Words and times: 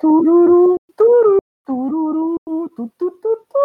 Tururu, 0.00 0.78
turu, 0.96 1.36
tururu, 1.66 2.36
tu, 2.46 2.90
tu, 2.96 3.10
tu, 3.10 3.10
tu. 3.20 3.58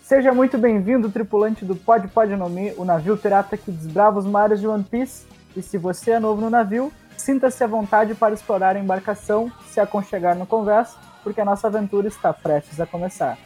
Seja 0.00 0.32
muito 0.32 0.56
bem-vindo, 0.56 1.10
tripulante 1.10 1.64
do 1.64 1.74
Pod 1.74 2.06
Pod 2.06 2.36
no 2.36 2.48
Mi, 2.48 2.72
o 2.76 2.84
navio 2.84 3.16
pirata 3.18 3.56
que 3.56 3.72
desbrava 3.72 4.20
os 4.20 4.26
mares 4.26 4.60
de 4.60 4.68
One 4.68 4.84
Piece. 4.84 5.26
E 5.56 5.60
se 5.60 5.76
você 5.76 6.12
é 6.12 6.20
novo 6.20 6.40
no 6.40 6.48
navio, 6.48 6.92
sinta-se 7.16 7.64
à 7.64 7.66
vontade 7.66 8.14
para 8.14 8.32
explorar 8.32 8.76
a 8.76 8.78
embarcação, 8.78 9.50
se 9.68 9.80
aconchegar 9.80 10.38
no 10.38 10.46
conversa, 10.46 10.96
porque 11.24 11.40
a 11.40 11.44
nossa 11.44 11.66
aventura 11.66 12.06
está 12.06 12.32
prestes 12.32 12.78
a 12.78 12.86
começar. 12.86 13.36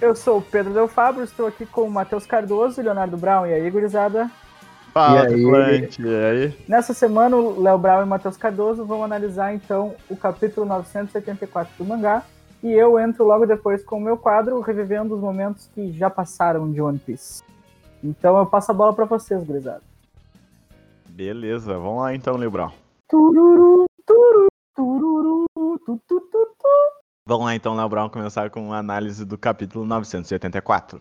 Eu 0.00 0.14
sou 0.14 0.38
o 0.38 0.42
Pedro 0.42 0.72
Del 0.72 0.88
Fabro, 0.88 1.22
estou 1.22 1.46
aqui 1.46 1.66
com 1.66 1.82
o 1.82 1.90
Matheus 1.90 2.24
Cardoso, 2.24 2.80
Leonardo 2.80 3.16
Brown 3.16 3.46
e 3.46 3.52
a 3.52 3.58
Igor 3.58 3.82
Izada. 3.82 4.30
Fala, 4.92 5.20
E 5.20 5.26
aí? 5.26 5.28
tripulante, 5.28 6.02
e 6.02 6.24
aí? 6.24 6.64
Nessa 6.66 6.94
semana, 6.94 7.36
o 7.36 7.60
Léo 7.60 7.78
Brown 7.78 8.00
e 8.00 8.04
o 8.04 8.06
Matheus 8.06 8.36
Cardoso 8.36 8.84
vão 8.84 9.04
analisar 9.04 9.54
então 9.54 9.94
o 10.08 10.16
capítulo 10.16 10.66
974 10.66 11.72
do 11.78 11.84
mangá. 11.84 12.24
E 12.62 12.72
eu 12.72 12.98
entro 12.98 13.24
logo 13.24 13.46
depois 13.46 13.84
com 13.84 13.98
o 13.98 14.00
meu 14.00 14.16
quadro, 14.16 14.60
revivendo 14.60 15.14
os 15.14 15.20
momentos 15.20 15.70
que 15.74 15.92
já 15.92 16.10
passaram 16.10 16.70
de 16.70 16.80
One 16.80 16.98
Piece. 16.98 17.42
Então 18.02 18.36
eu 18.38 18.46
passo 18.46 18.70
a 18.70 18.74
bola 18.74 18.92
para 18.94 19.04
vocês, 19.04 19.42
gurizada. 19.44 19.82
Beleza, 21.08 21.74
vamos 21.74 22.02
lá 22.02 22.14
então, 22.14 22.36
Lebrão. 22.36 22.72
Tururu, 23.08 23.84
turu, 24.06 24.46
tururu, 24.74 25.44
tu, 25.54 25.78
tu, 25.86 26.20
tu, 26.20 26.20
tu. 26.30 26.99
Vamos 27.26 27.46
lá 27.46 27.54
então, 27.54 27.76
Lebrão, 27.76 28.08
começar 28.08 28.50
com 28.50 28.72
a 28.72 28.78
análise 28.78 29.24
do 29.24 29.38
capítulo 29.38 29.84
984. 29.84 31.00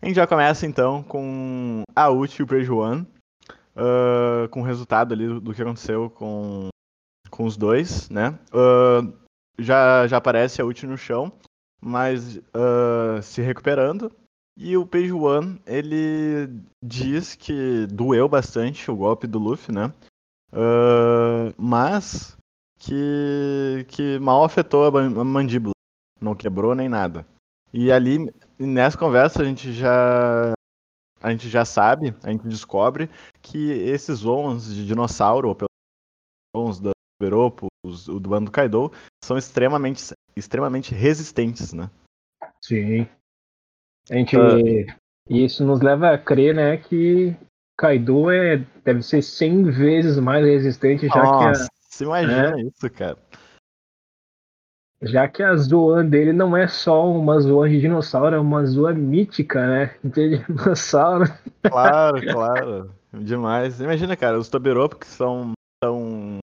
A 0.00 0.06
gente 0.06 0.16
já 0.16 0.26
começa 0.26 0.66
então 0.66 1.02
com 1.02 1.82
a 1.94 2.10
Uchi 2.10 2.40
e 2.40 2.44
o 2.44 2.46
Prejuan, 2.46 3.06
ah, 3.76 4.48
com 4.50 4.60
o 4.60 4.64
resultado 4.64 5.12
ali 5.14 5.40
do, 5.40 5.54
que 5.54 5.62
aconteceu 5.62 6.10
com, 6.10 6.68
com 7.30 7.44
os 7.44 7.56
dois, 7.56 8.08
né? 8.08 8.38
Ah, 8.52 9.02
já, 9.58 10.06
já 10.06 10.16
aparece 10.16 10.60
a 10.60 10.64
Uchi 10.64 10.86
no 10.86 10.96
chão, 10.96 11.32
mas 11.80 12.40
ah, 12.54 13.20
se 13.22 13.42
recuperando. 13.42 14.10
E 14.60 14.76
o 14.76 14.88
One, 15.22 15.60
ele 15.64 16.48
diz 16.84 17.36
que 17.36 17.86
doeu 17.86 18.28
bastante 18.28 18.90
o 18.90 18.96
golpe 18.96 19.28
do 19.28 19.38
Luffy, 19.38 19.72
né? 19.72 19.92
Mas 21.56 22.37
que, 22.78 23.84
que 23.88 24.18
mal 24.18 24.44
afetou 24.44 24.86
a 24.86 25.24
mandíbula. 25.24 25.72
Não 26.20 26.34
quebrou 26.34 26.74
nem 26.74 26.88
nada. 26.88 27.26
E 27.72 27.92
ali, 27.92 28.32
nessa 28.58 28.96
conversa, 28.96 29.42
a 29.42 29.44
gente 29.44 29.72
já. 29.72 30.52
A 31.20 31.30
gente 31.32 31.48
já 31.48 31.64
sabe, 31.64 32.14
a 32.22 32.30
gente 32.30 32.46
descobre 32.46 33.10
que 33.42 33.72
esses 33.72 34.20
Zoans 34.20 34.72
de 34.72 34.86
dinossauro, 34.86 35.48
ou 35.48 35.54
pelo 35.54 35.68
menos 36.54 36.78
da 36.78 36.90
Beropo, 37.20 37.66
o 37.84 38.20
do 38.20 38.30
bando 38.30 38.44
do 38.44 38.52
Kaido, 38.52 38.92
são 39.24 39.36
extremamente, 39.36 40.14
extremamente 40.36 40.94
resistentes, 40.94 41.72
né? 41.72 41.90
Sim. 42.62 43.08
A 44.08 44.14
gente. 44.14 44.36
Ah. 44.36 44.96
E 45.28 45.44
isso 45.44 45.64
nos 45.64 45.80
leva 45.80 46.12
a 46.12 46.18
crer, 46.18 46.54
né, 46.54 46.76
que 46.76 47.36
Kaido 47.76 48.30
é, 48.30 48.64
deve 48.84 49.02
ser 49.02 49.20
100 49.20 49.64
vezes 49.64 50.18
mais 50.18 50.44
resistente, 50.44 51.06
já 51.06 51.12
que 51.12 51.18
a, 51.18 51.48
Nossa, 51.48 51.68
você 51.88 52.04
imagina 52.04 52.60
isso, 52.60 52.90
cara. 52.90 53.16
já 55.02 55.28
que 55.28 55.42
a 55.42 55.56
Zoan 55.56 56.06
dele 56.06 56.32
não 56.32 56.56
é 56.56 56.66
só 56.66 57.08
uma 57.10 57.38
Zoan 57.40 57.68
de 57.70 57.80
dinossauro, 57.80 58.34
é 58.36 58.38
uma 58.38 58.64
Zoan 58.66 58.94
mítica, 58.94 59.66
né? 59.66 59.96
De 60.04 60.38
dinossauro. 60.44 61.24
Claro, 61.62 62.20
claro. 62.22 62.94
Demais. 63.12 63.80
Imagina, 63.80 64.16
cara, 64.16 64.38
os 64.38 64.48
Tobiropo 64.48 64.96
que 64.96 65.06
são. 65.06 65.52
são 65.82 66.38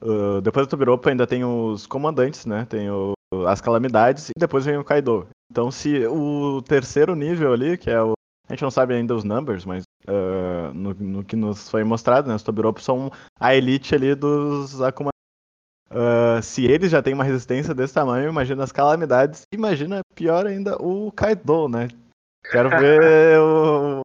ah, 0.00 0.40
depois 0.42 0.66
do 0.66 0.70
Tobiropo 0.70 1.08
ainda 1.08 1.26
tem 1.26 1.44
os 1.44 1.86
comandantes, 1.86 2.44
né? 2.46 2.64
Tem 2.66 2.90
o- 2.90 3.12
as 3.46 3.60
calamidades 3.60 4.28
e 4.28 4.32
depois 4.38 4.64
vem 4.66 4.76
o 4.76 4.84
Kaido. 4.84 5.26
Então 5.50 5.70
se 5.70 6.06
o 6.06 6.60
terceiro 6.62 7.14
nível 7.14 7.52
ali, 7.52 7.76
que 7.78 7.90
é 7.90 8.00
o. 8.02 8.12
A 8.52 8.54
gente 8.54 8.64
não 8.64 8.70
sabe 8.70 8.92
ainda 8.92 9.14
os 9.14 9.24
numbers, 9.24 9.64
mas 9.64 9.82
ah, 10.06 10.70
no, 10.74 10.92
no 10.92 11.24
que 11.24 11.34
nos 11.34 11.70
foi 11.70 11.82
mostrado, 11.84 12.28
né? 12.28 12.34
Os 12.34 12.42
Tobiropo 12.42 12.82
são 12.82 13.10
a 13.40 13.54
elite 13.54 13.94
ali 13.94 14.14
dos 14.14 14.78
Akuma. 14.82 15.08
Ah, 15.90 16.38
se 16.42 16.66
eles 16.66 16.90
já 16.90 17.02
têm 17.02 17.14
uma 17.14 17.24
resistência 17.24 17.74
desse 17.74 17.94
tamanho, 17.94 18.28
imagina 18.28 18.62
as 18.62 18.70
calamidades. 18.70 19.44
Imagina, 19.54 20.02
pior 20.14 20.46
ainda, 20.46 20.76
o 20.82 21.10
Kaido, 21.12 21.66
né? 21.66 21.88
Quero 22.50 22.68
ver 22.78 23.38
o 23.40 24.02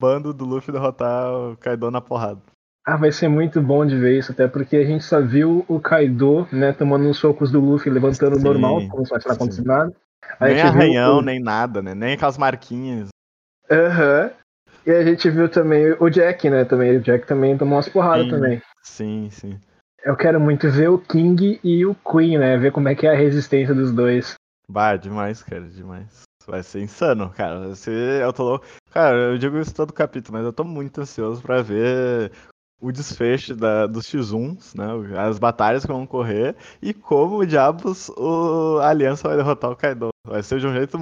bando 0.00 0.32
do 0.32 0.46
Luffy 0.46 0.72
derrotar 0.72 1.30
o 1.34 1.56
Kaido 1.58 1.90
na 1.90 2.00
porrada. 2.00 2.40
Ah, 2.86 2.96
vai 2.96 3.12
ser 3.12 3.28
muito 3.28 3.60
bom 3.60 3.84
de 3.84 3.98
ver 3.98 4.18
isso, 4.18 4.32
até 4.32 4.48
porque 4.48 4.78
a 4.78 4.84
gente 4.84 5.04
só 5.04 5.20
viu 5.20 5.62
o 5.68 5.78
Kaido, 5.78 6.48
né, 6.50 6.72
tomando 6.72 7.04
uns 7.06 7.18
socos 7.18 7.52
do 7.52 7.60
Luffy, 7.60 7.92
levantando 7.92 8.38
Sim, 8.38 8.44
normal, 8.44 8.80
como 8.88 9.04
se 9.04 9.12
não 9.12 9.18
tivesse 9.18 9.36
acontecido 9.36 9.66
nada. 9.66 9.94
A 10.40 10.46
Nem 10.46 10.62
arranhão, 10.62 11.18
o- 11.18 11.22
nem 11.22 11.38
nada, 11.38 11.82
né? 11.82 11.94
Nem 11.94 12.14
aquelas 12.14 12.38
marquinhas. 12.38 13.10
Aham. 13.70 14.30
E 14.86 14.90
a 14.90 15.04
gente 15.04 15.28
viu 15.30 15.48
também 15.48 15.94
o 16.00 16.08
Jack, 16.08 16.48
né? 16.48 16.64
Também. 16.64 16.96
O 16.96 17.00
Jack 17.00 17.26
também 17.26 17.56
tomou 17.56 17.76
umas 17.76 17.88
porradas 17.88 18.24
Sim. 18.24 18.30
também. 18.30 18.62
Sim, 18.82 19.28
sim. 19.30 19.60
Eu 20.04 20.16
quero 20.16 20.40
muito 20.40 20.70
ver 20.70 20.88
o 20.88 20.98
King 20.98 21.60
e 21.62 21.84
o 21.84 21.94
Queen, 21.94 22.38
né? 22.38 22.56
Ver 22.56 22.72
como 22.72 22.88
é 22.88 22.94
que 22.94 23.06
é 23.06 23.10
a 23.10 23.16
resistência 23.16 23.74
dos 23.74 23.92
dois. 23.92 24.34
Bah, 24.68 24.96
demais, 24.96 25.42
cara, 25.42 25.68
demais. 25.68 26.22
Vai 26.46 26.62
ser 26.62 26.80
insano, 26.80 27.30
cara. 27.30 27.74
Ser. 27.74 28.22
Eu 28.22 28.32
tô 28.32 28.44
louco. 28.44 28.66
Cara, 28.90 29.16
eu 29.16 29.38
digo 29.38 29.58
isso 29.58 29.74
todo 29.74 29.92
capítulo, 29.92 30.38
mas 30.38 30.46
eu 30.46 30.52
tô 30.52 30.64
muito 30.64 31.00
ansioso 31.00 31.42
pra 31.42 31.60
ver 31.60 32.32
o 32.80 32.90
desfecho 32.90 33.54
da, 33.54 33.86
dos 33.86 34.06
X1s, 34.06 34.74
né? 34.74 35.18
As 35.18 35.38
batalhas 35.38 35.84
que 35.84 35.92
vão 35.92 36.06
correr 36.06 36.56
e 36.80 36.94
como 36.94 37.44
diabos 37.44 38.08
o, 38.10 38.78
a 38.78 38.88
aliança 38.88 39.28
vai 39.28 39.36
derrotar 39.36 39.70
o 39.70 39.76
Kaido. 39.76 40.08
Vai 40.26 40.42
ser 40.42 40.58
de 40.58 40.66
um 40.66 40.72
jeito. 40.72 40.98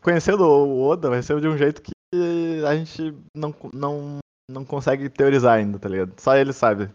Conhecendo 0.00 0.44
o 0.44 0.86
Oda, 0.86 1.10
vai 1.10 1.20
ser 1.20 1.40
de 1.40 1.48
um 1.48 1.58
jeito 1.58 1.82
que 1.82 1.90
a 2.66 2.76
gente 2.76 3.16
não, 3.36 3.54
não, 3.72 4.18
não 4.50 4.64
consegue 4.64 5.08
teorizar 5.08 5.54
ainda, 5.58 5.78
tá 5.78 5.88
ligado? 5.88 6.12
Só 6.18 6.36
ele 6.36 6.52
sabe. 6.52 6.90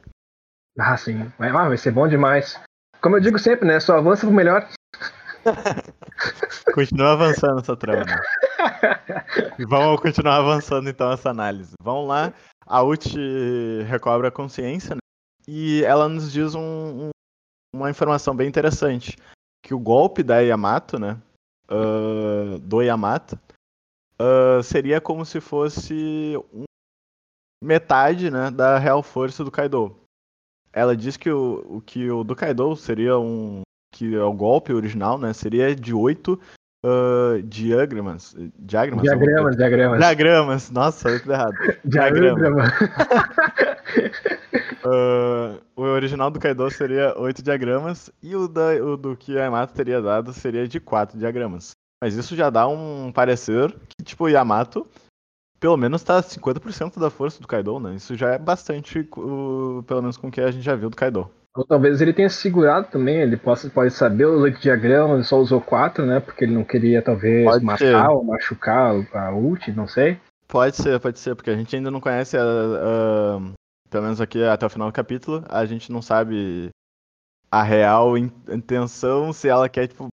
Ah, 0.80 0.96
sim. 0.98 1.32
Vai, 1.38 1.50
ah, 1.50 1.68
vai 1.68 1.78
ser 1.78 1.92
bom 1.92 2.08
demais. 2.08 2.60
Como 3.02 3.16
eu 3.16 3.22
digo 3.22 3.38
sempre, 3.40 3.68
né? 3.68 3.80
Só 3.80 3.98
avança 3.98 4.26
pro 4.26 4.36
melhor. 4.36 4.68
Continua 6.74 7.14
avançando 7.14 7.60
essa 7.60 7.76
trama. 7.76 8.06
vamos 9.68 10.00
continuar 10.02 10.38
avançando 10.38 10.90
então 10.90 11.12
essa 11.12 11.30
análise. 11.30 11.74
Vamos 11.82 12.08
lá. 12.08 12.34
A 12.66 12.84
Uchi 12.84 13.84
recobra 13.88 14.28
a 14.28 14.32
consciência, 14.32 14.96
né? 14.96 15.02
E 15.48 15.84
ela 15.84 16.08
nos 16.08 16.32
diz 16.32 16.54
um- 16.56 17.08
um- 17.08 17.10
uma 17.76 17.90
informação 17.90 18.36
bem 18.36 18.48
interessante. 18.48 19.18
Que 19.64 19.74
o 19.74 19.80
golpe 19.80 20.24
da 20.24 20.40
Yamato, 20.40 21.00
né? 21.00 21.18
ah, 21.70 22.58
do 22.62 22.82
Yamato, 22.82 23.40
ah, 24.22 24.62
seria 24.64 25.02
como 25.02 25.26
se 25.26 25.42
fosse 25.42 26.38
um- 26.54 26.64
metade 27.64 28.30
né, 28.30 28.52
da 28.52 28.78
real 28.78 29.02
força 29.02 29.44
do 29.44 29.52
Kaido. 29.52 29.96
Ela 30.74 30.96
diz 30.96 31.18
que 31.18 31.30
o, 31.30 31.78
o 31.78 31.82
que 31.82 32.10
o 32.10 32.24
do 32.24 32.36
Kaido 32.36 32.76
seria 32.76 33.18
um. 33.18 33.62
que 33.94 34.16
é 34.16 34.24
o 34.24 34.34
golpe 34.34 34.72
original, 34.72 35.18
né? 35.18 35.34
Seria 35.34 35.76
de 35.76 35.94
oito 35.94 36.40
ah, 36.86 37.42
diagramas. 37.44 38.36
Diagramas? 38.58 39.04
Diagramas, 39.04 39.58
diagramas. 39.58 40.00
Diagramas, 40.00 40.72
nossa, 40.72 41.04
falei 41.04 41.20
tudo 41.20 41.34
errado. 41.34 41.54
Diagrama. 41.86 42.64
Ah, 44.84 45.60
o 45.76 45.84
original 45.84 46.32
do 46.32 46.40
Kaido 46.40 46.68
seria 46.72 47.14
oito 47.20 47.44
diagramas 47.44 48.10
e 48.22 48.36
o, 48.36 48.48
da, 48.48 48.74
o 48.84 48.98
do 48.98 49.16
que 49.16 49.38
a 49.38 49.44
Yamato 49.44 49.76
teria 49.76 50.02
dado 50.02 50.34
seria 50.34 50.68
de 50.68 50.80
quatro 50.80 51.20
diagramas. 51.20 51.74
Mas 52.02 52.16
isso 52.16 52.36
já 52.36 52.50
dá 52.50 52.68
um 52.68 53.12
parecer 53.12 53.72
que, 53.90 54.04
tipo, 54.04 54.24
o 54.26 54.30
Yamato 54.30 54.88
pelo 55.60 55.78
menos 55.78 56.02
tá 56.02 56.20
50% 56.24 57.00
da 57.00 57.12
força 57.12 57.40
do 57.40 57.48
Kaido, 57.48 57.80
né? 57.80 57.94
Isso 57.94 58.16
já 58.16 58.32
é 58.32 58.40
bastante, 58.40 59.04
pelo 59.04 60.02
menos 60.02 60.18
com 60.18 60.28
o 60.28 60.32
que 60.32 60.42
a 60.42 60.50
gente 60.50 60.64
já 60.64 60.76
viu 60.76 60.90
do 60.90 60.96
Kaido. 60.98 61.30
Ou 61.56 61.64
talvez 61.64 62.02
ele 62.02 62.14
tenha 62.14 62.30
se 62.30 62.38
segurado 62.38 62.88
também, 62.90 63.18
ele 63.18 63.38
possa, 63.38 63.70
pode 63.70 63.94
saber 63.94 64.26
os 64.26 64.42
oito 64.42 64.60
diagramas, 64.60 65.16
ele 65.18 65.24
só 65.24 65.38
usou 65.38 65.62
quatro, 65.62 66.04
né? 66.04 66.20
Porque 66.20 66.46
ele 66.46 66.54
não 66.56 66.64
queria, 66.64 67.02
talvez, 67.04 67.46
Pode 67.46 67.64
matar 67.64 67.78
ser. 67.78 67.96
ou 68.08 68.24
machucar 68.24 68.96
a 69.14 69.32
ult, 69.36 69.72
não 69.74 69.88
sei. 69.88 70.18
Pode 70.48 70.76
ser, 70.78 71.00
pode 71.00 71.20
ser, 71.20 71.36
porque 71.36 71.52
a 71.52 71.56
gente 71.56 71.76
ainda 71.76 71.92
não 71.92 72.02
conhece, 72.02 72.36
a, 72.38 72.42
a- 72.42 73.40
pelo 73.90 74.04
menos 74.04 74.20
aqui 74.20 74.44
até 74.44 74.66
o 74.66 74.70
final 74.70 74.88
do 74.90 74.94
capítulo, 74.94 75.44
a 75.48 75.64
gente 75.66 75.92
não 75.92 76.02
sabe 76.02 76.70
a 77.52 77.62
real 77.62 78.18
in- 78.18 78.32
intenção, 78.50 79.32
se 79.32 79.48
ela 79.48 79.70
quer, 79.70 79.88
tipo, 79.88 80.08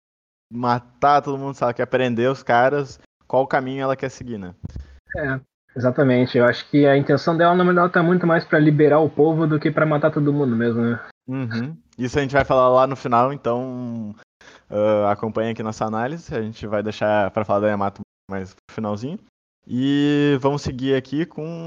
matar 0.55 1.21
todo 1.21 1.39
mundo, 1.39 1.55
se 1.55 1.62
ela 1.62 1.75
quer 1.75 1.87
prender 1.87 2.31
os 2.31 2.43
caras, 2.43 3.01
qual 3.27 3.47
caminho 3.47 3.83
ela 3.83 3.97
quer 3.97 4.09
seguir, 4.09 4.39
né? 4.39 4.55
É, 5.17 5.41
exatamente. 5.77 6.39
Eu 6.39 6.45
acho 6.45 6.69
que 6.71 6.87
a 6.87 6.97
intenção 6.97 7.37
dela, 7.37 7.55
na 7.55 7.65
verdade, 7.65 7.93
tá 7.93 8.03
muito 8.03 8.27
mais 8.27 8.45
pra 8.45 8.59
liberar 8.59 9.01
o 9.01 9.11
povo 9.11 9.47
do 9.47 9.59
que 9.59 9.71
pra 9.71 9.85
matar 9.85 10.12
todo 10.12 10.33
mundo 10.33 10.55
mesmo, 10.55 10.81
né? 10.81 11.01
Uhum. 11.27 11.77
Isso 11.99 12.19
a 12.19 12.23
gente 12.23 12.35
vai 12.35 12.45
falar 12.45 12.69
lá 12.69 12.87
no 12.87 12.97
final, 12.97 13.33
então 13.33 14.15
uh, 14.71 15.06
acompanhem 15.09 15.53
aqui 15.53 15.62
nossa 15.62 15.85
análise. 15.85 16.35
A 16.35 16.43
gente 16.43 16.67
vai 16.67 16.83
deixar 16.83 17.31
para 17.31 17.45
falar 17.45 17.61
da 17.61 17.69
Yamato 17.69 18.03
mais 18.31 18.55
pro 18.55 18.75
finalzinho. 18.75 19.19
E 19.67 20.37
vamos 20.41 20.62
seguir 20.62 20.95
aqui 20.95 21.25
com 21.25 21.65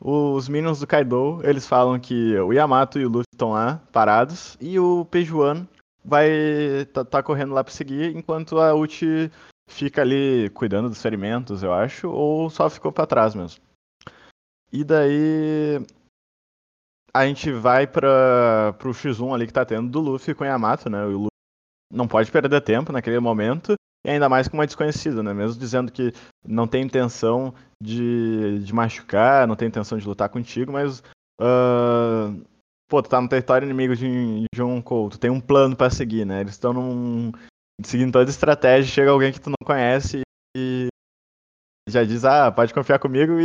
os 0.00 0.48
Minions 0.48 0.80
do 0.80 0.86
Kaido. 0.86 1.40
Eles 1.44 1.66
falam 1.66 1.98
que 1.98 2.36
o 2.38 2.52
Yamato 2.52 2.98
e 2.98 3.06
o 3.06 3.08
Luffy 3.08 3.24
estão 3.32 3.52
lá, 3.52 3.80
parados, 3.92 4.56
e 4.60 4.78
o 4.78 5.04
Pejuan 5.04 5.66
vai 6.06 6.86
tá, 6.92 7.04
tá 7.04 7.22
correndo 7.22 7.52
lá 7.52 7.64
para 7.64 7.72
seguir, 7.72 8.16
enquanto 8.16 8.58
a 8.58 8.74
Uchi 8.74 9.30
fica 9.68 10.02
ali 10.02 10.48
cuidando 10.50 10.88
dos 10.88 11.02
ferimentos, 11.02 11.62
eu 11.62 11.72
acho, 11.72 12.08
ou 12.08 12.48
só 12.48 12.70
ficou 12.70 12.92
para 12.92 13.06
trás 13.06 13.34
mesmo. 13.34 13.60
E 14.72 14.84
daí 14.84 15.84
a 17.12 17.26
gente 17.26 17.50
vai 17.50 17.86
para 17.86 18.74
pro 18.78 18.92
X1 18.92 19.34
ali 19.34 19.46
que 19.46 19.52
tá 19.52 19.64
tendo 19.64 19.88
do 19.88 20.00
Luffy 20.00 20.34
com 20.34 20.44
Yamato, 20.44 20.88
né? 20.88 21.04
O 21.04 21.10
Luffy 21.10 21.28
não 21.92 22.06
pode 22.06 22.30
perder 22.30 22.60
tempo 22.60 22.92
naquele 22.92 23.18
momento, 23.18 23.74
e 24.04 24.10
ainda 24.10 24.28
mais 24.28 24.46
com 24.46 24.56
uma 24.56 24.66
desconhecida, 24.66 25.22
né? 25.22 25.34
Mesmo 25.34 25.58
dizendo 25.58 25.90
que 25.90 26.12
não 26.46 26.68
tem 26.68 26.84
intenção 26.84 27.52
de, 27.82 28.60
de 28.60 28.72
machucar, 28.72 29.46
não 29.48 29.56
tem 29.56 29.66
intenção 29.66 29.98
de 29.98 30.06
lutar 30.06 30.28
contigo, 30.28 30.72
mas. 30.72 31.02
Uh, 31.40 32.40
pô, 32.88 33.02
tu 33.02 33.08
tá 33.08 33.20
no 33.20 33.28
território 33.28 33.66
inimigo 33.66 33.94
de, 33.94 34.44
de 34.54 34.62
um 34.62 34.80
Couto, 34.80 35.18
tem 35.18 35.30
um 35.30 35.40
plano 35.40 35.76
para 35.76 35.90
seguir, 35.90 36.24
né? 36.24 36.40
Eles 36.40 36.52
estão 36.52 36.72
num. 36.72 37.32
seguindo 37.84 38.12
toda 38.12 38.28
a 38.28 38.30
estratégia, 38.30 38.92
chega 38.92 39.10
alguém 39.10 39.32
que 39.32 39.40
tu 39.40 39.50
não 39.50 39.66
conhece 39.66 40.22
e 40.56 40.86
já 41.88 42.04
diz, 42.04 42.24
ah, 42.24 42.50
pode 42.50 42.74
confiar 42.74 42.98
comigo 42.98 43.40
e 43.40 43.44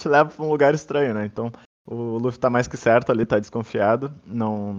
te 0.00 0.08
leva 0.08 0.30
pra 0.30 0.44
um 0.44 0.50
lugar 0.50 0.74
estranho, 0.74 1.14
né? 1.14 1.26
Então 1.26 1.50
o 1.86 2.18
Luffy 2.18 2.38
tá 2.38 2.48
mais 2.48 2.68
que 2.68 2.76
certo 2.76 3.10
ali, 3.10 3.26
tá 3.26 3.38
desconfiado, 3.38 4.14
não, 4.24 4.78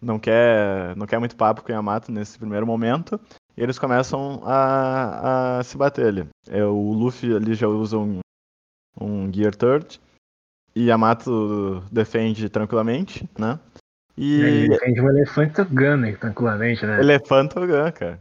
não 0.00 0.18
quer 0.18 0.96
não 0.96 1.06
quer 1.06 1.18
muito 1.18 1.36
papo 1.36 1.62
com 1.62 1.68
o 1.68 1.74
Yamato 1.74 2.10
nesse 2.10 2.38
primeiro 2.38 2.66
momento. 2.66 3.20
E 3.56 3.62
eles 3.62 3.78
começam 3.78 4.40
a, 4.44 5.58
a 5.58 5.64
se 5.64 5.76
bater 5.76 6.06
ali. 6.06 6.28
É, 6.48 6.64
o 6.64 6.92
Luffy 6.92 7.34
ali 7.34 7.54
já 7.54 7.68
usa 7.68 7.98
um, 7.98 8.20
um 9.00 9.32
Gear 9.32 9.54
Third. 9.54 10.00
E 10.74 10.84
Yamato 10.86 11.82
defende 11.90 12.48
tranquilamente, 12.48 13.28
né? 13.38 13.58
E... 14.16 14.40
Ele 14.40 14.68
defende 14.68 15.00
um 15.00 15.08
Elefante 15.08 15.64
Gun 15.64 16.14
tranquilamente, 16.18 16.86
né? 16.86 17.00
Elefante 17.00 17.54
Gun, 17.54 17.92
cara. 17.92 18.20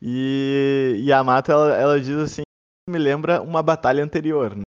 E 0.00 1.02
Yamato, 1.06 1.50
ela, 1.50 1.74
ela 1.74 2.00
diz 2.00 2.16
assim, 2.16 2.42
me 2.88 2.98
lembra 2.98 3.42
uma 3.42 3.62
batalha 3.62 4.04
anterior, 4.04 4.54
né? 4.54 4.62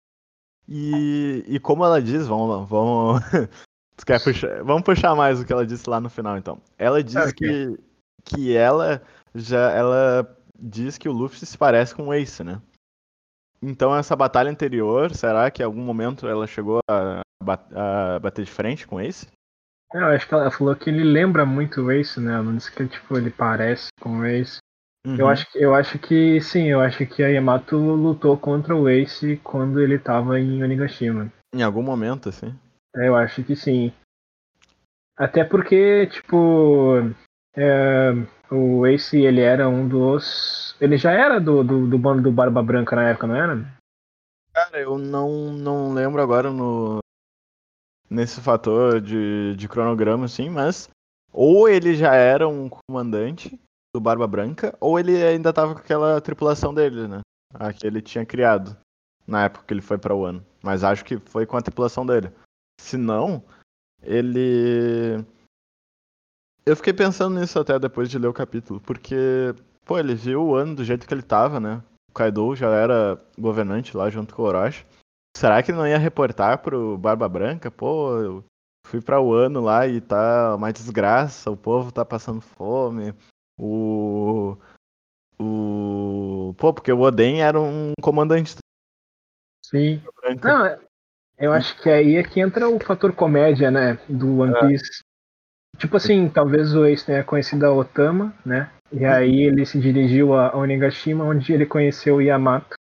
E, 0.67 1.43
e 1.47 1.59
como 1.59 1.83
ela 1.85 2.01
diz, 2.01 2.27
vamos, 2.27 2.67
vamos, 2.67 3.21
puxar, 4.23 4.63
vamos 4.63 4.83
puxar 4.83 5.15
mais 5.15 5.39
o 5.39 5.45
que 5.45 5.53
ela 5.53 5.65
disse 5.65 5.89
lá 5.89 5.99
no 5.99 6.09
final, 6.09 6.37
então. 6.37 6.59
Ela 6.77 7.03
diz 7.03 7.15
okay. 7.15 7.33
que, 7.33 7.79
que 8.23 8.57
ela 8.57 9.01
já 9.33 9.71
ela 9.71 10.37
diz 10.59 10.97
que 10.97 11.09
o 11.09 11.11
Luffy 11.11 11.45
se 11.45 11.57
parece 11.57 11.93
com 11.93 12.07
o 12.07 12.13
Ace, 12.13 12.43
né? 12.43 12.61
Então 13.65 13.95
essa 13.95 14.15
batalha 14.15 14.51
anterior, 14.51 15.11
será 15.15 15.49
que 15.49 15.63
em 15.63 15.65
algum 15.65 15.81
momento 15.81 16.27
ela 16.27 16.45
chegou 16.45 16.79
a, 16.87 17.21
a 17.73 18.19
bater 18.19 18.45
de 18.45 18.51
frente 18.51 18.85
com 18.85 19.01
Ace? 19.01 19.27
É, 19.91 19.97
eu 19.97 20.05
acho 20.05 20.27
que 20.27 20.33
ela 20.35 20.51
falou 20.51 20.75
que 20.75 20.87
ele 20.87 21.03
lembra 21.03 21.45
muito 21.47 21.81
o 21.81 21.91
Ace, 21.91 22.19
né? 22.19 22.33
Ela 22.33 22.43
não 22.43 22.55
disse 22.55 22.71
que 22.71 22.87
tipo, 22.87 23.17
ele 23.17 23.31
parece 23.31 23.87
com 23.99 24.19
o 24.19 24.25
Ace. 24.25 24.59
Uhum. 25.05 25.15
Eu, 25.17 25.27
acho, 25.27 25.45
eu 25.55 25.73
acho 25.73 25.97
que 25.97 26.39
sim, 26.41 26.65
eu 26.65 26.79
acho 26.79 27.05
que 27.07 27.23
a 27.23 27.27
Yamato 27.27 27.75
lutou 27.75 28.37
contra 28.37 28.75
o 28.75 28.87
Ace 28.87 29.39
quando 29.43 29.81
ele 29.81 29.97
tava 29.97 30.39
em 30.39 30.61
Onigashima. 30.61 31.31
Em 31.53 31.63
algum 31.63 31.81
momento, 31.81 32.29
assim? 32.29 32.53
É, 32.95 33.07
eu 33.07 33.15
acho 33.15 33.43
que 33.43 33.55
sim. 33.55 33.91
Até 35.17 35.43
porque, 35.43 36.07
tipo, 36.07 37.13
é, 37.57 38.11
o 38.51 38.85
Ace, 38.85 39.17
ele 39.17 39.41
era 39.41 39.67
um 39.69 39.87
dos. 39.87 40.75
Ele 40.79 40.97
já 40.97 41.11
era 41.11 41.39
do, 41.39 41.63
do, 41.63 41.87
do, 41.87 41.97
bando 41.97 42.21
do 42.21 42.31
Barba 42.31 42.61
Branca 42.61 42.95
na 42.95 43.09
época, 43.09 43.27
não 43.27 43.35
era? 43.35 43.65
Cara, 44.53 44.79
eu 44.79 44.97
não, 44.97 45.53
não 45.53 45.93
lembro 45.93 46.21
agora 46.21 46.51
no. 46.51 46.99
Nesse 48.09 48.39
fator 48.39 49.01
de, 49.01 49.55
de 49.55 49.67
cronograma, 49.67 50.25
assim, 50.25 50.49
mas. 50.49 50.89
Ou 51.31 51.67
ele 51.67 51.95
já 51.95 52.13
era 52.13 52.47
um 52.47 52.69
comandante 52.69 53.59
do 53.93 53.99
Barba 53.99 54.27
Branca, 54.27 54.75
ou 54.79 54.99
ele 54.99 55.21
ainda 55.23 55.51
tava 55.51 55.73
com 55.73 55.79
aquela 55.79 56.21
tripulação 56.21 56.73
dele, 56.73 57.07
né? 57.07 57.21
A 57.53 57.73
que 57.73 57.85
ele 57.85 58.01
tinha 58.01 58.25
criado 58.25 58.77
na 59.27 59.45
época 59.45 59.65
que 59.65 59.73
ele 59.73 59.81
foi 59.81 59.97
para 59.97 60.15
o 60.15 60.23
ano. 60.23 60.45
Mas 60.61 60.83
acho 60.83 61.03
que 61.03 61.17
foi 61.17 61.45
com 61.45 61.57
a 61.57 61.61
tripulação 61.61 62.05
dele. 62.05 62.31
Se 62.79 62.97
não, 62.97 63.43
ele 64.01 65.25
eu 66.65 66.75
fiquei 66.75 66.93
pensando 66.93 67.39
nisso 67.39 67.59
até 67.59 67.77
depois 67.77 68.09
de 68.09 68.17
ler 68.17 68.27
o 68.27 68.33
capítulo, 68.33 68.79
porque, 68.81 69.53
pô, 69.85 69.99
ele 69.99 70.15
viu 70.15 70.43
o 70.43 70.55
ano 70.55 70.75
do 70.75 70.83
jeito 70.83 71.07
que 71.07 71.13
ele 71.13 71.21
tava, 71.21 71.59
né? 71.59 71.81
O 72.09 72.13
Kaido 72.13 72.55
já 72.55 72.69
era 72.69 73.21
governante 73.37 73.95
lá 73.95 74.09
junto 74.09 74.33
com 74.33 74.41
o 74.41 74.45
Orochi. 74.45 74.85
Será 75.37 75.61
que 75.61 75.71
ele 75.71 75.77
não 75.77 75.87
ia 75.87 75.97
reportar 75.97 76.59
pro 76.59 76.97
Barba 76.97 77.27
Branca? 77.27 77.69
Pô, 77.69 78.17
eu 78.17 78.45
fui 78.87 79.01
pra 79.01 79.19
o 79.19 79.33
ano 79.33 79.59
lá 79.59 79.85
e 79.85 79.99
tá 79.99 80.55
uma 80.55 80.71
desgraça, 80.71 81.51
o 81.51 81.57
povo 81.57 81.91
tá 81.91 82.05
passando 82.05 82.41
fome. 82.41 83.13
O. 83.59 84.57
O. 85.37 86.53
Pô, 86.57 86.73
porque 86.73 86.91
o 86.91 87.01
Oden 87.01 87.41
era 87.41 87.59
um 87.59 87.91
comandante. 88.01 88.55
Sim. 89.65 90.01
Não, 90.41 90.77
eu 91.37 91.51
acho 91.51 91.81
que 91.81 91.89
aí 91.89 92.15
é 92.15 92.23
que 92.23 92.39
entra 92.39 92.69
o 92.69 92.79
fator 92.79 93.13
comédia, 93.13 93.69
né? 93.69 93.99
Do 94.07 94.39
One 94.39 94.53
é. 94.73 94.77
Tipo 95.77 95.97
assim, 95.97 96.29
talvez 96.29 96.73
o 96.75 96.85
Ace 96.85 97.05
tenha 97.05 97.23
conhecido 97.23 97.65
a 97.65 97.73
Otama, 97.73 98.33
né? 98.45 98.69
E 98.91 99.03
aí 99.03 99.41
ele 99.43 99.65
se 99.65 99.79
dirigiu 99.79 100.33
a 100.33 100.55
Onigashima, 100.55 101.23
onde 101.23 101.51
ele 101.51 101.65
conheceu 101.65 102.15
o 102.15 102.21
Yamato. 102.21 102.75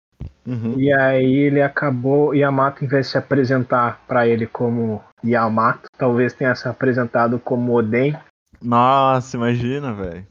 Uhum. 0.45 0.73
E 0.77 0.91
aí 0.91 1.33
ele 1.33 1.61
acabou, 1.61 2.33
Yamato, 2.33 2.83
em 2.83 2.87
vez 2.87 3.05
de 3.05 3.11
se 3.13 3.17
apresentar 3.17 4.01
para 4.07 4.27
ele 4.27 4.47
como 4.47 5.01
Yamato, 5.23 5.87
talvez 5.97 6.33
tenha 6.33 6.55
se 6.55 6.67
apresentado 6.67 7.39
como 7.39 7.73
Oden. 7.73 8.17
Nossa, 8.61 9.37
imagina, 9.37 9.93
velho. 9.93 10.25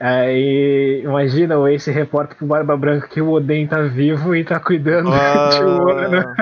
Aí, 0.00 1.02
imagina 1.02 1.58
o 1.58 1.68
Ace 1.68 1.90
reporta 1.90 2.34
pro 2.34 2.46
Barba 2.46 2.76
Branca 2.76 3.08
que 3.08 3.20
o 3.20 3.30
Oden 3.30 3.66
tá 3.66 3.82
vivo 3.82 4.34
e 4.34 4.42
tá 4.42 4.58
cuidando 4.58 5.10
oh, 5.10 5.12
de 5.52 5.64
um 5.64 5.88
ano. 5.90 6.34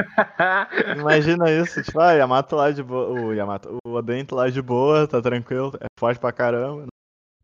Imagina 1.00 1.50
isso, 1.50 1.82
tipo, 1.82 1.98
ah, 1.98 2.12
Yamato 2.12 2.54
lá 2.54 2.70
de 2.70 2.82
boa. 2.82 3.08
O 3.08 3.32
Yamato, 3.32 3.76
o 3.84 3.92
Oden 3.92 4.24
tá 4.24 4.36
lá 4.36 4.48
de 4.48 4.62
boa, 4.62 5.08
tá 5.08 5.20
tranquilo, 5.20 5.72
é 5.80 5.86
forte 5.98 6.20
pra 6.20 6.30
caramba. 6.30 6.86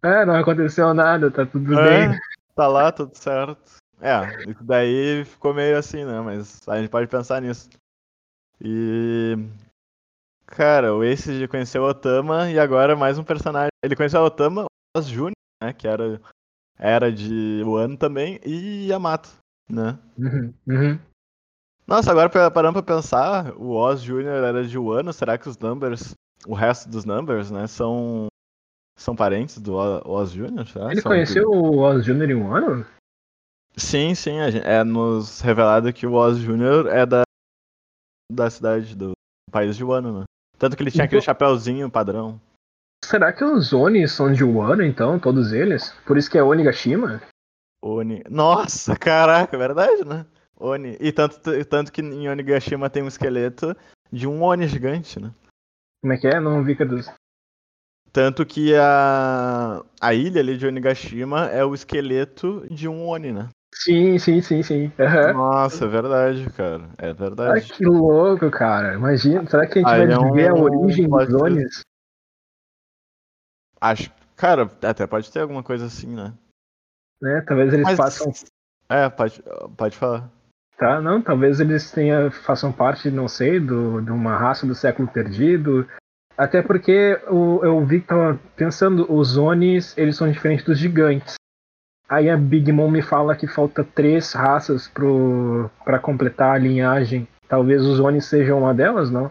É, 0.03 0.25
não 0.25 0.35
aconteceu 0.37 0.95
nada, 0.95 1.31
tá 1.31 1.45
tudo 1.45 1.79
é, 1.79 2.09
bem. 2.09 2.21
Tá 2.55 2.69
lá, 2.69 2.93
tudo 2.93 3.11
certo. 3.17 3.59
É, 4.01 4.49
isso 4.49 4.63
daí 4.63 5.25
ficou 5.25 5.53
meio 5.53 5.77
assim, 5.77 6.05
né? 6.05 6.21
Mas 6.21 6.67
a 6.69 6.79
gente 6.79 6.89
pode 6.89 7.09
pensar 7.09 7.43
nisso. 7.43 7.69
E. 8.61 9.37
Cara, 10.47 10.95
o 10.95 11.05
Ace 11.05 11.47
conheceu 11.49 11.83
o 11.83 11.89
Otama 11.89 12.51
e 12.51 12.59
agora 12.59 12.97
mais 12.97 13.19
um 13.19 13.25
personagem. 13.25 13.71
Ele 13.85 13.97
conheceu 13.97 14.21
o 14.21 14.25
Otama, 14.25 14.67
o 14.97 15.03
Júnior 15.03 15.40
né? 15.63 15.73
Que 15.73 15.87
era, 15.87 16.21
era 16.79 17.13
de 17.13 17.63
Wano 17.65 17.97
também, 17.97 18.41
e 18.45 18.89
Yamato, 18.89 19.31
né? 19.69 19.99
Uhum, 20.19 20.55
uhum. 20.67 20.99
Nossa, 21.87 22.11
agora 22.11 22.31
parando 22.51 22.83
pra 22.83 22.97
pensar, 22.97 23.53
o 23.57 23.73
Oz 23.73 24.01
Jr. 24.01 24.27
era 24.27 24.65
de 24.65 24.79
Wano, 24.79 25.13
será 25.13 25.37
que 25.37 25.49
os 25.49 25.59
numbers, 25.59 26.15
o 26.47 26.55
resto 26.55 26.89
dos 26.89 27.05
numbers, 27.05 27.51
né, 27.51 27.67
são, 27.67 28.29
são 28.97 29.17
parentes 29.17 29.59
do 29.59 29.75
Oz 29.75 30.33
Jr.? 30.33 30.91
Ele 30.91 31.01
são 31.01 31.11
conheceu 31.11 31.51
de... 31.51 31.57
o 31.57 31.79
Oz 31.79 32.05
Jr. 32.05 32.31
em 32.31 32.43
Wano? 32.43 32.87
Sim, 33.77 34.15
sim, 34.15 34.37
é 34.39 34.85
nos 34.85 35.41
revelado 35.41 35.93
que 35.93 36.07
o 36.07 36.13
Oz 36.13 36.39
Jr. 36.39 36.87
é 36.91 37.07
da, 37.07 37.23
da 38.33 38.49
cidade 38.51 38.95
do 38.95 39.13
país 39.51 39.77
de 39.77 39.83
Wano, 39.83 40.21
né? 40.21 40.25
Tanto 40.59 40.77
que 40.77 40.83
ele 40.83 40.91
tinha 40.91 41.05
então... 41.05 41.07
aquele 41.07 41.23
chapéuzinho 41.23 41.91
padrão. 41.91 42.41
Será 43.05 43.33
que 43.33 43.45
os 43.45 43.73
Oni 43.73 44.07
são 44.07 44.33
de 44.33 44.45
Wano, 44.45 44.83
então, 44.83 45.19
todos 45.19 45.53
eles? 45.53 45.93
Por 46.07 46.17
isso 46.17 46.31
que 46.31 46.39
é 46.39 46.43
Onigashima? 46.43 47.21
Oni. 47.83 48.23
Nossa, 48.29 48.97
caraca, 48.97 49.57
é 49.57 49.59
verdade, 49.59 50.05
né? 50.05 50.27
Oni. 50.57 50.97
E 51.01 51.11
tanto, 51.11 51.41
tanto 51.65 51.91
que 51.93 52.03
em 52.03 52.29
Onigashima 52.29 52.91
tem 52.91 53.03
um 53.03 53.09
esqueleto 53.09 53.75
de 54.13 54.29
um 54.29 54.43
Oni 54.43 54.69
gigante, 54.69 55.19
né? 55.19 55.33
Como 56.03 56.13
é 56.13 56.17
que 56.17 56.29
é? 56.29 56.39
Não 56.39 56.63
vi 56.63 56.75
dos. 56.75 57.11
Tanto 58.13 58.45
que 58.45 58.75
a, 58.75 59.83
a 60.01 60.15
ilha 60.15 60.41
ali 60.41 60.57
de 60.57 60.67
Onigashima 60.67 61.47
é 61.47 61.65
o 61.65 61.75
esqueleto 61.75 62.67
de 62.71 62.89
um 62.89 63.09
Oni, 63.09 63.33
né? 63.33 63.49
Sim, 63.73 64.19
sim, 64.19 64.43
sim, 64.43 64.63
sim. 64.63 64.93
Uhum. 64.99 65.33
Nossa, 65.33 65.85
é 65.85 65.89
verdade, 65.89 66.51
cara. 66.51 66.89
É 66.99 67.13
verdade. 67.13 67.53
Ai, 67.53 67.61
que 67.61 67.85
louco, 67.85 68.51
cara. 68.51 68.95
Imagina, 68.95 69.49
será 69.49 69.67
que 69.67 69.79
a 69.79 69.83
gente 69.83 69.91
Aí 69.91 70.07
vai 70.07 70.15
é 70.15 70.19
um... 70.19 70.33
ver 70.33 70.49
a 70.49 70.55
origem 70.55 71.09
dos 71.09 71.35
Onis? 71.35 71.83
Acho. 73.81 74.13
Cara, 74.37 74.71
até 74.83 75.07
pode 75.07 75.31
ter 75.31 75.41
alguma 75.41 75.63
coisa 75.63 75.87
assim, 75.87 76.15
né? 76.15 76.33
É, 77.23 77.41
talvez 77.43 77.73
eles 77.73 77.85
Mas... 77.85 77.97
façam. 77.97 78.33
É, 78.89 79.09
pode, 79.09 79.43
pode 79.77 79.97
falar. 79.97 80.29
Tá, 80.77 81.01
não, 81.01 81.21
talvez 81.21 81.61
eles 81.61 81.91
tenham, 81.91 82.31
façam 82.31 82.73
parte, 82.73 83.11
não 83.11 83.29
sei, 83.29 83.61
do, 83.61 84.01
de 84.01 84.11
uma 84.11 84.37
raça 84.37 84.67
do 84.67 84.75
século 84.75 85.07
perdido. 85.07 85.87
Até 86.37 86.63
porque 86.63 87.21
eu, 87.27 87.61
eu 87.63 87.85
vi 87.85 88.01
que 88.01 88.07
tava 88.07 88.41
pensando, 88.57 89.07
os 89.13 89.37
Onis, 89.37 89.97
eles 89.99 90.17
são 90.17 90.31
diferentes 90.31 90.65
dos 90.65 90.79
gigantes. 90.79 91.35
Aí 92.09 92.31
a 92.31 92.37
Big 92.37 92.73
Mom 92.73 92.91
me 92.91 93.03
fala 93.03 93.37
que 93.37 93.47
falta 93.47 93.85
três 93.85 94.33
raças 94.33 94.89
pro, 94.89 95.71
pra 95.85 95.99
completar 95.99 96.55
a 96.55 96.59
linhagem. 96.59 97.29
Talvez 97.47 97.85
os 97.85 98.01
Onis 98.01 98.25
sejam 98.25 98.61
uma 98.61 98.73
delas, 98.73 99.11
não? 99.11 99.31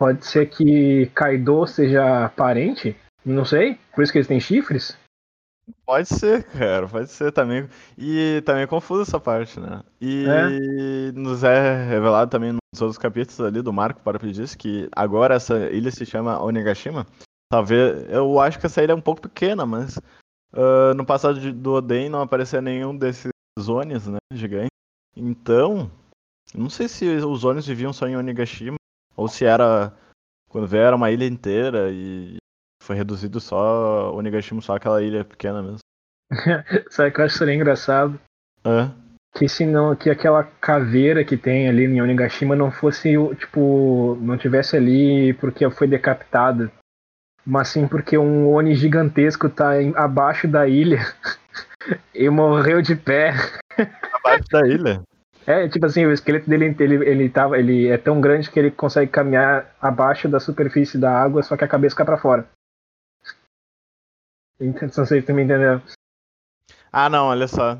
Pode 0.00 0.24
ser 0.24 0.46
que 0.46 1.10
Kaido 1.14 1.66
seja 1.66 2.30
parente? 2.30 2.96
Não 3.22 3.44
sei. 3.44 3.78
Por 3.94 4.02
isso 4.02 4.10
que 4.10 4.16
eles 4.16 4.26
têm 4.26 4.40
chifres? 4.40 4.96
Pode 5.84 6.08
ser, 6.08 6.42
cara, 6.44 6.88
pode 6.88 7.10
ser 7.10 7.30
também. 7.32 7.68
E 7.98 8.42
também 8.46 8.62
é 8.62 8.66
confuso 8.66 9.02
essa 9.02 9.20
parte, 9.20 9.60
né? 9.60 9.82
E 10.00 10.24
é. 10.26 11.12
nos 11.12 11.44
é 11.44 11.84
revelado 11.84 12.30
também 12.30 12.52
nos 12.52 12.80
outros 12.80 12.96
capítulos 12.96 13.38
ali 13.42 13.60
do 13.60 13.74
Marco 13.74 14.00
para 14.00 14.16
diz 14.18 14.54
que 14.54 14.88
agora 14.96 15.34
essa 15.34 15.68
ilha 15.70 15.90
se 15.90 16.06
chama 16.06 16.42
Onigashima. 16.42 17.06
Talvez. 17.52 18.08
Eu 18.08 18.40
acho 18.40 18.58
que 18.58 18.64
essa 18.64 18.82
ilha 18.82 18.92
é 18.92 18.96
um 18.96 19.02
pouco 19.02 19.20
pequena, 19.20 19.66
mas 19.66 19.98
uh, 20.54 20.94
no 20.96 21.04
passado 21.04 21.52
do 21.52 21.74
Oden 21.74 22.08
não 22.08 22.22
aparecia 22.22 22.62
nenhum 22.62 22.96
desses 22.96 23.28
zones, 23.60 24.06
né? 24.06 24.16
Gigantes. 24.32 24.70
Então, 25.14 25.90
não 26.54 26.70
sei 26.70 26.88
se 26.88 27.04
os 27.06 27.40
zones 27.40 27.66
viviam 27.66 27.92
só 27.92 28.08
em 28.08 28.16
Onigashima 28.16 28.79
ou 29.20 29.28
se 29.28 29.44
era. 29.44 29.92
Quando 30.48 30.66
veio 30.66 30.82
era 30.82 30.96
uma 30.96 31.10
ilha 31.10 31.26
inteira 31.26 31.90
e 31.92 32.36
foi 32.82 32.96
reduzido 32.96 33.38
só 33.38 34.12
Onigashima, 34.14 34.60
só 34.60 34.74
aquela 34.74 35.02
ilha 35.02 35.24
pequena 35.24 35.62
mesmo. 35.62 35.78
Sabe 36.90 37.12
que 37.12 37.20
eu 37.20 37.24
acho 37.24 37.38
seria 37.38 37.54
engraçado? 37.54 38.18
É. 38.64 38.90
Que 39.38 39.48
se 39.48 39.64
não, 39.64 39.94
que 39.94 40.10
aquela 40.10 40.42
caveira 40.42 41.24
que 41.24 41.36
tem 41.36 41.68
ali 41.68 41.84
em 41.84 42.02
Onigashima 42.02 42.56
não 42.56 42.72
fosse, 42.72 43.12
tipo, 43.36 44.18
não 44.20 44.36
tivesse 44.36 44.76
ali 44.76 45.34
porque 45.34 45.70
foi 45.70 45.86
decapitada. 45.86 46.72
Mas 47.46 47.68
sim 47.68 47.86
porque 47.86 48.18
um 48.18 48.48
Oni 48.48 48.74
gigantesco 48.74 49.48
tá 49.48 49.80
em, 49.80 49.92
abaixo 49.96 50.48
da 50.48 50.66
ilha 50.66 50.98
e 52.12 52.28
morreu 52.28 52.82
de 52.82 52.96
pé. 52.96 53.34
Abaixo 54.12 54.44
da 54.50 54.66
ilha? 54.66 55.02
É, 55.50 55.68
tipo 55.68 55.84
assim, 55.84 56.06
o 56.06 56.12
esqueleto 56.12 56.48
dele 56.48 56.76
ele, 56.78 56.94
ele, 57.08 57.28
tava, 57.28 57.58
ele 57.58 57.88
é 57.88 57.98
tão 57.98 58.20
grande 58.20 58.48
que 58.48 58.58
ele 58.58 58.70
consegue 58.70 59.10
caminhar 59.10 59.74
abaixo 59.80 60.28
da 60.28 60.38
superfície 60.38 60.96
da 60.96 61.10
água, 61.10 61.42
só 61.42 61.56
que 61.56 61.64
a 61.64 61.68
cabeça 61.68 61.96
cai 61.96 62.06
pra 62.06 62.16
fora. 62.18 62.48
Então, 64.60 64.88
não 64.96 65.06
sei 65.06 65.20
se 65.20 65.26
tu 65.26 65.34
me 65.34 65.42
entendeu. 65.42 65.82
Ah, 66.92 67.08
não, 67.08 67.26
olha 67.26 67.48
só. 67.48 67.78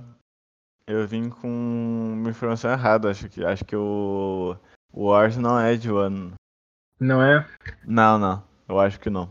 Eu 0.86 1.06
vim 1.06 1.30
com 1.30 1.46
uma 1.48 2.30
informação 2.30 2.72
errada. 2.72 3.08
Acho 3.08 3.28
que, 3.28 3.44
acho 3.44 3.64
que 3.64 3.76
o, 3.76 4.56
o 4.92 5.04
Wars 5.04 5.36
não 5.36 5.60
é 5.60 5.76
de 5.76 5.92
Wano. 5.92 6.32
Não 6.98 7.22
é? 7.22 7.46
Não, 7.84 8.18
não. 8.18 8.42
Eu 8.68 8.80
acho 8.80 8.98
que 8.98 9.10
não. 9.10 9.30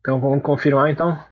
Então 0.00 0.18
vamos 0.18 0.42
confirmar 0.42 0.90
então? 0.90 1.22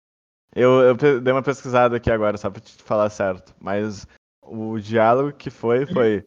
Eu, 0.55 0.83
eu 0.83 1.21
dei 1.21 1.33
uma 1.33 1.43
pesquisada 1.43 1.97
aqui 1.97 2.11
agora, 2.11 2.37
só 2.37 2.51
pra 2.51 2.61
te 2.61 2.83
falar 2.83 3.09
certo. 3.11 3.55
Mas 3.61 4.07
o 4.43 4.79
diálogo 4.79 5.33
que 5.33 5.51
foi 5.51 5.87
foi 5.87 6.25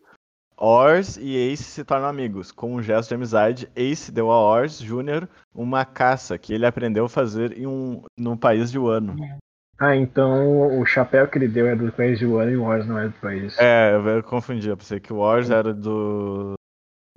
Ors 0.57 1.17
e 1.17 1.35
Ace 1.35 1.63
se 1.63 1.83
tornam 1.83 2.07
amigos. 2.07 2.51
Com 2.51 2.75
um 2.75 2.81
gesto 2.83 3.09
de 3.09 3.15
amizade, 3.15 3.69
Ace 3.75 4.11
deu 4.11 4.31
a 4.31 4.39
Ors 4.39 4.79
Jr. 4.79 5.27
uma 5.55 5.83
caça 5.83 6.37
que 6.37 6.53
ele 6.53 6.67
aprendeu 6.67 7.05
a 7.05 7.09
fazer 7.09 7.57
em 7.57 7.65
um, 7.65 8.03
no 8.15 8.37
país 8.37 8.71
de 8.71 8.77
Wano. 8.77 9.15
Ah, 9.79 9.95
então 9.95 10.79
o 10.79 10.85
chapéu 10.85 11.27
que 11.27 11.39
ele 11.39 11.47
deu 11.47 11.65
é 11.65 11.75
do 11.75 11.91
país 11.91 12.19
de 12.19 12.27
Wano 12.27 12.51
e 12.51 12.57
o 12.57 12.63
Ors 12.63 12.85
não 12.85 12.99
é 12.99 13.07
do 13.07 13.13
país. 13.13 13.57
É, 13.57 13.95
eu 13.95 14.21
confundi, 14.21 14.69
eu 14.69 14.77
pensei 14.77 14.99
que 14.99 15.11
o 15.11 15.17
Ors 15.17 15.49
era 15.49 15.73
do 15.73 16.53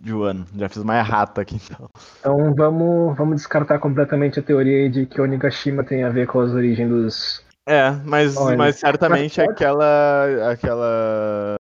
de 0.01 0.15
Wano. 0.15 0.47
Já 0.57 0.69
fiz 0.71 0.79
uma 0.79 0.97
errata 0.97 1.43
aqui 1.43 1.57
então. 1.57 1.89
Então 2.21 2.55
vamos, 2.55 3.17
vamos 3.17 3.37
descartar 3.37 3.79
completamente 3.79 4.41
a 4.41 4.43
teoria 4.43 4.89
de 4.89 5.05
que 5.05 5.21
Onigashima 5.21 5.85
tem 5.85 6.03
a 6.05 6.09
ver 6.09 6.27
com 6.27 6.41
as 6.41 6.53
origens 6.53 6.89
dos. 6.89 7.44
É, 7.67 7.91
mas, 8.05 8.35
mas 8.57 8.77
certamente 8.77 9.41
aquela. 9.41 10.51
aquela 10.51 11.57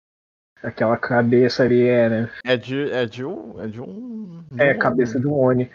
Aquela 0.62 0.97
cabeça 0.97 1.62
ali 1.62 1.87
é, 1.87 2.09
né? 2.09 2.31
É 2.45 2.57
de, 2.57 2.90
é 2.90 3.07
de 3.07 3.25
um. 3.25 3.62
É 3.62 3.67
de 3.67 3.81
um. 3.81 4.45
De 4.50 4.62
é, 4.62 4.75
um... 4.75 4.78
cabeça 4.78 5.19
do 5.19 5.33
Oni. 5.33 5.71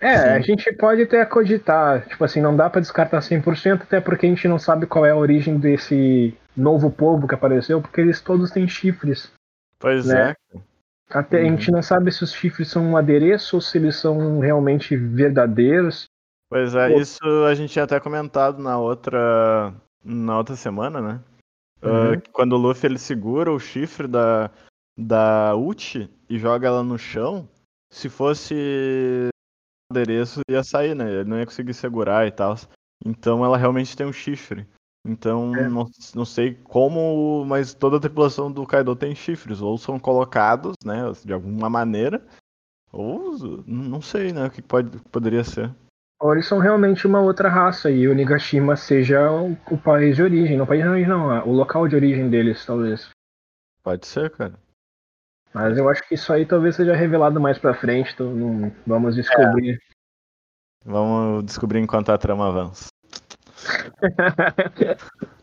É, 0.00 0.16
Sim. 0.16 0.28
a 0.28 0.40
gente 0.40 0.72
pode 0.74 1.02
até 1.02 1.24
cogitar, 1.24 2.06
tipo 2.06 2.24
assim, 2.24 2.40
não 2.40 2.56
dá 2.56 2.70
para 2.70 2.80
descartar 2.80 3.18
100%, 3.18 3.82
até 3.82 4.00
porque 4.00 4.26
a 4.26 4.28
gente 4.28 4.46
não 4.46 4.58
sabe 4.58 4.86
qual 4.86 5.04
é 5.04 5.10
a 5.10 5.16
origem 5.16 5.58
desse 5.58 6.36
novo 6.56 6.88
povo 6.88 7.26
que 7.26 7.34
apareceu, 7.34 7.82
porque 7.82 8.00
eles 8.00 8.20
todos 8.20 8.52
têm 8.52 8.68
chifres. 8.68 9.32
Pois 9.76 10.06
né? 10.06 10.30
é. 10.54 10.58
Até 11.10 11.40
uhum. 11.40 11.46
a 11.46 11.50
gente 11.50 11.72
não 11.72 11.82
sabe 11.82 12.12
se 12.12 12.22
os 12.22 12.32
chifres 12.32 12.68
são 12.68 12.84
um 12.84 12.96
adereço 12.96 13.56
ou 13.56 13.60
se 13.60 13.76
eles 13.78 13.96
são 13.96 14.38
realmente 14.38 14.96
verdadeiros. 14.96 16.04
Pois 16.50 16.74
é, 16.74 16.88
Pô. 16.88 17.00
isso 17.00 17.24
a 17.46 17.54
gente 17.54 17.72
tinha 17.72 17.84
até 17.84 18.00
comentado 18.00 18.62
na 18.62 18.78
outra 18.78 19.74
na 20.02 20.38
outra 20.38 20.56
semana, 20.56 21.00
né? 21.00 21.24
Uhum. 21.82 22.14
Uh, 22.14 22.22
quando 22.32 22.52
o 22.54 22.56
Luffy 22.56 22.86
ele 22.86 22.98
segura 22.98 23.52
o 23.52 23.60
chifre 23.60 24.08
da, 24.08 24.50
da 24.96 25.54
Uchi 25.54 26.10
e 26.28 26.38
joga 26.38 26.66
ela 26.66 26.82
no 26.82 26.98
chão, 26.98 27.48
se 27.90 28.08
fosse 28.08 29.28
adereço 29.90 30.40
ia 30.50 30.64
sair, 30.64 30.94
né? 30.94 31.10
Ele 31.10 31.24
não 31.24 31.38
ia 31.38 31.46
conseguir 31.46 31.74
segurar 31.74 32.26
e 32.26 32.30
tal. 32.30 32.56
Então 33.04 33.44
ela 33.44 33.56
realmente 33.56 33.96
tem 33.96 34.06
um 34.06 34.12
chifre. 34.12 34.66
Então 35.06 35.54
é. 35.54 35.68
não, 35.68 35.86
não 36.14 36.24
sei 36.24 36.54
como, 36.54 37.44
mas 37.46 37.72
toda 37.72 37.96
a 37.96 38.00
tripulação 38.00 38.50
do 38.50 38.66
Kaido 38.66 38.94
tem 38.96 39.14
chifres, 39.14 39.62
ou 39.62 39.78
são 39.78 39.98
colocados, 39.98 40.74
né, 40.84 41.00
de 41.24 41.32
alguma 41.32 41.70
maneira, 41.70 42.26
ou 42.92 43.38
não 43.66 44.02
sei, 44.02 44.32
né, 44.32 44.46
o 44.46 44.50
que 44.50 44.60
pode, 44.60 44.98
poderia 45.10 45.44
ser. 45.44 45.74
Eles 46.22 46.46
são 46.46 46.58
realmente 46.58 47.06
uma 47.06 47.20
outra 47.20 47.48
raça 47.48 47.90
e 47.90 48.08
o 48.08 48.14
Nigashima 48.14 48.74
seja 48.76 49.30
o, 49.30 49.52
o 49.70 49.78
país 49.78 50.16
de 50.16 50.22
origem. 50.22 50.56
Não 50.56 50.64
o 50.64 50.68
país 50.68 50.82
de 50.82 50.88
origem, 50.88 51.08
não, 51.08 51.48
o 51.48 51.52
local 51.52 51.86
de 51.86 51.94
origem 51.94 52.28
deles, 52.28 52.66
talvez. 52.66 53.08
Pode 53.82 54.06
ser, 54.06 54.30
cara. 54.30 54.54
Mas 55.54 55.78
eu 55.78 55.88
acho 55.88 56.06
que 56.06 56.14
isso 56.14 56.32
aí 56.32 56.44
talvez 56.44 56.76
seja 56.76 56.94
revelado 56.94 57.40
mais 57.40 57.58
pra 57.58 57.72
frente, 57.74 58.12
então 58.12 58.34
não, 58.34 58.72
vamos 58.86 59.14
descobrir. 59.14 59.74
É. 59.74 59.78
Vamos 60.84 61.44
descobrir 61.44 61.80
enquanto 61.80 62.10
a 62.10 62.18
trama 62.18 62.48
avança. 62.48 62.88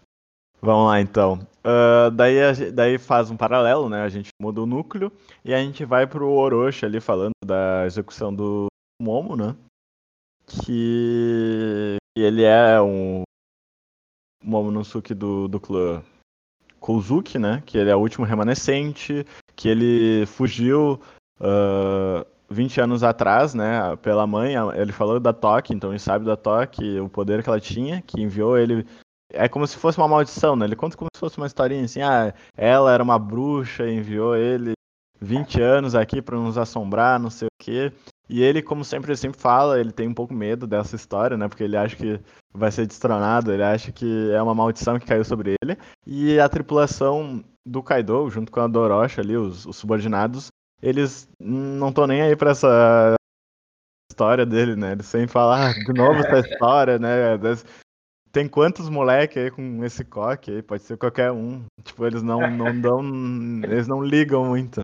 Vamos 0.62 0.88
lá 0.88 1.00
então. 1.00 1.48
Uh, 1.64 2.10
daí, 2.12 2.42
a, 2.42 2.52
daí 2.74 2.98
faz 2.98 3.30
um 3.30 3.38
paralelo, 3.38 3.88
né? 3.88 4.02
A 4.02 4.10
gente 4.10 4.30
muda 4.42 4.62
o 4.62 4.66
núcleo 4.66 5.12
e 5.44 5.54
a 5.54 5.60
gente 5.60 5.86
vai 5.86 6.08
pro 6.08 6.28
Orochi 6.28 6.86
ali 6.86 7.00
falando 7.00 7.34
da 7.46 7.86
execução 7.86 8.34
do 8.34 8.66
Momo, 9.00 9.36
né? 9.36 9.56
Que 10.46 11.98
ele 12.16 12.44
é 12.44 12.82
um 12.82 13.24
Momonosuke 14.44 15.14
do, 15.14 15.48
do 15.48 15.60
clã 15.60 16.04
Kozuki, 16.80 17.40
né? 17.40 17.64
Que 17.66 17.78
ele 17.78 17.90
é 17.90 17.96
o 17.96 18.00
último 18.00 18.26
remanescente, 18.26 19.26
que 19.56 19.68
ele 19.68 20.26
fugiu 20.28 21.02
uh, 21.40 22.22
ah, 22.22 22.26
20 22.50 22.82
anos 22.82 23.04
atrás, 23.04 23.54
né? 23.54 23.96
Pela 23.98 24.28
mãe, 24.28 24.54
ele 24.76 24.92
falou 24.92 25.20
da 25.20 25.34
Toque, 25.34 25.74
então 25.74 25.90
ele 25.90 26.00
sabe 26.00 26.26
da 26.26 26.38
Toque, 26.38 27.00
o 27.00 27.10
poder 27.10 27.42
que 27.42 27.50
ela 27.50 27.60
tinha, 27.60 28.02
que 28.02 28.22
enviou 28.22 28.58
ele. 28.58 28.86
É 29.34 29.50
como 29.50 29.66
se 29.66 29.78
fosse 29.78 29.98
uma 29.98 30.08
maldição, 30.08 30.56
né? 30.56 30.66
Ele 30.66 30.76
conta 30.76 30.96
como 30.96 31.10
se 31.14 31.20
fosse 31.20 31.38
uma 31.38 31.48
historinha 31.48 31.84
assim, 31.84 32.02
ah, 32.02 32.34
ela 32.56 32.94
era 32.94 33.04
uma 33.04 33.18
bruxa, 33.18 33.90
enviou 33.90 34.36
ele 34.36 34.74
20 35.20 35.60
anos 35.62 35.96
aqui 35.96 36.22
para 36.22 36.38
nos 36.38 36.58
assombrar, 36.58 37.20
não 37.20 37.32
sei 37.32 37.48
o 37.48 37.64
quê. 37.64 37.92
E 38.28 38.42
ele, 38.42 38.62
como 38.62 38.84
sempre, 38.84 39.12
ele 39.12 39.18
sempre 39.18 39.40
fala, 39.40 39.80
ele 39.80 39.92
tem 39.92 40.08
um 40.08 40.14
pouco 40.14 40.34
medo 40.34 40.66
dessa 40.66 40.96
história, 40.96 41.38
né? 41.38 41.48
Porque 41.48 41.64
ele 41.64 41.78
acha 41.78 41.96
que 41.96 42.20
vai 42.54 42.72
ser 42.72 42.88
destronado, 42.88 43.52
ele 43.52 43.64
acha 43.64 43.92
que 43.92 44.32
é 44.32 44.42
uma 44.42 44.56
maldição 44.56 45.00
que 45.00 45.06
caiu 45.06 45.24
sobre 45.24 45.56
ele. 45.62 45.78
E 46.06 46.40
a 46.40 46.50
tripulação 46.50 47.44
do 47.66 47.84
Kaido, 47.84 48.30
junto 48.30 48.52
com 48.52 48.60
a 48.60 48.68
Dorocha 48.68 49.22
ali, 49.22 49.38
os, 49.38 49.66
os 49.66 49.78
subordinados, 49.78 50.48
eles 50.82 51.28
não 51.40 51.90
estão 51.90 52.08
nem 52.08 52.22
aí 52.22 52.36
pra 52.36 52.52
essa 52.52 53.16
história 54.12 54.46
dele, 54.46 54.76
né? 54.76 54.94
Eles 54.94 55.06
sempre 55.06 55.28
falam, 55.28 55.56
ah, 55.56 55.74
de 55.74 55.94
novo 55.94 56.20
essa 56.20 56.40
história, 56.48 56.98
né? 56.98 57.38
Tem 58.32 58.48
quantos 58.48 58.90
moleque 58.90 59.40
aí 59.40 59.52
com 59.52 59.84
esse 59.84 60.04
coque 60.04 60.52
aí? 60.52 60.62
Pode 60.62 60.84
ser 60.84 60.98
qualquer 60.98 61.32
um. 61.32 61.64
Tipo, 61.84 62.06
eles 62.06 62.22
não, 62.22 62.50
não 62.52 62.82
dão. 62.82 63.02
Eles 63.64 63.88
não 63.88 64.04
ligam 64.04 64.46
muito. 64.46 64.82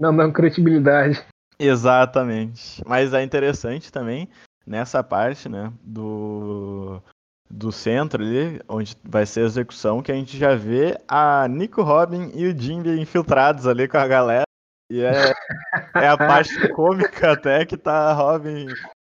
Não 0.00 0.16
dão 0.16 0.32
credibilidade. 0.32 1.24
Exatamente. 1.58 2.82
Mas 2.86 3.12
é 3.12 3.22
interessante 3.22 3.90
também 3.92 4.28
nessa 4.66 5.02
parte, 5.02 5.48
né, 5.48 5.72
do 5.82 7.02
do 7.50 7.72
centro 7.72 8.22
ali, 8.22 8.60
onde 8.68 8.94
vai 9.02 9.24
ser 9.24 9.40
a 9.40 9.46
execução, 9.46 10.02
que 10.02 10.12
a 10.12 10.14
gente 10.14 10.36
já 10.36 10.54
vê 10.54 10.98
a 11.08 11.48
Nico 11.48 11.82
Robin 11.82 12.30
e 12.34 12.46
o 12.46 12.58
Jimmy 12.58 13.00
infiltrados 13.00 13.66
ali 13.66 13.88
com 13.88 13.96
a 13.96 14.06
galera. 14.06 14.42
E 14.90 15.02
é, 15.02 15.32
é 15.94 16.08
a 16.08 16.16
parte 16.16 16.50
cômica 16.74 17.32
até 17.32 17.64
que 17.64 17.76
tá 17.76 18.10
a 18.10 18.12
Robin 18.12 18.66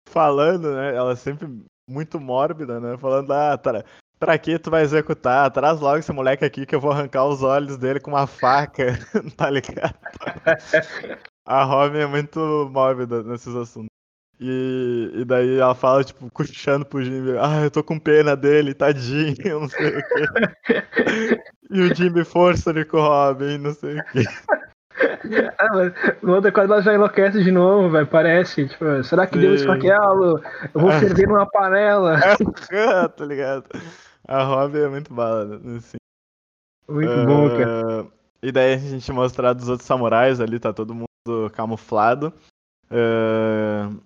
falando, 0.08 0.74
né? 0.74 0.94
Ela 0.94 1.16
sempre 1.16 1.48
muito 1.88 2.20
mórbida, 2.20 2.78
né? 2.80 2.98
Falando, 2.98 3.32
ah, 3.32 3.56
pra, 3.56 3.84
pra 4.18 4.38
que 4.38 4.58
tu 4.58 4.70
vai 4.70 4.82
executar? 4.82 5.50
Traz 5.50 5.80
logo 5.80 5.98
esse 5.98 6.12
moleque 6.12 6.44
aqui 6.44 6.66
que 6.66 6.74
eu 6.74 6.80
vou 6.80 6.90
arrancar 6.90 7.24
os 7.26 7.42
olhos 7.42 7.76
dele 7.76 8.00
com 8.00 8.10
uma 8.10 8.26
faca, 8.26 8.98
tá 9.36 9.48
ligado? 9.50 9.94
A 11.46 11.64
Robin 11.64 11.98
é 11.98 12.06
muito 12.06 12.68
mórbida 12.70 13.22
nesses 13.22 13.54
assuntos. 13.54 13.88
E, 14.40 15.10
e 15.14 15.24
daí 15.24 15.58
ela 15.58 15.74
fala, 15.74 16.04
tipo, 16.04 16.30
cochichando 16.30 16.84
pro 16.84 17.02
Jimmy, 17.02 17.36
ah, 17.40 17.64
eu 17.64 17.70
tô 17.70 17.82
com 17.82 17.98
pena 17.98 18.36
dele, 18.36 18.72
tadinho, 18.72 19.34
não 19.60 19.68
sei 19.68 19.88
o 19.88 20.02
quê. 20.02 21.42
e 21.70 21.80
o 21.80 21.94
Jimmy 21.94 22.24
força 22.24 22.70
ele 22.70 22.84
com 22.84 22.98
o 22.98 23.00
Robin, 23.00 23.58
não 23.58 23.74
sei 23.74 23.98
o 23.98 24.04
quê. 24.04 24.24
Ah, 25.58 25.68
mas 25.72 25.92
outro 26.22 26.52
quadro 26.52 26.74
ela 26.74 26.82
já 26.82 26.94
enlouquece 26.94 27.42
de 27.42 27.50
novo, 27.50 27.90
velho. 27.90 28.06
Parece, 28.06 28.68
tipo, 28.68 29.02
será 29.04 29.26
que 29.26 29.38
deu 29.38 29.54
esfaqueá-lo? 29.54 30.40
Eu 30.74 30.80
vou 30.80 30.90
ferver 30.92 31.26
numa 31.26 31.46
panela. 31.46 32.18
É, 32.70 33.08
tá 33.08 33.24
ligado? 33.24 33.64
A 34.28 34.44
Robin 34.44 34.80
é 34.80 34.88
muito 34.88 35.14
bala, 35.14 35.56
assim. 35.78 35.96
Muito 36.86 37.10
uh, 37.10 37.26
bom, 37.26 37.48
cara. 37.48 38.06
E 38.42 38.52
daí 38.52 38.74
a 38.74 38.76
gente 38.76 39.10
mostrar 39.10 39.54
dos 39.54 39.70
outros 39.70 39.86
samurais 39.86 40.38
ali, 40.38 40.60
tá 40.60 40.70
todo 40.70 40.94
mundo 40.94 41.50
camuflado. 41.54 42.32
Uh, 42.90 43.98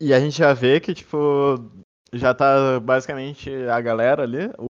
e 0.00 0.14
a 0.14 0.18
gente 0.18 0.38
já 0.38 0.54
vê 0.54 0.80
que, 0.80 0.94
tipo, 0.94 1.62
já 2.10 2.34
tá 2.34 2.80
basicamente 2.80 3.50
a 3.66 3.80
galera 3.82 4.22
ali, 4.22 4.50
o, 4.58 4.66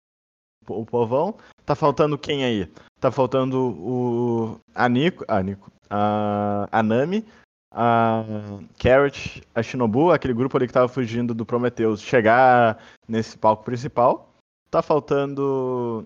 o 0.68 0.86
povão. 0.86 1.38
Tá 1.63 1.75
faltando 1.75 2.18
quem 2.18 2.44
aí? 2.44 2.68
Tá 3.00 3.12
faltando 3.12 3.60
o. 3.60 4.60
A 4.74 4.89
Nico. 4.89 5.24
A 5.27 5.44
Nico. 5.44 5.72
A, 5.88 6.68
a 6.72 6.82
Nami, 6.82 7.24
a 7.72 8.24
Carrot, 8.80 9.44
a 9.53 9.62
Shinobu, 9.62 10.12
aquele 10.12 10.34
grupo 10.34 10.58
ali 10.58 10.65
que 10.65 10.74
tava 10.74 10.88
fugindo 10.88 11.36
do 11.36 11.46
Prometheus, 11.46 12.01
chegar 12.01 12.80
nesse 13.08 13.38
palco 13.38 13.63
principal. 13.63 14.33
Tá 14.74 14.82
faltando. 14.82 16.03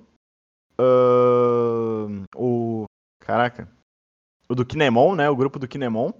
Uh, 0.77 2.25
o. 2.35 2.83
Caraca. 3.21 3.71
O 4.49 4.53
do 4.53 4.65
Kinemon, 4.65 5.15
né? 5.15 5.29
O 5.29 5.37
grupo 5.37 5.57
do 5.57 5.69
Kinemon. 5.69 6.11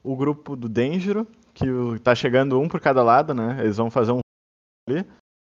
O 0.00 0.14
grupo 0.14 0.54
do 0.54 0.68
Denjiro, 0.68 1.26
que 1.52 1.66
tá 2.04 2.14
chegando 2.14 2.60
um 2.60 2.68
por 2.68 2.80
cada 2.80 3.02
lado, 3.02 3.34
né? 3.34 3.58
Eles 3.58 3.76
vão 3.76 3.90
fazer 3.90 4.12
um. 4.12 4.20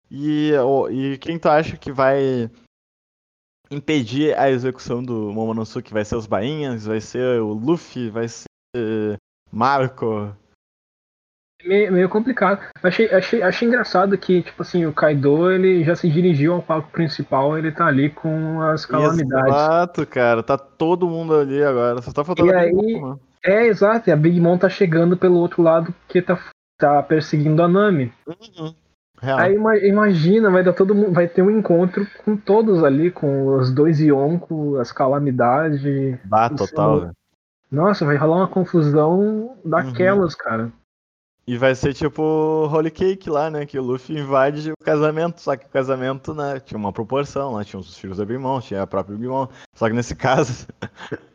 E, 0.10 0.54
e 0.90 1.18
quem 1.18 1.38
tu 1.38 1.50
acha 1.50 1.76
que 1.76 1.92
vai 1.92 2.50
impedir 3.70 4.34
a 4.40 4.50
execução 4.50 5.04
do 5.04 5.34
Momonosuke? 5.34 5.92
Vai 5.92 6.06
ser 6.06 6.16
os 6.16 6.26
bainhas? 6.26 6.86
Vai 6.86 7.02
ser 7.02 7.42
o 7.42 7.52
Luffy? 7.52 8.10
Vai 8.10 8.30
ser 8.30 9.18
Marco? 9.52 10.34
Meio, 11.66 11.92
meio 11.92 12.08
complicado. 12.08 12.62
Achei, 12.82 13.14
achei, 13.14 13.42
achei 13.42 13.68
engraçado 13.68 14.18
que, 14.18 14.42
tipo 14.42 14.62
assim, 14.62 14.86
o 14.86 14.94
Kaido 14.94 15.52
ele 15.52 15.84
já 15.84 15.94
se 15.94 16.10
dirigiu 16.10 16.54
ao 16.54 16.62
palco 16.62 16.90
principal, 16.90 17.58
ele 17.58 17.72
tá 17.72 17.86
ali 17.86 18.10
com 18.10 18.62
as 18.62 18.86
calamidades. 18.86 19.54
Exato, 19.54 20.08
cara. 20.08 20.42
Tá 20.42 20.58
todo 20.58 21.10
mundo 21.10 21.36
ali 21.36 21.62
agora. 21.62 22.02
Só 22.02 22.14
tá 22.14 22.24
faltando 22.24 22.50
e 22.50 22.56
aí, 22.56 22.72
mundo, 22.72 23.20
É, 23.44 23.68
exato. 23.68 24.10
E 24.10 24.14
a 24.14 24.16
Big 24.16 24.40
Mom 24.40 24.58
tá 24.58 24.70
chegando 24.70 25.18
pelo 25.18 25.36
outro 25.36 25.62
lado 25.62 25.94
que 26.08 26.22
tá, 26.22 26.40
tá 26.78 27.04
perseguindo 27.04 27.62
a 27.62 27.68
Nami. 27.68 28.14
Uhum. 28.26 28.74
Real. 29.22 29.38
Aí 29.38 29.56
imagina, 29.86 30.50
vai 30.50 30.64
dar 30.64 30.72
todo 30.72 30.96
mundo, 30.96 31.12
vai 31.12 31.28
ter 31.28 31.42
um 31.42 31.52
encontro 31.52 32.08
com 32.24 32.38
todos 32.38 32.86
ali, 32.86 33.12
com 33.12 33.48
os 33.58 33.70
dois 33.70 34.00
Yonko, 34.00 34.78
as 34.78 34.94
calamidades. 34.94 36.18
Bah, 36.24 36.50
total, 36.50 37.02
velho. 37.02 37.12
Nossa, 37.70 38.06
vai 38.06 38.16
rolar 38.16 38.38
uma 38.38 38.48
confusão 38.48 39.58
daquelas, 39.64 40.34
uhum. 40.34 40.40
cara. 40.40 40.72
E 41.50 41.58
vai 41.58 41.74
ser 41.74 41.96
tipo 41.96 42.22
Holy 42.72 42.92
Cake 42.92 43.28
lá, 43.28 43.50
né? 43.50 43.66
Que 43.66 43.80
o 43.80 43.82
Luffy 43.82 44.16
invade 44.16 44.72
o 44.72 44.76
casamento. 44.86 45.42
Só 45.42 45.58
que 45.58 45.66
o 45.66 45.70
casamento, 45.70 46.32
né? 46.32 46.60
Tinha 46.60 46.78
uma 46.78 46.94
proporção 46.94 47.54
lá. 47.54 47.66
Tinha 47.66 47.80
os 47.80 47.98
filhos 47.98 48.18
da 48.18 48.26
Big 48.26 48.38
Mom, 48.38 48.62
tinha 48.62 48.84
a 48.84 48.86
própria 48.86 49.18
Big 49.18 49.28
Mom. 49.28 49.48
Só 49.74 49.88
que 49.88 49.96
nesse 49.96 50.14
caso, 50.16 50.68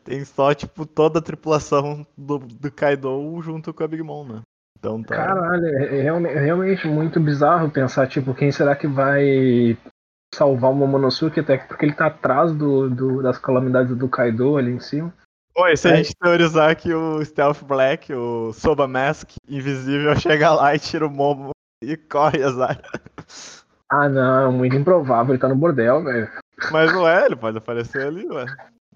tem 0.05 0.25
só, 0.25 0.55
tipo, 0.55 0.87
toda 0.87 1.19
a 1.19 1.23
tripulação 1.23 2.07
do, 2.17 2.39
do 2.39 2.71
Kaido 2.71 3.41
junto 3.43 3.75
com 3.75 3.83
a 3.83 3.89
Big 3.89 4.05
Mom, 4.05 4.25
né? 4.25 4.43
Então 4.79 5.03
tá. 5.03 5.17
Caralho, 5.17 5.67
é, 5.67 5.97
é, 5.97 6.07
é 6.07 6.41
realmente 6.45 6.87
muito 6.87 7.19
bizarro 7.19 7.69
pensar, 7.69 8.07
tipo, 8.07 8.35
quem 8.35 8.53
será 8.53 8.77
que 8.77 8.87
vai 8.87 9.77
salvar 10.33 10.71
o 10.71 10.75
Momonosuke, 10.77 11.41
até 11.41 11.59
porque 11.59 11.87
ele 11.87 11.93
tá 11.93 12.07
atrás 12.07 12.53
do, 12.53 12.89
do, 12.89 13.21
das 13.21 13.37
calamidades 13.37 13.97
do 13.97 14.09
Kaido 14.09 14.57
ali 14.57 14.71
em 14.71 14.79
cima. 14.79 15.13
Oi, 15.57 15.77
se 15.77 15.89
é. 15.89 15.93
a 15.93 15.97
gente 15.97 16.17
teorizar 16.17 16.75
que 16.77 16.93
o 16.93 17.25
Stealth 17.25 17.63
Black, 17.63 18.13
o 18.13 18.53
Soba 18.53 18.89
Mask 18.89 19.31
invisível, 19.49 20.15
chega 20.19 20.53
lá 20.53 20.75
e 20.75 20.79
tira 20.81 21.07
o 21.07 21.11
Momo 21.11 21.51
e 21.81 21.97
corre 21.97 22.43
azar. 22.43 22.81
Ah 23.89 24.09
não, 24.09 24.51
muito 24.51 24.75
improvável, 24.75 25.33
ele 25.33 25.41
tá 25.41 25.49
no 25.49 25.55
bordel, 25.55 26.03
velho. 26.03 26.29
Mas 26.73 26.93
não 26.93 27.07
é, 27.07 27.27
ele 27.27 27.37
pode 27.37 27.59
aparecer 27.59 28.07
ali, 28.07 28.27
ué. 28.27 28.47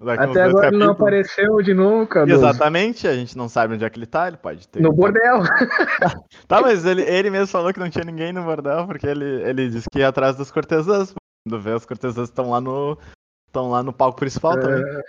Daqui 0.01 0.25
Até 0.25 0.43
agora 0.43 0.69
ele 0.69 0.77
não 0.77 0.93
apareceu 0.93 1.61
de 1.61 1.75
nunca. 1.75 2.23
Exatamente, 2.23 3.07
a 3.07 3.15
gente 3.15 3.37
não 3.37 3.49
sabe 3.49 3.75
onde 3.75 3.85
é 3.85 3.91
que 3.91 3.99
ele 3.99 4.07
tá, 4.07 4.29
ele 4.29 4.37
pode 4.37 4.67
ter. 4.69 4.81
No 4.81 4.93
bordel. 4.93 5.43
tá, 6.47 6.61
mas 6.61 6.85
ele, 6.85 7.03
ele 7.03 7.31
mesmo 7.31 7.49
falou 7.49 7.73
que 7.73 7.81
não 7.81 7.91
tinha 7.91 8.05
ninguém 8.05 8.33
no 8.33 8.45
bordel, 8.45 8.87
porque 8.87 9.07
ele, 9.07 9.43
ele 9.43 9.69
disse 9.69 9.89
que 9.91 9.99
ia 9.99 10.09
atrás 10.09 10.37
das 10.37 10.53
cortesãs. 10.53 11.13
Quando 11.45 11.61
vê, 11.61 11.73
as 11.73 11.85
cortesãs 11.85 12.29
estão 12.29 12.51
lá 12.51 12.61
no. 12.61 12.97
estão 13.47 13.71
lá 13.71 13.83
no 13.83 13.93
palco 13.93 14.21
principal 14.21 14.57
é... 14.57 14.61
também. 14.61 15.03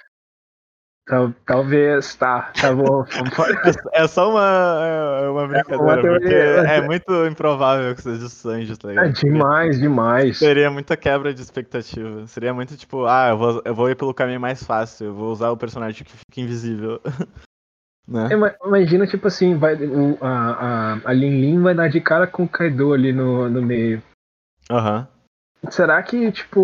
Tal, 1.10 1.34
talvez, 1.44 2.14
tá, 2.14 2.52
tá 2.62 2.72
bom. 2.72 3.04
é 3.94 4.08
só 4.08 4.30
uma, 4.30 4.80
é 5.24 5.28
uma 5.28 5.48
brincadeira, 5.48 6.70
é 6.70 6.78
é 6.78 6.82
muito 6.82 7.26
improvável 7.26 7.96
que 7.96 8.04
seja 8.04 8.28
o 8.28 8.30
Sanji, 8.30 8.78
tá 8.78 8.90
ligado? 8.90 9.08
É 9.08 9.10
demais, 9.10 9.80
demais. 9.80 10.38
Seria 10.38 10.70
muita 10.70 10.96
quebra 10.96 11.34
de 11.34 11.42
expectativa. 11.42 12.28
Seria 12.28 12.54
muito 12.54 12.78
tipo, 12.78 13.06
ah, 13.08 13.30
eu 13.30 13.38
vou, 13.40 13.62
eu 13.66 13.74
vou 13.74 13.90
ir 13.90 13.96
pelo 13.96 14.14
caminho 14.14 14.40
mais 14.40 14.62
fácil, 14.62 15.08
eu 15.08 15.14
vou 15.16 15.32
usar 15.32 15.50
o 15.50 15.58
personagem 15.58 16.04
que 16.04 16.12
fica 16.12 16.42
invisível. 16.42 17.02
né? 18.08 18.30
Imagina, 18.64 19.08
tipo 19.08 19.28
assim, 19.28 19.58
vai, 19.58 19.74
o, 19.84 20.16
a, 20.22 20.28
a, 20.30 21.02
a 21.06 21.12
Lin 21.12 21.42
Lin 21.42 21.60
vai 21.60 21.74
dar 21.74 21.90
de 21.90 22.00
cara 22.00 22.28
com 22.28 22.44
o 22.44 22.48
Kaido 22.48 22.94
ali 22.94 23.12
no, 23.12 23.50
no 23.50 23.64
meio. 23.64 24.00
Aham. 24.70 25.00
Uhum. 25.00 25.19
Será 25.70 26.02
que, 26.02 26.32
tipo, 26.32 26.60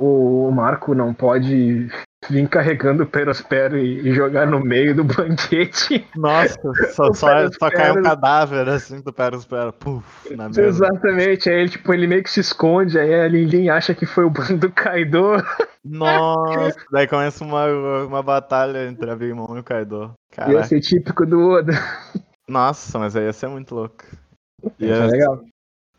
o, 0.00 0.50
Marco 0.50 0.94
não 0.94 1.14
pode 1.14 1.88
vir 2.28 2.48
carregando 2.48 3.04
o 3.04 3.06
Perospero 3.06 3.78
e, 3.78 4.12
jogar 4.12 4.46
no 4.46 4.58
meio 4.58 4.94
do 4.94 5.04
banquete. 5.04 6.04
Nossa, 6.16 6.58
só, 6.92 7.12
só, 7.12 7.50
só 7.52 7.70
cai 7.70 7.92
um 7.92 8.02
cadáver 8.02 8.68
assim 8.68 9.00
do 9.00 9.12
Perospero. 9.12 9.72
Puf, 9.72 10.34
na 10.34 10.48
mesa. 10.48 10.62
Exatamente, 10.62 11.48
aí 11.48 11.68
tipo, 11.68 11.94
ele 11.94 12.06
meio 12.08 12.22
que 12.22 12.30
se 12.30 12.40
esconde, 12.40 12.98
aí 12.98 13.14
a 13.14 13.28
Lindin 13.28 13.68
acha 13.68 13.94
que 13.94 14.04
foi 14.04 14.24
o 14.24 14.30
bando 14.30 14.58
do 14.58 14.72
Kaido. 14.72 15.36
Nossa, 15.84 16.76
daí 16.90 17.06
começa 17.06 17.44
uma, 17.44 17.66
uma 18.04 18.22
batalha 18.22 18.88
entre 18.88 19.08
a 19.08 19.14
Big 19.14 19.32
Mom 19.32 19.56
e 19.56 19.60
o 19.60 19.64
Kaido. 19.64 20.12
Caraca. 20.32 20.52
Ia 20.52 20.64
ser 20.64 20.80
típico 20.80 21.24
do 21.24 21.50
Oda. 21.50 21.74
Nossa, 22.48 22.98
mas 22.98 23.14
aí 23.14 23.24
ia 23.24 23.32
ser 23.32 23.48
muito 23.48 23.72
louco. 23.72 24.04
Ia, 24.80 25.06
legal. 25.06 25.44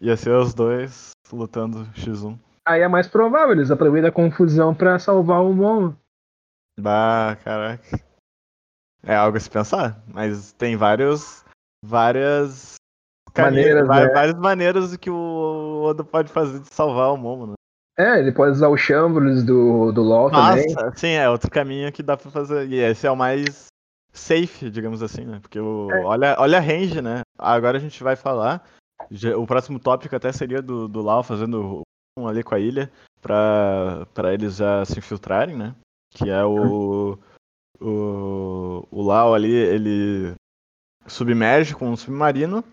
Ia 0.02 0.18
ser 0.18 0.32
os 0.32 0.54
dois 0.54 1.17
lutando 1.32 1.86
X1. 1.94 2.38
Aí 2.66 2.82
é 2.82 2.88
mais 2.88 3.08
provável, 3.08 3.54
eles 3.54 3.72
aproveitam 3.72 4.10
a 4.10 4.14
confusão 4.14 4.76
para 4.76 5.00
salvar 5.00 5.44
o 5.44 5.54
Momo. 5.54 5.98
Bah, 6.80 7.38
caraca. 7.44 8.00
É 9.04 9.16
algo 9.16 9.38
a 9.38 9.40
se 9.40 9.50
pensar, 9.50 10.04
mas 10.14 10.52
tem 10.54 10.76
vários. 10.76 11.44
várias. 11.84 12.76
Maneiras, 13.38 13.88
várias, 13.88 14.10
é. 14.10 14.14
várias 14.14 14.36
maneiras 14.36 14.98
que 14.98 15.10
o 15.10 15.84
Oda 15.84 16.04
pode 16.04 16.32
fazer 16.32 16.60
de 16.60 16.74
salvar 16.74 17.14
o 17.14 17.18
Momo, 17.18 17.48
né? 17.48 17.54
É, 17.98 18.20
ele 18.20 18.32
pode 18.32 18.52
usar 18.52 18.68
o 18.68 18.78
Chambers 18.78 19.44
do, 19.44 19.92
do 19.92 20.02
LoL 20.04 20.30
Nossa, 20.30 20.76
também. 20.76 20.96
sim, 20.96 21.12
é 21.14 21.28
outro 21.30 21.50
caminho 21.50 21.92
que 21.92 22.04
dá 22.04 22.16
pra 22.16 22.30
fazer. 22.30 22.68
E 22.68 22.76
esse 22.76 23.08
é 23.08 23.12
o 23.12 23.16
mais 23.16 23.68
safe, 24.12 24.70
digamos 24.70 25.02
assim, 25.02 25.26
né? 25.26 25.40
Porque 25.42 25.60
o, 25.60 25.90
é. 25.92 26.04
olha, 26.04 26.36
olha 26.38 26.58
a 26.58 26.62
range, 26.62 27.02
né? 27.02 27.22
Agora 27.38 27.78
a 27.78 27.82
gente 27.82 28.04
vai 28.04 28.16
falar. 28.16 28.64
O 29.38 29.48
próximo 29.48 29.80
tópico 29.80 30.16
até 30.16 30.32
seria 30.32 30.62
do, 30.62 30.88
do 30.88 31.02
Lau 31.02 31.24
fazendo 31.24 31.82
um 32.18 32.28
ali 32.28 32.44
com 32.44 32.56
a 32.56 32.60
ilha 32.60 32.92
pra, 33.22 34.08
pra 34.14 34.34
eles 34.34 34.58
já 34.58 34.84
se 34.86 34.98
infiltrarem, 34.98 35.56
né? 35.56 35.76
que 36.18 36.30
é 36.30 36.44
o, 36.44 37.18
o, 37.80 38.88
o 38.90 39.02
Lau 39.02 39.34
ali, 39.34 39.54
ele 39.54 40.34
submerge 41.06 41.76
com 41.76 41.90
um 41.90 41.98
submarino, 41.98 42.64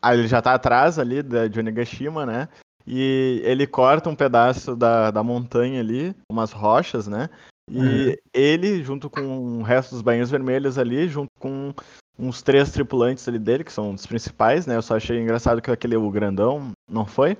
aí 0.00 0.18
ele 0.18 0.28
já 0.28 0.40
tá 0.40 0.54
atrás 0.54 0.98
ali 0.98 1.22
da, 1.22 1.48
de 1.48 1.58
Onigashima, 1.58 2.24
né? 2.24 2.48
E 2.86 3.40
ele 3.44 3.66
corta 3.66 4.10
um 4.10 4.16
pedaço 4.16 4.76
da, 4.76 5.10
da 5.10 5.22
montanha 5.22 5.80
ali, 5.80 6.14
umas 6.30 6.52
rochas, 6.52 7.06
né? 7.06 7.30
E 7.70 7.78
uhum. 7.78 8.14
ele, 8.32 8.84
junto 8.84 9.08
com 9.08 9.60
o 9.60 9.62
resto 9.62 9.92
dos 9.92 10.02
banhos 10.02 10.30
vermelhos 10.30 10.76
ali, 10.76 11.08
junto 11.08 11.30
com 11.40 11.72
uns 12.18 12.42
três 12.42 12.70
tripulantes 12.70 13.26
ali 13.28 13.38
dele, 13.38 13.64
que 13.64 13.72
são 13.72 13.92
os 13.92 14.06
principais, 14.06 14.66
né? 14.66 14.76
Eu 14.76 14.82
só 14.82 14.96
achei 14.96 15.20
engraçado 15.20 15.60
que 15.60 15.70
aquele, 15.70 15.96
o 15.96 16.10
grandão, 16.10 16.72
não 16.88 17.06
foi. 17.06 17.36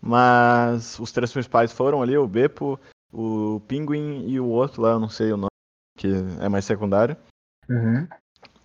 Mas 0.00 0.98
os 0.98 1.10
três 1.12 1.32
principais 1.32 1.72
foram 1.72 2.02
ali, 2.02 2.16
o 2.16 2.26
Beppo, 2.26 2.78
o 3.12 3.60
Pinguim 3.66 4.28
e 4.28 4.38
o 4.38 4.46
outro 4.46 4.82
lá, 4.82 4.90
eu 4.90 5.00
não 5.00 5.08
sei 5.08 5.32
o 5.32 5.36
nome, 5.36 5.50
que 5.96 6.08
é 6.40 6.48
mais 6.48 6.64
secundário. 6.64 7.16
Uhum. 7.68 8.06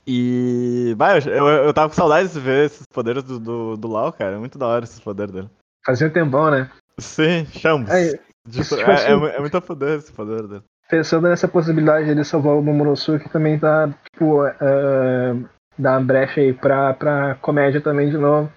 E. 0.05 0.93
Vai, 0.97 1.17
eu, 1.19 1.47
eu 1.47 1.73
tava 1.73 1.89
com 1.89 1.95
saudade 1.95 2.29
de 2.29 2.39
ver 2.39 2.65
esses 2.65 2.85
poderes 2.87 3.23
do, 3.23 3.39
do, 3.39 3.77
do 3.77 3.87
Lau, 3.87 4.11
cara. 4.11 4.35
É 4.35 4.39
muito 4.39 4.57
da 4.57 4.67
hora 4.67 4.83
esses 4.83 4.99
poderes 4.99 5.33
dele. 5.33 5.49
Fazia 5.85 6.07
um 6.07 6.11
tempão, 6.11 6.51
né? 6.51 6.69
Sim, 6.99 7.45
chamos. 7.45 7.89
É, 7.89 8.09
é, 8.09 8.11
é, 8.11 9.35
é, 9.35 9.39
muito 9.39 9.61
poder 9.61 9.99
esse 9.99 10.11
poder 10.11 10.47
dele. 10.47 10.63
Pensando 10.93 11.27
nessa 11.27 11.47
possibilidade 11.47 12.13
de 12.13 12.23
salvar 12.23 12.55
o 12.55 12.61
Momonosuke 12.61 13.27
também 13.27 13.57
tá, 13.57 13.89
tipo, 14.11 14.45
uh, 14.45 15.49
dá 15.75 15.93
uma 15.93 16.01
brecha 16.01 16.39
aí 16.39 16.53
pra, 16.53 16.93
pra 16.93 17.33
comédia 17.41 17.81
também 17.81 18.11
de 18.11 18.17
novo. 18.17 18.47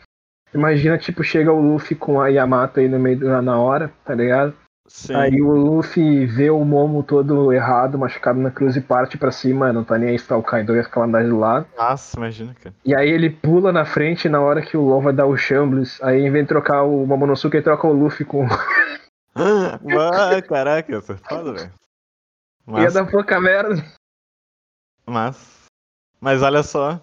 Imagina, 0.53 0.99
tipo, 0.99 1.25
chega 1.25 1.51
o 1.51 1.59
Luffy 1.59 1.96
com 1.96 2.20
a 2.20 2.29
Yamato 2.29 2.79
aí 2.79 2.90
no 2.90 2.99
meio 2.99 3.20
da 3.20 3.40
na 3.40 3.59
hora, 3.59 3.90
tá 4.05 4.14
ligado? 4.14 4.53
Sim. 4.87 5.14
Aí 5.14 5.40
o 5.40 5.51
Luffy 5.51 6.27
vê 6.27 6.51
o 6.51 6.62
Momo 6.62 7.03
todo 7.03 7.55
errado, 7.55 7.99
machucado 7.99 8.38
na 8.38 8.51
cruz 8.51 8.77
e 8.77 8.83
parte 8.83 9.16
pra 9.16 9.33
cima, 9.33 9.72
não 9.72 9.83
tá 9.83 9.96
nem 9.96 10.11
aí 10.11 10.20
pra 10.20 10.37
o 10.37 10.42
Kaido 10.42 10.77
e 10.77 10.79
as 10.79 10.87
calamidades 10.87 11.31
do 11.31 11.38
lado. 11.38 11.66
Nossa, 11.75 12.18
imagina, 12.18 12.55
cara. 12.62 12.75
E 12.85 12.94
aí 12.94 13.09
ele 13.09 13.31
pula 13.31 13.72
na 13.72 13.87
frente 13.87 14.29
na 14.29 14.42
hora 14.42 14.61
que 14.61 14.77
o 14.77 14.83
LOL 14.83 15.01
vai 15.01 15.14
dar 15.14 15.25
o 15.25 15.38
Shambles, 15.38 15.99
aí 16.03 16.20
em 16.20 16.31
vez 16.31 16.44
de 16.44 16.49
trocar 16.49 16.83
o 16.83 17.07
Momonosuke, 17.07 17.57
ele 17.57 17.64
troca 17.64 17.87
o 17.87 17.94
Luffy 17.94 18.27
com... 18.27 18.46
Mano, 19.35 20.42
caraca, 20.46 21.01
você 21.01 21.12
é 21.12 21.16
foda, 21.16 21.53
velho. 21.55 21.86
Mas... 22.66 22.94
Ia 22.94 23.02
dar 23.02 23.11
pouca 23.11 23.40
merda. 23.40 23.76
Mas. 25.07 25.66
Mas 26.20 26.42
olha 26.42 26.62
só. 26.62 27.00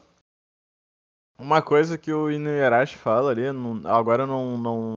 Uma 1.39 1.61
coisa 1.61 1.97
que 1.97 2.11
o 2.11 2.29
Inuyarashi 2.29 2.97
fala 2.97 3.31
ali, 3.31 3.51
não, 3.51 3.81
agora 3.87 4.23
eu 4.23 4.27
não, 4.27 4.57
não 4.57 4.93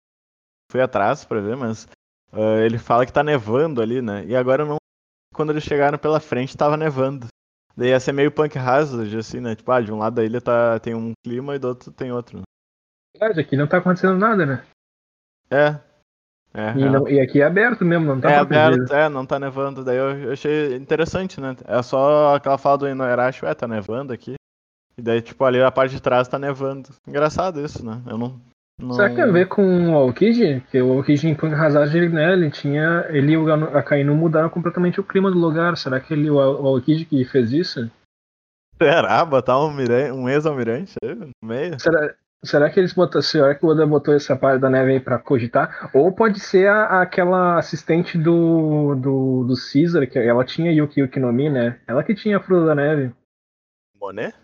fui 0.70 0.80
atrás 0.80 1.24
pra 1.24 1.40
ver, 1.40 1.56
mas 1.56 1.84
uh, 2.32 2.58
ele 2.64 2.78
fala 2.78 3.06
que 3.06 3.12
tá 3.12 3.22
nevando 3.22 3.80
ali, 3.80 4.02
né? 4.02 4.24
E 4.26 4.36
agora 4.36 4.64
não. 4.64 4.76
Quando 5.34 5.50
eles 5.50 5.64
chegaram 5.64 5.98
pela 5.98 6.20
frente, 6.20 6.56
tava 6.56 6.76
nevando. 6.76 7.26
Daí 7.76 7.90
ia 7.90 8.00
ser 8.00 8.12
meio 8.12 8.32
punk 8.32 8.58
hazard, 8.58 9.16
assim, 9.16 9.40
né? 9.40 9.54
Tipo, 9.54 9.70
ah, 9.70 9.80
de 9.80 9.92
um 9.92 9.98
lado 9.98 10.16
da 10.16 10.24
ilha 10.24 10.40
tá, 10.40 10.78
tem 10.80 10.94
um 10.94 11.12
clima 11.24 11.54
e 11.54 11.58
do 11.58 11.68
outro 11.68 11.92
tem 11.92 12.10
outro. 12.10 12.38
Né? 12.38 12.42
Verdade, 13.18 13.40
aqui 13.40 13.56
não 13.56 13.66
tá 13.66 13.78
acontecendo 13.78 14.18
nada, 14.18 14.46
né? 14.46 14.66
É, 15.50 15.78
é, 16.56 16.72
e, 16.74 16.88
não, 16.88 17.06
e, 17.06 17.20
aqui 17.20 17.42
é 17.42 17.44
aberto 17.44 17.84
mesmo, 17.84 18.06
não 18.06 18.18
tá 18.18 18.30
É 18.30 18.36
aberto, 18.38 18.90
é, 18.90 19.10
não 19.10 19.26
tá 19.26 19.38
nevando. 19.38 19.84
Daí 19.84 19.98
eu, 19.98 20.18
eu, 20.18 20.32
achei 20.32 20.74
interessante, 20.74 21.38
né? 21.38 21.54
É 21.66 21.82
só 21.82 22.34
aquela 22.34 22.56
fala 22.56 22.78
do 22.78 22.88
Inoerashi, 22.88 23.44
ué, 23.44 23.52
tá 23.54 23.68
nevando 23.68 24.10
aqui. 24.10 24.36
E 24.96 25.02
daí, 25.02 25.20
tipo, 25.20 25.44
ali 25.44 25.60
a 25.60 25.70
parte 25.70 25.94
de 25.94 26.00
trás 26.00 26.26
tá 26.26 26.38
nevando. 26.38 26.88
Engraçado 27.06 27.60
isso, 27.60 27.84
né? 27.84 28.00
Eu 28.06 28.16
não. 28.16 28.40
não... 28.80 28.92
Será 28.94 29.10
que 29.10 29.16
tem 29.16 29.24
a 29.24 29.30
ver 29.30 29.48
com 29.48 29.90
o 29.90 29.94
Aokiji? 29.96 30.60
Porque 30.60 30.80
o 30.80 30.94
Aokiji 30.94 31.28
em 31.28 31.34
Punk 31.34 31.52
Hazard, 31.52 31.94
ele, 31.94 32.08
né, 32.08 32.32
ele 32.32 32.50
tinha. 32.50 33.04
Ele 33.10 33.32
e 33.32 33.36
o 33.36 33.52
Akainu 33.76 34.16
mudaram 34.16 34.48
completamente 34.48 34.98
o 34.98 35.04
clima 35.04 35.30
do 35.30 35.38
lugar. 35.38 35.76
Será 35.76 36.00
que 36.00 36.14
ele, 36.14 36.30
o 36.30 36.38
Aokiji 36.40 37.04
que 37.04 37.22
fez 37.26 37.52
isso? 37.52 37.90
Será? 38.80 39.22
Botar 39.26 39.62
um, 39.62 39.74
um 40.14 40.26
ex-almirante 40.26 40.94
no 41.04 41.30
meio? 41.46 41.78
Será, 41.78 42.14
Será 42.46 42.70
que 42.70 42.78
eles 42.78 42.92
botaram, 42.92 43.22
será 43.22 43.54
que 43.54 43.66
o 43.66 43.68
Oda 43.68 43.86
botou 43.86 44.14
essa 44.14 44.36
parte 44.36 44.60
da 44.60 44.70
neve 44.70 44.92
aí 44.92 45.00
pra 45.00 45.18
cogitar? 45.18 45.90
Ou 45.92 46.12
pode 46.12 46.38
ser 46.38 46.68
a, 46.68 47.02
aquela 47.02 47.58
assistente 47.58 48.16
do, 48.16 48.94
do, 48.94 49.44
do 49.44 49.54
Caesar, 49.54 50.06
que 50.06 50.18
ela 50.18 50.44
tinha 50.44 50.72
Yuki 50.72 51.00
Yuki 51.00 51.18
no 51.18 51.32
Mi, 51.32 51.50
né? 51.50 51.80
Ela 51.86 52.04
que 52.04 52.14
tinha 52.14 52.36
a 52.36 52.40
fruta 52.40 52.66
da 52.66 52.74
neve. 52.74 53.12
Monet? 54.00 54.34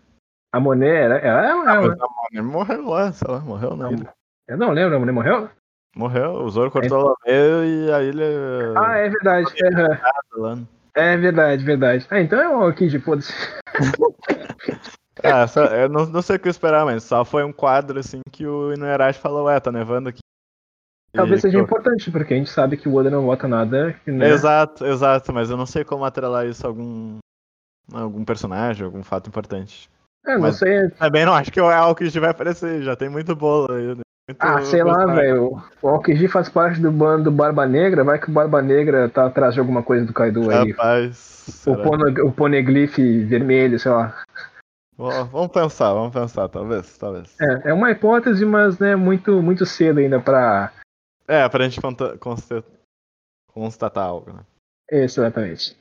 A 0.53 0.59
Monet, 0.59 0.91
era, 0.91 1.19
ela, 1.19 1.47
ela, 1.47 1.71
ah, 1.71 1.75
ela. 1.75 1.95
a 1.95 2.41
Monet 2.41 2.53
morreu 2.53 2.89
lá, 2.89 3.13
sei 3.13 3.31
lá, 3.31 3.41
morreu 3.41 3.75
ilha. 3.93 4.13
Eu 4.49 4.59
não 4.59 4.71
lembro, 4.73 4.97
a 4.97 4.99
Monet 4.99 5.15
morreu? 5.15 5.49
Morreu, 5.95 6.33
o 6.33 6.51
Zoro 6.51 6.71
cortou 6.71 7.15
é. 7.25 7.33
ela 7.33 7.67
e 7.67 7.93
a 7.93 8.03
ilha... 8.03 8.27
Ah, 8.77 8.97
é 8.97 9.09
verdade. 9.09 9.53
É, 10.95 11.13
é 11.13 11.17
verdade, 11.17 11.65
verdade. 11.65 12.07
Ah, 12.11 12.21
então 12.21 12.41
é 12.41 12.69
o 12.69 12.73
Kid, 12.75 12.99
foda-se. 13.01 13.33
Ah, 15.23 15.47
só, 15.47 15.65
eu 15.65 15.89
não, 15.89 16.07
não 16.07 16.23
sei 16.23 16.37
o 16.37 16.39
que 16.39 16.49
esperar, 16.49 16.85
mas 16.85 17.05
só 17.05 17.25
foi 17.25 17.45
um 17.45 17.53
quadro 17.53 17.99
assim 17.99 18.21
que 18.31 18.47
o 18.47 18.73
Inuarashi 18.73 19.19
falou, 19.19 19.45
ué, 19.45 19.59
tá 19.61 19.71
nevando 19.71 20.09
aqui. 20.09 20.21
Talvez 21.13 21.41
e, 21.41 21.43
seja 21.43 21.59
importante, 21.59 22.11
porque 22.11 22.33
a 22.33 22.37
gente 22.37 22.51
sabe 22.51 22.77
que 22.77 22.89
o 22.89 22.95
Oda 22.95 23.11
não 23.11 23.27
vota 23.27 23.47
nada. 23.47 23.95
Né? 24.07 24.31
Exato, 24.31 24.87
exato, 24.87 25.33
mas 25.33 25.51
eu 25.51 25.57
não 25.57 25.67
sei 25.67 25.85
como 25.85 26.05
atrelar 26.05 26.47
isso 26.47 26.67
a 26.67 26.71
algum, 26.71 27.19
algum 27.93 28.25
personagem, 28.25 28.85
algum 28.85 29.03
fato 29.03 29.29
importante. 29.29 29.91
É, 30.27 30.35
não 30.35 30.43
mas 30.43 30.57
sei. 30.57 30.89
Também 30.91 31.27
não 31.27 31.35
acho 31.35 31.53
que 31.53 31.61
o 31.61 31.69
Aokiji 31.69 32.19
vai 32.19 32.31
aparecer, 32.31 32.83
já 32.83 32.97
tem 32.97 33.11
muito 33.11 33.37
bolo 33.37 33.73
aí. 33.73 33.87
Né? 33.89 34.03
Muito 34.29 34.41
ah, 34.41 34.63
sei 34.63 34.83
lá, 34.83 35.05
velho. 35.07 35.63
O 35.83 35.89
Aokiji 35.89 36.29
faz 36.29 36.49
parte 36.49 36.81
do 36.81 36.91
bando 36.91 37.25
do 37.25 37.31
Barba 37.31 37.67
Negra, 37.67 38.05
vai 38.05 38.19
que 38.19 38.31
o 38.31 38.33
Barba 38.33 38.63
Negra 38.63 39.09
tá 39.09 39.27
atrás 39.27 39.53
de 39.53 39.61
alguma 39.61 39.83
coisa 39.83 40.07
do 40.07 40.15
Kaido 40.15 40.51
aí. 40.51 40.71
Rapaz. 40.71 41.65
O, 41.67 41.77
pono, 41.77 42.27
o 42.27 42.33
Poneglyph 42.33 42.97
vermelho, 43.27 43.79
sei 43.79 43.91
lá. 43.91 44.15
Vamos 44.97 45.51
pensar, 45.51 45.93
vamos 45.93 46.13
pensar, 46.13 46.49
talvez, 46.49 46.97
talvez. 46.99 47.35
É, 47.41 47.71
é 47.71 47.73
uma 47.73 47.91
hipótese, 47.91 48.45
mas 48.45 48.79
né, 48.79 48.95
muito, 48.95 49.43
muito 49.43 49.65
cedo 49.65 49.99
ainda 49.99 50.21
pra. 50.21 50.73
É, 51.27 51.49
pra 51.49 51.65
gente 51.65 51.81
conta, 51.81 52.17
constatar, 52.19 52.71
constatar 53.53 54.07
algo, 54.07 54.33
né? 54.33 54.41
Exatamente. 54.91 55.77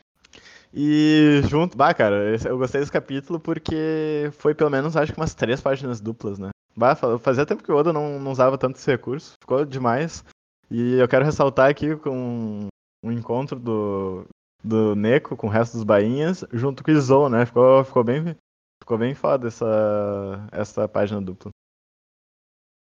E 0.74 1.42
junto, 1.50 1.78
bah, 1.78 1.94
cara, 1.94 2.38
eu 2.46 2.58
gostei 2.58 2.80
desse 2.80 2.92
capítulo 2.92 3.40
porque 3.40 4.30
foi 4.34 4.56
pelo 4.56 4.70
menos, 4.70 4.96
acho 4.96 5.12
que 5.12 5.20
umas 5.20 5.36
três 5.36 5.60
páginas 5.60 6.00
duplas, 6.00 6.40
né? 6.40 6.50
Bah, 6.76 6.96
fazia 6.96 7.46
tempo 7.46 7.64
que 7.64 7.72
o 7.72 7.76
Oda 7.76 7.92
não, 7.92 8.18
não 8.18 8.32
usava 8.32 8.58
tanto 8.58 8.78
esse 8.78 8.90
recurso, 8.90 9.34
ficou 9.42 9.66
demais. 9.66 10.24
E 10.70 10.94
eu 10.94 11.08
quero 11.08 11.26
ressaltar 11.26 11.70
aqui 11.70 11.98
com 11.98 12.68
um 13.04 13.12
encontro 13.12 13.60
do, 13.60 14.24
do 14.64 14.96
Neko 14.96 15.36
com 15.36 15.48
o 15.48 15.50
resto 15.50 15.74
dos 15.74 15.84
bainhas, 15.84 16.46
junto 16.54 16.82
com 16.82 16.90
o 16.90 16.94
Izou, 16.94 17.30
né? 17.30 17.46
Ficou, 17.46 17.84
ficou 17.84 18.06
bem, 18.06 18.38
Ficou 18.82 18.98
bem 18.98 19.14
foda 19.14 19.48
essa, 19.48 20.48
essa 20.52 20.88
página 20.88 21.22
dupla. 21.22 21.52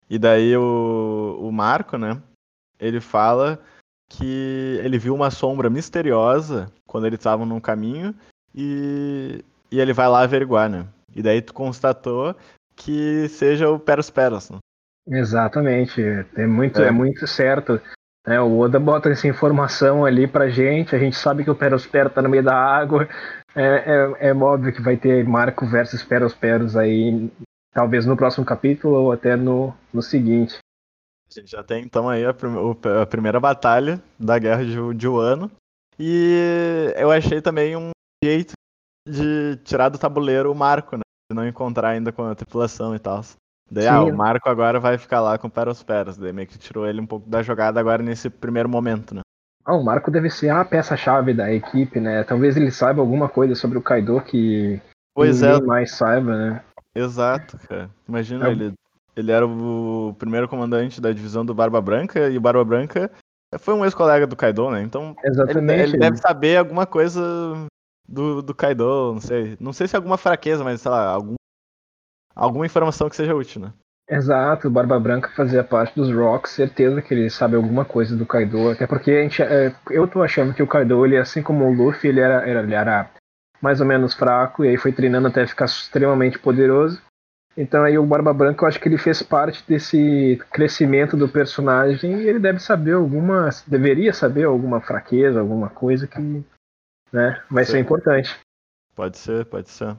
E 0.08 0.18
daí 0.18 0.54
o, 0.54 1.38
o 1.40 1.50
Marco, 1.50 1.96
né? 1.96 2.22
Ele 2.78 3.00
fala 3.00 3.58
que 4.08 4.78
ele 4.82 4.98
viu 4.98 5.14
uma 5.14 5.30
sombra 5.30 5.70
misteriosa 5.70 6.70
quando 6.86 7.06
eles 7.06 7.18
estavam 7.18 7.46
no 7.46 7.60
caminho 7.60 8.14
e, 8.54 9.42
e 9.70 9.80
ele 9.80 9.94
vai 9.94 10.08
lá 10.08 10.22
averiguar, 10.22 10.68
né? 10.68 10.86
E 11.16 11.22
daí 11.22 11.40
tu 11.40 11.54
constatou 11.54 12.36
que 12.76 13.26
seja 13.28 13.70
o 13.70 13.78
Peros 13.78 14.10
Peros, 14.10 14.50
né? 14.50 14.58
Exatamente, 15.06 16.02
é 16.36 16.46
muito, 16.46 16.82
é. 16.82 16.88
é 16.88 16.90
muito 16.90 17.26
certo. 17.26 17.80
É, 18.26 18.38
o 18.38 18.58
Oda 18.58 18.78
bota 18.78 19.08
essa 19.08 19.26
informação 19.26 20.04
ali 20.04 20.26
pra 20.26 20.50
gente, 20.50 20.94
a 20.94 20.98
gente 20.98 21.16
sabe 21.16 21.44
que 21.44 21.50
o 21.50 21.54
Peros 21.54 21.86
Peros 21.86 22.12
tá 22.12 22.20
no 22.20 22.28
meio 22.28 22.42
da 22.42 22.54
água, 22.54 23.08
é, 23.58 24.18
é, 24.22 24.28
é 24.28 24.34
óbvio 24.34 24.72
que 24.72 24.80
vai 24.80 24.96
ter 24.96 25.26
Marco 25.26 25.66
versus 25.66 26.02
Peros 26.02 26.34
Peros 26.34 26.76
aí, 26.76 27.30
talvez 27.72 28.06
no 28.06 28.16
próximo 28.16 28.46
capítulo 28.46 28.94
ou 28.94 29.12
até 29.12 29.36
no, 29.36 29.74
no 29.92 30.00
seguinte. 30.00 30.58
A 31.28 31.40
gente 31.40 31.50
já 31.50 31.62
tem 31.62 31.84
então 31.84 32.08
aí 32.08 32.24
a, 32.24 32.32
prim 32.32 32.54
a 33.02 33.04
primeira 33.04 33.38
batalha 33.38 34.00
da 34.18 34.38
guerra 34.38 34.64
de, 34.64 34.94
de 34.94 35.08
Wano. 35.08 35.50
E 35.98 36.94
eu 36.96 37.10
achei 37.10 37.42
também 37.42 37.76
um 37.76 37.90
jeito 38.24 38.52
de 39.06 39.56
tirar 39.64 39.88
do 39.88 39.98
tabuleiro 39.98 40.50
o 40.50 40.54
Marco, 40.54 40.96
né? 40.96 41.02
De 41.30 41.36
não 41.36 41.46
encontrar 41.46 41.90
ainda 41.90 42.12
com 42.12 42.22
a 42.22 42.34
tripulação 42.34 42.94
e 42.94 42.98
tal. 42.98 43.22
Daí, 43.70 43.86
ah, 43.86 44.02
o 44.02 44.16
Marco 44.16 44.48
agora 44.48 44.80
vai 44.80 44.96
ficar 44.96 45.20
lá 45.20 45.36
com 45.36 45.48
o 45.48 45.50
Peros 45.50 45.82
Peros. 45.82 46.16
Daí 46.16 46.32
meio 46.32 46.48
que 46.48 46.56
tirou 46.56 46.86
ele 46.86 47.00
um 47.00 47.06
pouco 47.06 47.28
da 47.28 47.42
jogada 47.42 47.78
agora 47.78 48.02
nesse 48.02 48.30
primeiro 48.30 48.68
momento, 48.68 49.14
né? 49.14 49.20
Ah, 49.68 49.76
o 49.76 49.84
Marco 49.84 50.10
deve 50.10 50.30
ser 50.30 50.48
a 50.48 50.64
peça-chave 50.64 51.34
da 51.34 51.52
equipe, 51.52 52.00
né? 52.00 52.24
Talvez 52.24 52.56
ele 52.56 52.70
saiba 52.70 53.02
alguma 53.02 53.28
coisa 53.28 53.54
sobre 53.54 53.76
o 53.76 53.82
Kaido 53.82 54.18
que 54.22 54.80
pois 55.14 55.42
ninguém 55.42 55.58
é. 55.58 55.60
mais 55.60 55.90
saiba, 55.90 56.34
né? 56.34 56.64
Exato, 56.94 57.58
cara. 57.68 57.90
Imagina, 58.08 58.48
é. 58.48 58.52
ele, 58.52 58.72
ele 59.14 59.30
era 59.30 59.46
o 59.46 60.16
primeiro 60.18 60.48
comandante 60.48 61.02
da 61.02 61.12
divisão 61.12 61.44
do 61.44 61.54
Barba 61.54 61.82
Branca 61.82 62.30
e 62.30 62.38
o 62.38 62.40
Barba 62.40 62.64
Branca 62.64 63.10
foi 63.58 63.74
um 63.74 63.84
ex-colega 63.84 64.26
do 64.26 64.36
Kaido, 64.36 64.70
né? 64.70 64.80
Então. 64.80 65.14
Ele, 65.22 65.72
ele 65.82 65.98
deve 65.98 66.16
saber 66.16 66.56
alguma 66.56 66.86
coisa 66.86 67.20
do, 68.08 68.40
do 68.40 68.54
Kaido, 68.54 69.12
não 69.12 69.20
sei. 69.20 69.54
Não 69.60 69.74
sei 69.74 69.86
se 69.86 69.94
é 69.94 69.98
alguma 69.98 70.16
fraqueza, 70.16 70.64
mas 70.64 70.80
sei 70.80 70.90
lá, 70.90 71.10
algum, 71.10 71.34
alguma 72.34 72.64
informação 72.64 73.10
que 73.10 73.16
seja 73.16 73.34
útil, 73.34 73.60
né? 73.60 73.72
Exato, 74.08 74.68
o 74.68 74.70
Barba 74.70 74.98
Branca 74.98 75.28
fazia 75.36 75.62
parte 75.62 75.94
dos 75.94 76.10
Rocks, 76.10 76.52
certeza 76.52 77.02
que 77.02 77.12
ele 77.12 77.28
sabe 77.28 77.56
alguma 77.56 77.84
coisa 77.84 78.16
do 78.16 78.24
Kaido, 78.24 78.70
até 78.70 78.86
porque 78.86 79.10
a 79.10 79.22
gente, 79.22 79.42
é, 79.42 79.74
eu 79.90 80.08
tô 80.08 80.22
achando 80.22 80.54
que 80.54 80.62
o 80.62 80.66
Kaido, 80.66 81.04
ele, 81.04 81.18
assim 81.18 81.42
como 81.42 81.66
o 81.66 81.72
Luffy, 81.72 82.08
ele 82.08 82.20
era, 82.20 82.48
ele 82.48 82.74
era 82.74 83.10
mais 83.60 83.82
ou 83.82 83.86
menos 83.86 84.14
fraco, 84.14 84.64
e 84.64 84.68
aí 84.68 84.78
foi 84.78 84.92
treinando 84.92 85.28
até 85.28 85.46
ficar 85.46 85.66
extremamente 85.66 86.38
poderoso. 86.38 87.02
Então 87.54 87.82
aí 87.82 87.98
o 87.98 88.06
Barba 88.06 88.32
Branca, 88.32 88.64
eu 88.64 88.68
acho 88.68 88.80
que 88.80 88.88
ele 88.88 88.96
fez 88.96 89.22
parte 89.22 89.62
desse 89.68 90.40
crescimento 90.50 91.14
do 91.14 91.28
personagem, 91.28 92.22
e 92.22 92.28
ele 92.28 92.38
deve 92.38 92.60
saber 92.60 92.92
alguma, 92.92 93.50
deveria 93.66 94.14
saber 94.14 94.44
alguma 94.44 94.80
fraqueza, 94.80 95.38
alguma 95.38 95.68
coisa 95.68 96.06
que 96.06 96.42
né, 97.12 97.42
vai 97.50 97.64
ser 97.64 97.78
importante. 97.78 98.38
Pode 98.94 99.18
ser, 99.18 99.44
pode 99.44 99.68
ser. 99.68 99.94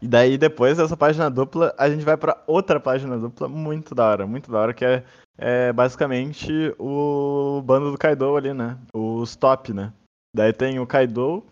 E 0.00 0.06
daí, 0.06 0.38
depois 0.38 0.76
dessa 0.76 0.96
página 0.96 1.30
dupla, 1.30 1.74
a 1.78 1.88
gente 1.88 2.04
vai 2.04 2.16
para 2.16 2.42
outra 2.46 2.78
página 2.78 3.18
dupla 3.18 3.48
muito 3.48 3.94
da 3.94 4.08
hora, 4.08 4.26
muito 4.26 4.50
da 4.50 4.58
hora, 4.60 4.74
que 4.74 4.84
é, 4.84 5.04
é 5.36 5.72
basicamente 5.72 6.74
o 6.78 7.62
bando 7.64 7.90
do 7.90 7.98
Kaido 7.98 8.36
ali, 8.36 8.52
né? 8.52 8.78
Os 8.94 9.36
top, 9.36 9.72
né? 9.72 9.92
Daí 10.34 10.52
tem 10.52 10.78
o 10.78 10.86
Kaido, 10.86 11.44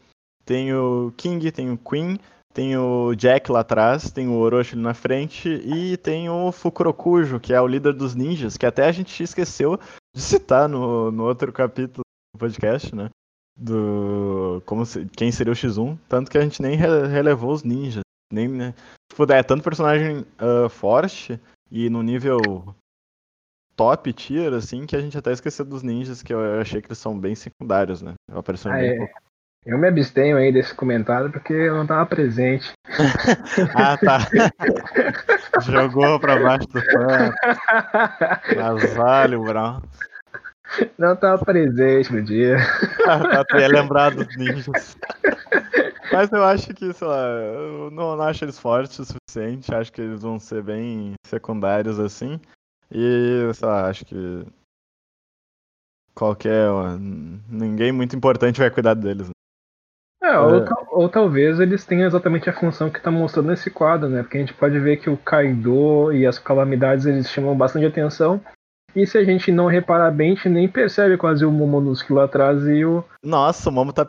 tem 0.45 0.73
o 0.75 1.13
King, 1.17 1.51
tem 1.51 1.71
o 1.71 1.79
Queen, 1.79 2.19
tem 2.53 2.77
o 2.77 3.15
Jack 3.15 3.51
lá 3.51 3.61
atrás, 3.61 4.11
tem 4.11 4.29
o 4.29 4.39
Orochi 4.39 4.75
ali 4.75 4.83
na 4.83 4.95
frente 4.95 5.49
e 5.49 5.97
tem 5.97 6.31
o 6.31 6.53
Fukurokujo, 6.53 7.41
que 7.41 7.53
é 7.53 7.61
o 7.61 7.67
líder 7.67 7.95
dos 7.95 8.15
ninjas, 8.15 8.57
que 8.57 8.67
até 8.67 8.87
a 8.87 8.93
gente 8.93 9.23
esqueceu 9.23 9.79
de 10.15 10.23
citar 10.23 10.69
no, 10.69 11.11
no 11.11 11.25
outro 11.25 11.53
capítulo 11.53 12.03
do 12.35 12.39
podcast, 12.39 12.95
né? 12.95 13.11
do 13.57 14.63
como 14.67 14.85
se, 14.85 15.07
quem 15.07 15.33
seria 15.33 15.53
o 15.53 15.57
X1, 15.57 15.99
tanto 16.09 16.31
que 16.31 16.37
a 16.37 16.43
gente 16.43 16.61
nem 16.61 16.77
re, 16.77 17.07
relevou 17.07 17.53
os 17.53 17.63
ninjas, 17.63 18.03
nem 18.33 18.49
né, 18.49 18.75
tipo, 19.11 19.31
é 19.33 19.43
tanto 19.43 19.63
personagem 19.63 20.27
uh, 20.41 20.69
forte 20.69 21.41
e 21.71 21.89
no 21.89 22.03
nível 22.03 22.41
top 23.77 24.13
tier 24.13 24.53
assim 24.53 24.87
que 24.87 24.97
a 24.97 25.01
gente 25.01 25.17
até 25.17 25.33
esqueceu 25.33 25.65
dos 25.65 25.83
ninjas 25.83 26.23
que 26.23 26.33
eu 26.33 26.61
achei 26.61 26.81
que 26.81 26.89
eles 26.89 26.99
são 26.99 27.19
bem 27.19 27.35
secundários, 27.35 28.03
né? 28.03 28.15
Apareceu 28.33 28.73
ah, 28.73 28.77
bem 28.77 28.91
é. 28.91 28.97
pouco. 28.97 29.27
Eu 29.67 29.79
me 29.79 29.89
abstenho 29.89 30.37
aí 30.37 30.53
desse 30.53 30.73
comentário 30.73 31.31
porque 31.31 31.53
eu 31.53 31.75
não 31.75 31.87
tava 31.87 32.07
presente. 32.07 32.73
ah, 33.75 33.97
tá. 33.99 34.19
Jogou 35.61 36.21
pra 36.21 36.39
baixo 36.41 36.69
do 36.69 36.81
pano. 36.81 37.35
Vale, 38.95 39.37
Brown. 39.37 39.83
Não 40.97 41.17
tava 41.17 41.45
presente 41.45 42.13
no 42.13 42.23
dia. 42.23 42.59
ah, 43.07 43.45
tá, 43.45 43.61
ia 43.61 43.69
lembrar 43.69 44.15
dos 44.15 44.37
ninjas. 44.37 44.97
Mas 46.13 46.31
eu 46.33 46.45
acho 46.45 46.73
que, 46.75 46.93
sei 46.93 47.07
lá, 47.07 47.29
eu 47.29 47.91
não, 47.91 48.17
não 48.17 48.25
acho 48.25 48.45
eles 48.45 48.59
fortes 48.59 48.99
o 48.99 49.05
suficiente. 49.05 49.75
Acho 49.75 49.93
que 49.93 50.01
eles 50.01 50.23
vão 50.23 50.39
ser 50.39 50.63
bem 50.63 51.15
secundários 51.27 51.99
assim. 51.99 52.41
E, 52.91 53.51
sei 53.55 53.69
lá, 53.69 53.89
acho 53.89 54.05
que 54.05 54.45
qualquer. 56.15 56.69
Ninguém 57.49 57.93
muito 57.93 58.17
importante 58.17 58.61
vai 58.61 58.71
cuidar 58.71 58.95
deles. 58.95 59.31
É, 60.23 60.39
ou, 60.39 60.57
é. 60.57 60.65
ou, 60.91 61.09
talvez 61.09 61.61
eles 61.61 61.85
tenham 61.85 62.07
exatamente 62.07 62.49
a 62.49 62.53
função 62.53 62.91
que 62.91 62.99
está 62.99 63.11
mostrando 63.11 63.51
nesse 63.51 63.71
quadro, 63.71 64.09
né? 64.09 64.23
Porque 64.23 64.39
a 64.39 64.41
gente 64.41 64.55
pode 64.55 64.79
ver 64.81 64.97
que 64.97 65.11
o 65.11 65.17
Kaido 65.17 66.13
e 66.13 66.27
as 66.27 66.39
calamidades 66.39 67.07
eles 67.07 67.31
chamam 67.31 67.57
bastante 67.57 67.87
atenção. 67.87 68.41
E 68.95 69.07
se 69.07 69.19
a 69.19 69.25
gente 69.25 69.53
não 69.53 69.67
reparar 69.67 70.11
bem, 70.11 70.33
a 70.33 70.35
gente 70.35 70.49
nem 70.49 70.69
percebe 70.69 71.19
quase 71.19 71.45
o 71.45 71.53
Momonosuke 71.53 72.13
lá 72.13 72.25
atrás 72.25 72.67
e 72.67 72.85
o. 72.85 73.05
Nossa, 73.23 73.69
o 73.69 73.73
Momo 73.73 73.93
tá 73.93 74.09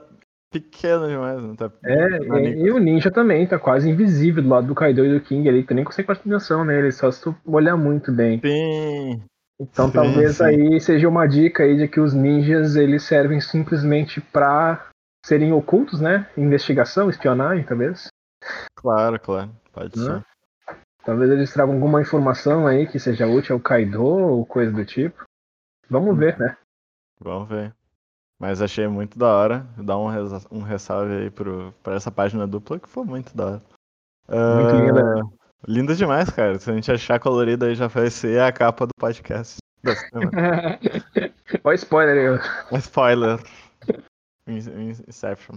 pequeno 0.60 1.08
demais, 1.08 1.42
né? 1.42 1.56
Tá 1.58 1.72
é, 1.84 2.18
e, 2.42 2.64
e, 2.64 2.72
o 2.72 2.78
Ninja 2.78 3.12
também 3.12 3.46
tá 3.46 3.58
quase 3.58 3.90
invisível 3.90 4.42
do 4.42 4.50
lado 4.50 4.68
do 4.68 4.76
Kaido 4.76 5.06
e 5.06 5.14
do 5.14 5.24
King. 5.24 5.48
Ele 5.48 5.66
nem 5.72 5.84
consegue 5.84 6.06
prestar 6.06 6.30
atenção 6.30 6.66
nele, 6.66 6.92
só 6.92 7.12
se 7.12 7.22
tu 7.22 7.36
olhar 7.46 7.76
muito 7.78 8.12
bem. 8.12 8.40
Sim. 8.40 9.22
Então 9.60 9.88
sim, 9.88 9.94
talvez 9.94 10.38
sim. 10.38 10.44
aí 10.44 10.80
seja 10.80 11.10
uma 11.10 11.26
dica 11.26 11.64
aí 11.64 11.78
de 11.78 11.88
que 11.88 12.00
os 12.00 12.14
ninjas 12.14 12.76
eles 12.76 13.04
servem 13.04 13.42
simplesmente 13.42 14.22
pra 14.22 14.88
serem 15.26 15.52
ocultos, 15.52 16.00
né? 16.00 16.30
Investigação, 16.38 17.10
espionagem, 17.10 17.66
talvez. 17.66 18.08
Claro, 18.76 19.20
claro. 19.20 19.52
Pode 19.74 20.00
ser. 20.00 20.24
Talvez 21.04 21.32
eles 21.32 21.54
tragam 21.54 21.76
alguma 21.76 22.02
informação 22.02 22.68
aí 22.68 22.86
que 22.86 23.00
seja 23.00 23.28
útil 23.28 23.56
ao 23.56 23.62
Kaido 23.62 24.04
ou 24.04 24.46
coisa 24.46 24.72
do 24.72 24.86
tipo. 24.86 25.24
Vamos 25.90 26.14
hum. 26.14 26.18
ver, 26.18 26.38
né? 26.38 26.58
Vamos 27.20 27.50
ver. 27.50 27.74
Mas 28.40 28.62
achei 28.62 28.88
muito 28.88 29.18
da 29.18 29.28
hora. 29.28 29.68
Dar 29.78 29.98
um, 29.98 30.08
res... 30.08 30.46
um 30.52 30.62
ressalve 30.62 31.14
aí 31.14 31.30
pro... 31.30 31.74
pra 31.82 31.96
essa 31.96 32.12
página 32.12 32.46
dupla 32.46 32.80
que 32.80 32.88
foi 32.88 33.04
muito 33.04 33.36
da 33.36 33.46
hora. 33.46 33.62
Muito 34.30 34.76
uh... 34.76 34.86
linda. 34.86 35.38
Linda 35.68 35.96
demais, 35.96 36.30
cara. 36.30 36.60
Se 36.60 36.70
a 36.70 36.74
gente 36.74 36.92
achar 36.92 37.20
colorida 37.20 37.66
aí 37.66 37.76
já 37.76 37.88
vai 37.88 38.10
ser 38.10 38.42
a 38.42 38.52
capa 38.52 38.86
do 38.86 38.94
podcast. 38.98 39.58
Olha 41.64 41.76
spoiler 41.76 42.40
aí. 42.72 42.78
Spoiler. 42.80 43.40
Inception. 44.48 45.56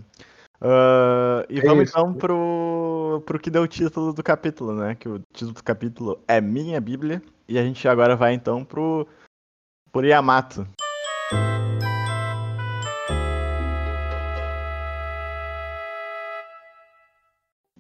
Uh, 0.61 1.47
e 1.49 1.59
é 1.59 1.63
vamos 1.63 1.85
isso. 1.85 1.99
então 1.99 2.13
pro, 2.13 3.23
pro 3.25 3.39
que 3.39 3.51
deu 3.51 3.63
o 3.63 3.69
título 3.69 4.13
do 4.13 4.23
capítulo, 4.23 4.75
né? 4.75 4.95
Que 4.95 5.09
o 5.09 5.21
título 5.33 5.53
do 5.53 5.65
capítulo 5.65 6.23
é 6.29 6.41
Minha 6.41 6.81
Bíblia. 6.81 7.23
E 7.49 7.59
a 7.59 7.63
gente 7.63 7.87
agora 7.89 8.15
vai 8.17 8.35
então 8.35 8.65
pro, 8.65 9.07
pro 9.91 10.07
Yamato. 10.07 10.67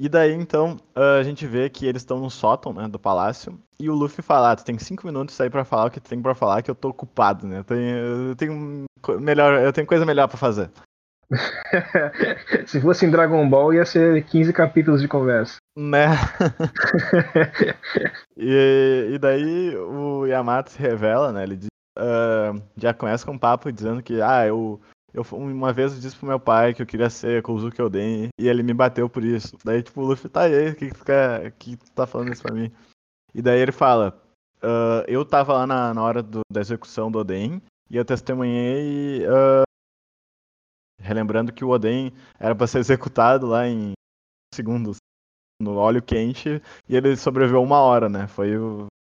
E 0.02 0.08
daí, 0.08 0.32
então, 0.32 0.78
a 0.94 1.22
gente 1.22 1.46
vê 1.46 1.68
que 1.68 1.84
eles 1.84 2.00
estão 2.00 2.18
no 2.18 2.30
sótão, 2.30 2.72
né, 2.72 2.88
do 2.88 2.98
palácio, 2.98 3.60
e 3.78 3.90
o 3.90 3.94
Luffy 3.94 4.22
fala, 4.22 4.52
ah, 4.52 4.56
tu 4.56 4.64
tem 4.64 4.78
cinco 4.78 5.06
minutos 5.06 5.38
aí 5.38 5.50
para 5.50 5.62
falar 5.62 5.84
o 5.84 5.90
que 5.90 6.00
tu 6.00 6.08
tem 6.08 6.22
para 6.22 6.34
falar, 6.34 6.62
que 6.62 6.70
eu 6.70 6.74
tô 6.74 6.88
ocupado, 6.88 7.46
né, 7.46 7.58
eu 7.58 7.64
tenho, 7.64 7.98
eu 8.30 8.34
tenho, 8.34 8.84
melhor, 9.20 9.60
eu 9.60 9.70
tenho 9.74 9.86
coisa 9.86 10.06
melhor 10.06 10.26
para 10.26 10.38
fazer. 10.38 10.70
Se 12.66 12.80
fosse 12.80 13.04
em 13.04 13.10
Dragon 13.10 13.46
Ball, 13.46 13.74
ia 13.74 13.84
ser 13.84 14.24
15 14.24 14.54
capítulos 14.54 15.02
de 15.02 15.06
conversa. 15.06 15.56
Né? 15.76 16.06
e, 18.38 19.10
e 19.12 19.18
daí 19.18 19.76
o 19.76 20.24
Yamato 20.24 20.70
se 20.70 20.78
revela, 20.78 21.30
né, 21.30 21.42
ele 21.42 21.56
diz, 21.56 21.68
uh, 21.98 22.58
já 22.74 22.94
começa 22.94 23.26
com 23.26 23.32
um 23.32 23.38
papo 23.38 23.70
dizendo 23.70 24.02
que, 24.02 24.22
ah, 24.22 24.46
eu 24.46 24.80
eu 25.12 25.24
uma 25.32 25.72
vez 25.72 25.94
eu 25.94 26.00
disse 26.00 26.16
pro 26.16 26.26
meu 26.26 26.38
pai 26.38 26.72
que 26.72 26.82
eu 26.82 26.86
queria 26.86 27.10
ser 27.10 27.42
Kozuki 27.42 27.82
Oden 27.82 28.28
e 28.38 28.48
ele 28.48 28.62
me 28.62 28.72
bateu 28.72 29.08
por 29.08 29.24
isso. 29.24 29.56
Daí, 29.64 29.82
tipo, 29.82 30.00
o 30.00 30.04
Luffy 30.04 30.30
tá 30.30 30.42
aí, 30.42 30.70
o 30.70 30.76
que, 30.76 30.88
que, 30.88 30.94
tu 30.94 31.04
quer, 31.04 31.52
que 31.52 31.76
tu 31.76 31.90
tá 31.92 32.06
falando 32.06 32.32
isso 32.32 32.42
pra 32.42 32.54
mim? 32.54 32.70
E 33.34 33.42
daí 33.42 33.58
ele 33.58 33.72
fala: 33.72 34.20
uh, 34.62 35.04
Eu 35.08 35.24
tava 35.24 35.52
lá 35.52 35.66
na, 35.66 35.94
na 35.94 36.02
hora 36.02 36.22
do, 36.22 36.40
da 36.50 36.60
execução 36.60 37.10
do 37.10 37.18
Oden 37.18 37.60
e 37.90 37.96
eu 37.96 38.04
testemunhei. 38.04 39.24
Uh, 39.26 39.62
relembrando 41.00 41.52
que 41.52 41.64
o 41.64 41.70
Oden 41.70 42.12
era 42.38 42.54
pra 42.54 42.66
ser 42.66 42.78
executado 42.78 43.46
lá 43.46 43.66
em 43.66 43.92
segundos, 44.54 44.98
no 45.60 45.76
óleo 45.76 46.02
quente, 46.02 46.62
e 46.88 46.96
ele 46.96 47.16
sobreviveu 47.16 47.62
uma 47.62 47.80
hora, 47.80 48.08
né? 48.08 48.26
Foi, 48.28 48.50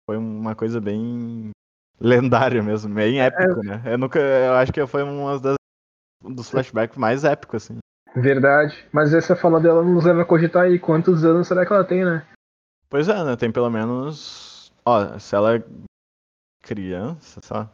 foi 0.08 0.16
uma 0.16 0.54
coisa 0.54 0.80
bem 0.80 1.50
lendária 2.00 2.62
mesmo, 2.62 2.92
bem 2.92 3.20
épico, 3.20 3.60
é. 3.60 3.64
né? 3.64 3.82
Eu, 3.86 3.98
nunca, 3.98 4.18
eu 4.18 4.54
acho 4.54 4.72
que 4.72 4.84
foi 4.86 5.02
uma 5.02 5.38
das 5.38 5.54
um 6.24 6.32
dos 6.32 6.50
flashbacks 6.50 6.96
mais 6.96 7.24
épicos, 7.24 7.64
assim. 7.64 7.78
Verdade. 8.16 8.86
Mas 8.92 9.12
essa 9.12 9.36
fala 9.36 9.60
dela 9.60 9.82
nos 9.82 10.04
leva 10.04 10.22
a 10.22 10.24
cogitar 10.24 10.64
aí 10.64 10.78
quantos 10.78 11.24
anos 11.24 11.48
será 11.48 11.66
que 11.66 11.72
ela 11.72 11.84
tem, 11.84 12.04
né? 12.04 12.26
Pois 12.88 13.08
é, 13.08 13.24
né? 13.24 13.36
Tem 13.36 13.50
pelo 13.50 13.70
menos. 13.70 14.72
Ó, 14.84 15.18
se 15.18 15.34
ela 15.34 15.56
é 15.56 15.64
criança, 16.62 17.40
só. 17.42 17.68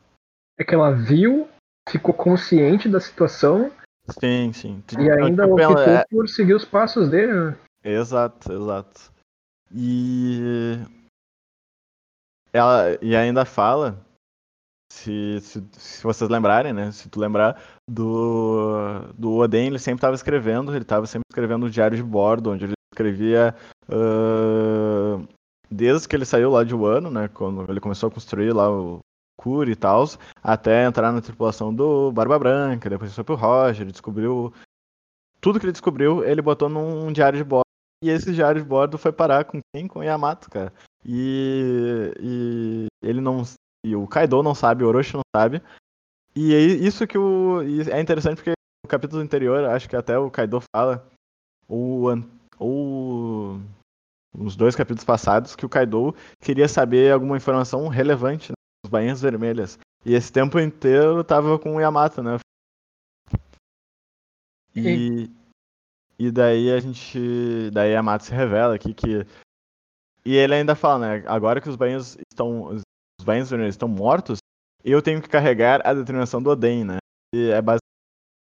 É 0.58 0.64
que 0.64 0.74
ela 0.74 0.92
viu, 0.92 1.48
ficou 1.88 2.14
consciente 2.14 2.88
da 2.88 3.00
situação. 3.00 3.70
Sim, 4.18 4.52
sim. 4.52 4.82
E 4.98 5.10
ainda 5.10 5.44
tipo, 5.44 5.54
optou 5.54 5.82
ela... 5.82 6.00
É 6.00 6.04
por 6.10 6.28
seguir 6.28 6.54
os 6.54 6.64
passos 6.64 7.08
dele, 7.08 7.32
né? 7.32 7.56
Exato, 7.84 8.52
exato. 8.52 9.12
E. 9.72 10.78
Ela 12.52 12.98
e 13.00 13.14
ainda 13.14 13.44
fala 13.44 14.04
se, 14.92 15.40
se, 15.40 15.64
se, 15.72 16.02
vocês 16.02 16.28
lembrarem, 16.28 16.72
né? 16.72 16.90
Se 16.92 17.08
tu 17.08 17.20
lembrar 17.20 17.62
do, 17.88 19.00
do 19.16 19.36
Oden, 19.36 19.68
ele 19.68 19.78
sempre 19.78 19.98
estava 19.98 20.14
escrevendo, 20.14 20.72
ele 20.72 20.82
estava 20.82 21.06
sempre 21.06 21.26
escrevendo 21.30 21.66
o 21.66 21.70
diário 21.70 21.96
de 21.96 22.02
bordo, 22.02 22.50
onde 22.50 22.64
ele 22.64 22.74
escrevia 22.92 23.54
uh, 23.88 25.26
desde 25.70 26.08
que 26.08 26.16
ele 26.16 26.24
saiu 26.24 26.50
lá 26.50 26.64
de 26.64 26.74
Wano, 26.74 27.10
né? 27.10 27.28
Quando 27.28 27.70
ele 27.70 27.80
começou 27.80 28.08
a 28.08 28.12
construir 28.12 28.52
lá 28.52 28.70
o 28.70 28.98
Curi 29.38 29.72
e 29.72 29.76
tal, 29.76 30.04
até 30.42 30.84
entrar 30.84 31.12
na 31.12 31.20
tripulação 31.20 31.72
do 31.72 32.12
Barba 32.12 32.38
Branca, 32.38 32.90
depois 32.90 33.14
foi 33.14 33.24
pro 33.24 33.36
Roger, 33.36 33.82
ele 33.82 33.92
descobriu 33.92 34.52
tudo 35.40 35.58
que 35.58 35.64
ele 35.64 35.72
descobriu, 35.72 36.22
ele 36.22 36.42
botou 36.42 36.68
num 36.68 37.10
diário 37.12 37.38
de 37.38 37.44
bordo. 37.44 37.64
E 38.02 38.10
esse 38.10 38.32
diário 38.32 38.60
de 38.62 38.68
bordo 38.68 38.98
foi 38.98 39.12
parar 39.12 39.44
com 39.44 39.60
quem? 39.74 39.86
Com 39.86 40.02
Yamato, 40.02 40.50
cara. 40.50 40.72
E, 41.04 42.12
e 42.20 42.86
ele 43.02 43.20
não 43.20 43.42
e 43.84 43.96
o 43.96 44.06
Kaido 44.06 44.42
não 44.42 44.54
sabe, 44.54 44.84
o 44.84 44.88
Orochi 44.88 45.14
não 45.14 45.22
sabe. 45.34 45.62
E 46.34 46.54
é 46.54 46.58
isso 46.60 47.06
que 47.06 47.18
o. 47.18 47.62
é 47.62 48.00
interessante 48.00 48.36
porque 48.36 48.52
no 48.84 48.88
capítulo 48.88 49.22
anterior, 49.22 49.64
acho 49.64 49.88
que 49.88 49.96
até 49.96 50.18
o 50.18 50.30
Kaido 50.30 50.60
fala, 50.74 51.06
ou, 51.68 52.06
ou 52.58 53.60
nos 54.34 54.56
dois 54.56 54.76
capítulos 54.76 55.04
passados, 55.04 55.56
que 55.56 55.66
o 55.66 55.68
Kaido 55.68 56.14
queria 56.40 56.68
saber 56.68 57.12
alguma 57.12 57.36
informação 57.36 57.88
relevante 57.88 58.50
né, 58.50 58.54
bainhas 58.90 59.20
vermelhas. 59.20 59.78
E 60.04 60.14
esse 60.14 60.32
tempo 60.32 60.58
inteiro 60.58 61.22
tava 61.24 61.58
com 61.58 61.76
o 61.76 61.80
Yamato, 61.80 62.22
né? 62.22 62.38
E, 64.74 65.30
e 66.18 66.30
daí 66.30 66.70
a 66.70 66.80
gente. 66.80 67.70
Daí 67.72 67.92
Yamato 67.92 68.24
se 68.24 68.32
revela 68.32 68.74
aqui 68.74 68.94
que. 68.94 69.26
E 70.24 70.36
ele 70.36 70.54
ainda 70.54 70.74
fala, 70.74 70.98
né? 71.18 71.24
Agora 71.26 71.60
que 71.60 71.68
os 71.68 71.76
banhos 71.76 72.16
estão 72.30 72.80
os 73.20 73.24
Vainzner 73.24 73.68
estão 73.68 73.88
mortos, 73.88 74.38
eu 74.82 75.02
tenho 75.02 75.20
que 75.20 75.28
carregar 75.28 75.80
a 75.84 75.92
determinação 75.92 76.42
do 76.42 76.50
Oden, 76.50 76.84
né? 76.84 76.96
E 77.34 77.50
é 77.50 77.60
basicamente 77.60 77.80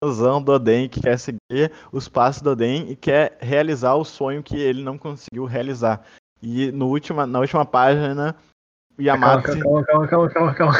a 0.01 0.05
ilusão 0.05 0.41
do 0.41 0.51
Oden 0.51 0.87
que 0.87 1.01
quer 1.01 1.17
seguir 1.17 1.71
os 1.91 2.07
passos 2.07 2.41
do 2.41 2.51
Oden 2.51 2.91
e 2.91 2.95
quer 2.95 3.37
realizar 3.41 3.95
o 3.95 4.05
sonho 4.05 4.43
que 4.43 4.55
ele 4.55 4.83
não 4.83 4.97
conseguiu 4.97 5.45
realizar. 5.45 6.01
E 6.41 6.71
no 6.71 6.87
última, 6.87 7.25
na 7.25 7.39
última 7.39 7.65
página, 7.65 8.35
o 8.97 9.01
Yamato. 9.01 9.57
Calma, 9.59 9.83
calma, 9.83 10.07
calma, 10.07 10.29
calma, 10.29 10.53
calma. 10.53 10.73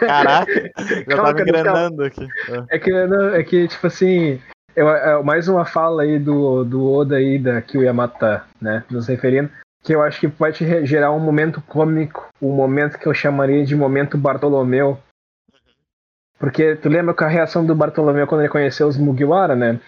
Caraca, 0.00 0.52
já 0.76 1.04
calma, 1.04 1.24
tava 1.24 1.42
engrandando 1.42 2.04
aqui. 2.04 2.26
É 2.70 2.78
que, 2.78 2.92
é 2.92 3.42
que, 3.44 3.68
tipo 3.68 3.86
assim, 3.86 4.40
eu, 4.74 4.88
é 4.88 5.22
mais 5.22 5.48
uma 5.48 5.64
fala 5.64 6.02
aí 6.02 6.18
do, 6.18 6.64
do 6.64 6.92
Oda 6.92 7.16
aí 7.16 7.38
da, 7.38 7.62
que 7.62 7.78
o 7.78 7.82
Yamato 7.82 8.18
tá, 8.18 8.46
né, 8.60 8.84
nos 8.90 9.06
referindo 9.06 9.50
que 9.82 9.94
eu 9.94 10.02
acho 10.02 10.20
que 10.20 10.28
pode 10.28 10.86
gerar 10.86 11.12
um 11.12 11.20
momento 11.20 11.62
cômico, 11.62 12.28
um 12.40 12.52
momento 12.52 12.98
que 12.98 13.06
eu 13.06 13.14
chamaria 13.14 13.64
de 13.64 13.76
momento 13.76 14.18
Bartolomeu. 14.18 14.98
Porque 16.38 16.76
tu 16.76 16.88
lembra 16.88 17.14
que 17.14 17.24
a 17.24 17.28
reação 17.28 17.64
do 17.64 17.74
Bartolomeu 17.74 18.26
quando 18.26 18.42
ele 18.42 18.50
conheceu 18.50 18.86
os 18.86 18.96
Mugiwara, 18.96 19.56
né? 19.56 19.80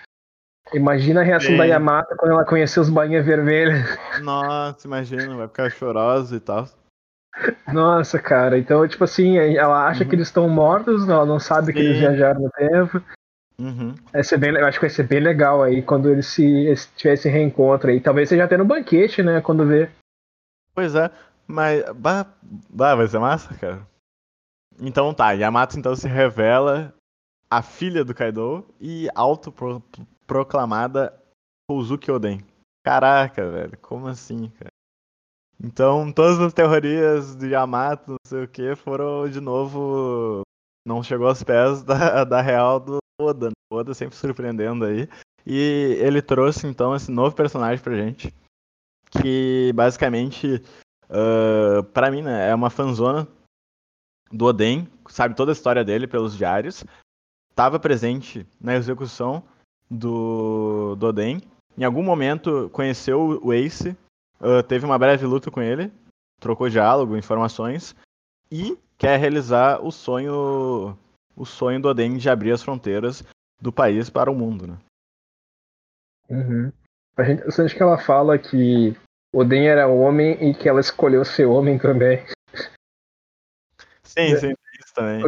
Imagina 0.72 1.20
a 1.20 1.24
reação 1.24 1.50
Sim. 1.50 1.56
da 1.56 1.64
Yamato 1.64 2.14
quando 2.16 2.32
ela 2.32 2.44
conheceu 2.44 2.82
os 2.82 2.90
bainhas 2.90 3.24
vermelhas. 3.24 3.98
Nossa, 4.22 4.86
imagina, 4.86 5.36
vai 5.36 5.48
ficar 5.48 5.70
chorosa 5.70 6.36
e 6.36 6.40
tal. 6.40 6.68
Nossa, 7.72 8.18
cara, 8.18 8.58
então, 8.58 8.86
tipo 8.86 9.04
assim, 9.04 9.38
ela 9.38 9.86
acha 9.86 10.02
uhum. 10.02 10.08
que 10.08 10.16
eles 10.16 10.28
estão 10.28 10.48
mortos, 10.48 11.08
ela 11.08 11.24
não 11.24 11.38
sabe 11.38 11.68
Sim. 11.68 11.72
que 11.72 11.78
eles 11.78 11.98
viajaram 11.98 12.40
no 12.40 12.50
tempo. 12.50 13.02
Uhum. 13.60 13.94
Vai 14.10 14.24
ser 14.24 14.38
bem, 14.38 14.54
eu 14.54 14.66
acho 14.66 14.78
que 14.78 14.86
vai 14.86 14.90
ser 14.90 15.06
bem 15.06 15.20
legal 15.20 15.62
aí 15.62 15.82
quando 15.82 16.08
eles 16.08 16.26
se 16.26 16.42
eles 16.42 16.90
tiver 16.96 17.12
esse 17.12 17.28
reencontro 17.28 17.90
aí. 17.90 18.00
Talvez 18.00 18.30
seja 18.30 18.44
até 18.44 18.56
no 18.56 18.64
banquete, 18.64 19.22
né? 19.22 19.42
Quando 19.42 19.66
vê. 19.66 19.90
Pois 20.74 20.94
é, 20.94 21.10
mas. 21.46 21.84
Bah, 21.92 22.26
bah, 22.70 22.94
vai 22.94 23.06
ser 23.06 23.18
massa, 23.18 23.54
cara. 23.54 23.86
Então 24.80 25.12
tá, 25.12 25.32
Yamato 25.32 25.78
então 25.78 25.94
se 25.94 26.08
revela 26.08 26.94
a 27.50 27.60
filha 27.60 28.02
do 28.02 28.14
Kaido 28.14 28.64
e 28.80 29.08
autoproclamada 29.14 31.12
Kozuki 31.68 32.10
Oden. 32.10 32.40
Caraca, 32.82 33.50
velho, 33.50 33.76
como 33.78 34.06
assim, 34.06 34.48
cara? 34.58 34.70
Então, 35.62 36.10
todas 36.10 36.40
as 36.40 36.54
teorias 36.54 37.36
de 37.36 37.48
Yamato, 37.48 38.12
não 38.12 38.16
sei 38.24 38.44
o 38.44 38.48
que, 38.48 38.74
foram 38.74 39.28
de 39.28 39.38
novo. 39.40 40.40
Não 40.86 41.02
chegou 41.02 41.28
aos 41.28 41.42
pés 41.42 41.82
da, 41.84 42.24
da 42.24 42.40
real 42.40 42.80
do 42.80 42.99
Oda. 43.20 43.48
Né? 43.48 43.52
Oda 43.70 43.94
sempre 43.94 44.16
surpreendendo 44.16 44.84
aí. 44.84 45.08
E 45.46 45.96
ele 46.00 46.20
trouxe 46.22 46.66
então 46.66 46.94
esse 46.94 47.10
novo 47.10 47.34
personagem 47.34 47.82
pra 47.82 47.96
gente. 47.96 48.34
Que 49.10 49.72
basicamente, 49.74 50.62
uh, 51.08 51.82
pra 51.92 52.10
mim, 52.10 52.22
né, 52.22 52.48
é 52.48 52.54
uma 52.54 52.70
fanzona 52.70 53.26
do 54.30 54.46
Oden, 54.46 54.88
sabe 55.08 55.34
toda 55.34 55.50
a 55.50 55.54
história 55.54 55.84
dele 55.84 56.06
pelos 56.06 56.36
diários. 56.36 56.84
Estava 57.50 57.80
presente 57.80 58.46
na 58.60 58.76
execução 58.76 59.42
do, 59.90 60.94
do 60.96 61.08
Oden. 61.08 61.40
Em 61.76 61.84
algum 61.84 62.02
momento 62.02 62.70
conheceu 62.72 63.40
o 63.42 63.52
Ace, 63.52 63.96
uh, 64.40 64.62
teve 64.62 64.84
uma 64.84 64.98
breve 64.98 65.26
luta 65.26 65.50
com 65.50 65.60
ele, 65.60 65.90
trocou 66.38 66.68
diálogo, 66.68 67.16
informações 67.16 67.94
e 68.50 68.78
quer 68.96 69.18
realizar 69.18 69.84
o 69.84 69.90
sonho 69.90 70.96
o 71.36 71.44
sonho 71.44 71.80
do 71.80 71.88
Oden 71.88 72.16
de 72.16 72.28
abrir 72.28 72.52
as 72.52 72.62
fronteiras 72.62 73.22
do 73.60 73.72
país 73.72 74.10
para 74.10 74.30
o 74.30 74.34
mundo, 74.34 74.66
né? 74.66 74.78
Uhum. 76.28 76.72
A 77.16 77.24
gente, 77.24 77.40
interessante 77.40 77.74
que 77.74 77.82
ela 77.82 77.98
fala 77.98 78.38
que 78.38 78.96
Oden 79.32 79.68
era 79.68 79.88
homem 79.88 80.32
e 80.50 80.54
que 80.54 80.68
ela 80.68 80.80
escolheu 80.80 81.24
ser 81.24 81.46
homem 81.46 81.78
também. 81.78 82.24
Sim, 84.02 84.36
sim, 84.36 84.52
isso 84.80 84.94
também. 84.94 85.22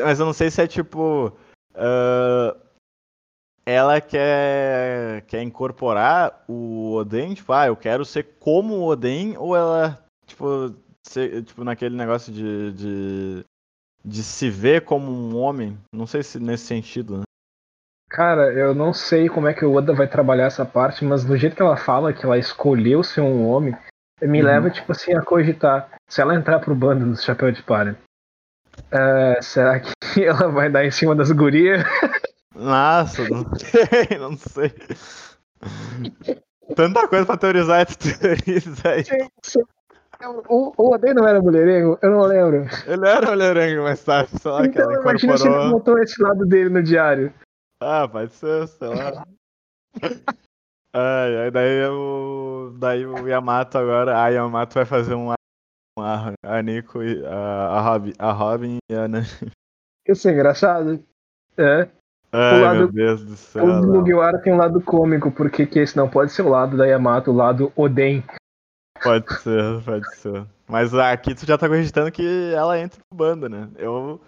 Mas 0.00 0.20
eu 0.20 0.26
não 0.26 0.32
sei 0.32 0.50
se 0.50 0.62
é 0.62 0.66
tipo. 0.66 1.28
Uh, 1.74 2.68
ela 3.64 4.00
quer, 4.00 5.22
quer 5.26 5.42
incorporar 5.42 6.44
o 6.48 6.94
Oden, 6.94 7.34
tipo, 7.34 7.52
ah, 7.52 7.66
eu 7.66 7.76
quero 7.76 8.04
ser 8.04 8.24
como 8.38 8.74
o 8.74 8.86
Oden, 8.86 9.36
ou 9.36 9.54
ela, 9.54 10.02
tipo, 10.26 10.74
ser, 11.06 11.44
tipo 11.44 11.64
naquele 11.64 11.94
negócio 11.94 12.32
de, 12.32 12.72
de, 12.72 13.44
de 14.08 14.22
se 14.22 14.48
ver 14.48 14.82
como 14.82 15.10
um 15.10 15.36
homem? 15.36 15.78
Não 15.92 16.06
sei 16.06 16.22
se 16.22 16.40
nesse 16.40 16.64
sentido, 16.64 17.18
né? 17.18 17.22
Cara, 18.10 18.52
eu 18.52 18.74
não 18.74 18.92
sei 18.92 19.28
como 19.28 19.48
é 19.48 19.54
que 19.54 19.64
o 19.64 19.74
Oda 19.74 19.92
vai 19.92 20.08
trabalhar 20.08 20.46
essa 20.46 20.64
parte, 20.64 21.04
mas 21.04 21.24
do 21.24 21.36
jeito 21.36 21.54
que 21.54 21.62
ela 21.62 21.76
fala 21.76 22.12
que 22.12 22.24
ela 22.24 22.38
escolheu 22.38 23.02
ser 23.02 23.20
um 23.20 23.46
homem, 23.46 23.76
me 24.22 24.40
uhum. 24.40 24.46
leva, 24.46 24.70
tipo 24.70 24.90
assim, 24.90 25.14
a 25.14 25.22
cogitar. 25.22 25.90
Se 26.08 26.22
ela 26.22 26.34
entrar 26.34 26.58
pro 26.58 26.74
bando 26.74 27.04
do 27.04 27.20
Chapéu 27.20 27.52
de 27.52 27.62
Palha, 27.62 27.98
uh, 28.78 29.42
será 29.42 29.78
que 29.78 29.92
ela 30.24 30.48
vai 30.48 30.70
dar 30.70 30.86
em 30.86 30.90
cima 30.90 31.14
das 31.14 31.30
gurias? 31.30 31.84
Nossa, 32.54 33.28
não 33.28 33.44
sei, 33.56 34.18
não 34.18 34.36
sei. 34.36 34.72
Tanta 36.74 37.06
coisa 37.08 37.26
pra 37.26 37.36
teorizar, 37.36 37.86
tu 37.86 37.96
teoriza 38.18 38.88
aí. 38.88 39.04
O, 40.48 40.72
o 40.76 40.94
Oden 40.94 41.14
não 41.14 41.28
era 41.28 41.40
mulherengo? 41.40 41.98
Eu 42.02 42.10
não 42.10 42.22
lembro. 42.22 42.66
Ele 42.86 43.08
era 43.08 43.30
mulherengo, 43.30 43.82
mas 43.84 44.00
sabe, 44.00 44.28
sei 44.30 44.50
lá, 44.50 44.66
então, 44.66 44.88
que 44.88 45.00
imagina 45.00 45.38
se 45.38 45.46
ele 45.46 45.70
botou 45.70 45.98
esse 46.00 46.20
lado 46.20 46.44
dele 46.44 46.70
no 46.70 46.82
diário. 46.82 47.32
Ah, 47.80 48.08
pode 48.08 48.32
ser, 48.32 48.66
sei 48.66 48.88
lá. 48.88 49.24
Ai, 50.92 51.36
aí 51.36 51.50
daí 51.50 51.86
o, 51.86 52.74
daí 52.78 53.06
o 53.06 53.28
Yamato 53.28 53.78
agora, 53.78 54.20
a 54.20 54.28
Yamato 54.28 54.74
vai 54.74 54.84
fazer 54.84 55.14
um 55.14 55.30
a, 55.30 56.32
a 56.42 56.62
Nico 56.62 57.02
e 57.02 57.24
a, 57.24 57.68
a, 57.76 57.80
Robin, 57.80 58.12
a 58.18 58.32
Robin 58.32 58.78
e 58.90 58.94
a 58.94 59.06
Nani. 59.06 59.26
Isso 60.06 60.28
é 60.28 60.32
engraçado. 60.32 61.04
É. 61.56 61.88
Ai, 62.32 62.62
lado, 62.62 62.78
meu 62.78 62.92
Deus 62.92 63.24
do 63.24 63.36
céu. 63.36 63.64
O 63.64 63.86
Mugiwara 63.86 64.38
tem 64.38 64.52
um 64.52 64.56
lado 64.56 64.80
cômico, 64.80 65.30
porque 65.30 65.66
que 65.66 65.78
esse 65.78 65.96
não 65.96 66.08
pode 66.08 66.32
ser 66.32 66.42
o 66.42 66.48
lado 66.48 66.76
da 66.76 66.86
Yamato, 66.86 67.30
o 67.30 67.34
lado 67.34 67.72
Oden. 67.76 68.24
Pode 69.02 69.32
ser, 69.40 69.82
pode 69.84 70.16
ser. 70.16 70.46
Mas 70.66 70.94
aqui 70.94 71.34
tu 71.34 71.46
já 71.46 71.56
tá 71.56 71.66
acreditando 71.66 72.12
que 72.12 72.52
ela 72.54 72.78
entra 72.78 73.00
no 73.10 73.16
bando, 73.16 73.48
né? 73.48 73.68
Eu, 73.76 74.20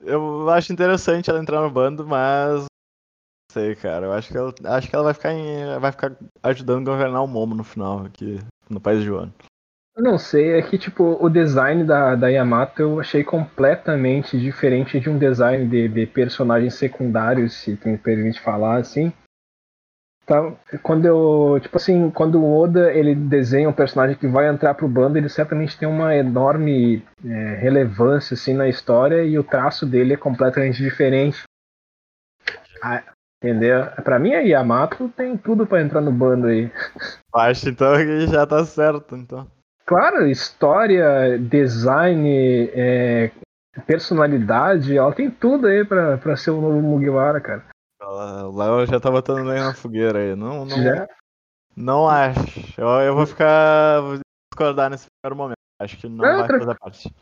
eu 0.00 0.48
acho 0.50 0.72
interessante 0.72 1.30
ela 1.30 1.40
entrar 1.40 1.60
no 1.60 1.70
bando, 1.70 2.06
mas. 2.06 2.60
Não 2.60 3.52
sei, 3.52 3.74
cara. 3.74 4.06
Eu 4.06 4.12
acho 4.12 4.30
que 4.30 4.36
ela, 4.36 4.54
acho 4.76 4.88
que 4.88 4.94
ela 4.94 5.04
vai 5.04 5.14
ficar, 5.14 5.32
em, 5.32 5.78
vai 5.78 5.92
ficar 5.92 6.16
ajudando 6.42 6.88
a 6.88 6.92
governar 6.92 7.22
o 7.22 7.28
Momo 7.28 7.54
no 7.54 7.64
final, 7.64 8.04
aqui 8.04 8.40
no 8.68 8.80
país 8.80 9.00
de 9.00 9.06
Joano. 9.06 9.32
Eu 9.96 10.02
não 10.02 10.18
sei, 10.18 10.58
é 10.58 10.62
que 10.62 10.76
tipo, 10.76 11.16
o 11.24 11.30
design 11.30 11.84
da, 11.84 12.16
da 12.16 12.28
Yamato 12.28 12.82
eu 12.82 12.98
achei 12.98 13.22
completamente 13.22 14.36
diferente 14.36 14.98
de 14.98 15.08
um 15.08 15.16
design 15.16 15.68
de, 15.68 15.86
de 15.88 16.04
personagens 16.04 16.74
secundários, 16.74 17.52
se 17.54 17.76
tu 17.76 17.88
me 17.88 17.96
permite 17.96 18.40
falar 18.40 18.78
assim. 18.78 19.12
Tá, 20.26 20.52
quando 20.82 21.04
eu, 21.04 21.58
tipo 21.60 21.76
assim, 21.76 22.10
quando 22.10 22.40
o 22.40 22.58
Oda 22.58 22.90
ele 22.90 23.14
desenha 23.14 23.68
um 23.68 23.74
personagem 23.74 24.16
que 24.16 24.26
vai 24.26 24.48
entrar 24.48 24.72
pro 24.72 24.88
bando, 24.88 25.18
ele 25.18 25.28
certamente 25.28 25.76
tem 25.76 25.86
uma 25.86 26.16
enorme 26.16 27.04
é, 27.22 27.56
relevância 27.56 28.32
assim 28.32 28.54
na 28.54 28.66
história 28.66 29.22
e 29.22 29.38
o 29.38 29.44
traço 29.44 29.84
dele 29.84 30.14
é 30.14 30.16
completamente 30.16 30.82
diferente. 30.82 31.42
Ah, 32.82 33.02
entendeu? 33.42 33.84
Para 34.02 34.18
mim 34.18 34.32
a 34.32 34.40
Yamato 34.40 35.10
tem 35.10 35.36
tudo 35.36 35.66
para 35.66 35.82
entrar 35.82 36.00
no 36.00 36.10
bando 36.10 36.46
aí. 36.46 36.72
Acho 37.34 37.68
então 37.68 37.94
que 37.96 38.26
já 38.26 38.46
tá 38.46 38.64
certo, 38.64 39.14
então. 39.16 39.46
Claro, 39.84 40.26
história, 40.26 41.38
design, 41.38 42.70
é, 42.72 43.30
personalidade, 43.86 44.96
ela 44.96 45.12
tem 45.12 45.30
tudo 45.30 45.66
aí 45.66 45.84
pra, 45.84 46.16
pra 46.16 46.34
ser 46.34 46.50
o 46.50 46.60
novo 46.62 46.80
Mugiwara, 46.80 47.40
cara. 47.42 47.73
O 48.06 48.56
Léo 48.56 48.86
já 48.86 49.00
tá 49.00 49.10
botando 49.10 49.48
bem 49.48 49.60
na 49.60 49.74
fogueira 49.74 50.18
aí. 50.18 50.36
Não, 50.36 50.64
não, 50.64 50.82
já? 50.82 51.06
não 51.76 52.08
acho. 52.08 52.80
Eu, 52.80 52.88
eu 53.00 53.14
vou 53.14 53.26
ficar. 53.26 54.00
Vou 54.00 54.18
discordar 54.52 54.90
nesse 54.90 55.06
primeiro 55.22 55.36
momento. 55.36 55.58
Acho 55.80 55.96
que 55.96 56.08
não, 56.08 56.16
não 56.16 56.46
vai 56.46 56.58
fazer 56.58 56.78
parte. 56.78 57.14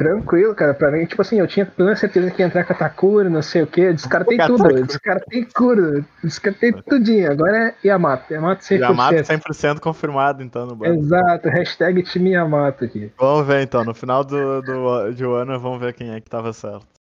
Tranquilo, 0.00 0.54
cara. 0.54 0.72
Pra 0.72 0.90
mim, 0.90 1.04
tipo 1.04 1.20
assim, 1.20 1.38
eu 1.38 1.46
tinha 1.46 1.66
plena 1.66 1.94
certeza 1.94 2.30
que 2.30 2.40
ia 2.40 2.46
entrar 2.46 2.64
Katakura, 2.64 3.28
não 3.28 3.42
sei 3.42 3.62
o 3.62 3.66
que. 3.66 3.92
Descartei 3.92 4.38
tudo. 4.38 4.86
Descartei 4.86 5.44
cura. 5.44 6.04
Descartei 6.24 6.72
tudinho. 6.72 7.30
Agora 7.30 7.68
é 7.68 7.74
Yamato. 7.86 8.32
Yamato 8.32 8.64
100%. 8.64 8.80
Yamato 8.80 9.14
100% 9.16 9.78
confirmado, 9.78 10.42
então, 10.42 10.64
no 10.64 10.74
banco. 10.74 10.94
Exato. 10.94 11.50
Hashtag 11.50 12.02
time 12.02 12.30
Yamato 12.30 12.86
aqui. 12.86 13.12
Vamos 13.18 13.46
ver, 13.46 13.62
então. 13.62 13.84
No 13.84 13.92
final 13.92 14.24
do, 14.24 14.62
do, 14.62 15.12
de 15.12 15.26
um 15.26 15.34
ano, 15.34 15.60
vamos 15.60 15.78
ver 15.78 15.92
quem 15.92 16.14
é 16.14 16.20
que 16.20 16.30
tava 16.30 16.50
certo. 16.54 16.99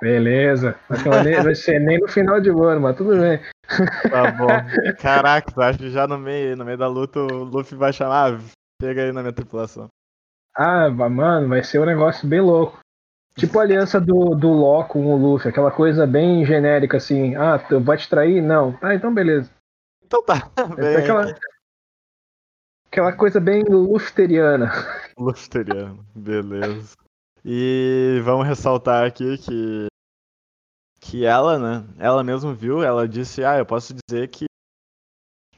Beleza. 0.00 0.78
Vai 1.42 1.54
ser 1.54 1.80
nem 1.80 1.98
no 1.98 2.08
final 2.08 2.40
de 2.40 2.50
ano, 2.50 2.80
mas 2.80 2.96
tudo 2.96 3.18
bem. 3.18 3.40
Tá 4.10 4.30
bom. 4.32 4.46
Caraca, 5.00 5.52
acho 5.64 5.78
que 5.78 5.90
já 5.90 6.06
no 6.06 6.18
meio, 6.18 6.56
no 6.56 6.64
meio 6.64 6.78
da 6.78 6.86
luta 6.86 7.20
o 7.20 7.44
Luffy 7.44 7.76
vai 7.76 7.92
chamar. 7.92 8.34
Ah, 8.34 8.38
chega 8.82 9.02
aí 9.02 9.12
na 9.12 9.22
minha 9.22 9.32
tripulação. 9.32 9.88
Ah, 10.54 10.88
mano, 10.90 11.48
vai 11.48 11.62
ser 11.62 11.80
um 11.80 11.86
negócio 11.86 12.28
bem 12.28 12.40
louco. 12.40 12.78
Tipo 13.38 13.58
a 13.58 13.62
aliança 13.62 14.00
do, 14.00 14.34
do 14.34 14.48
Loki 14.48 14.92
com 14.92 15.12
o 15.12 15.16
Luffy, 15.16 15.50
aquela 15.50 15.70
coisa 15.70 16.06
bem 16.06 16.44
genérica 16.46 16.96
assim. 16.96 17.34
Ah, 17.34 17.58
vai 17.82 17.98
te 17.98 18.08
trair? 18.08 18.40
Não. 18.40 18.78
Ah, 18.80 18.94
então 18.94 19.12
beleza. 19.12 19.50
Então 20.04 20.22
tá. 20.24 20.50
Bem... 20.74 20.96
Aquela, 20.96 21.34
aquela 22.90 23.12
coisa 23.12 23.38
bem 23.38 23.62
lufteriana. 23.68 24.72
Lufteriana, 25.18 25.98
beleza. 26.14 26.96
E 27.44 28.20
vamos 28.24 28.46
ressaltar 28.46 29.06
aqui 29.06 29.36
que 29.38 29.86
que 31.10 31.24
ela, 31.24 31.58
né, 31.58 31.86
ela 31.98 32.24
mesma 32.24 32.54
viu, 32.54 32.82
ela 32.82 33.08
disse: 33.08 33.44
"Ah, 33.44 33.58
eu 33.58 33.66
posso 33.66 33.94
dizer 33.94 34.28
que 34.28 34.46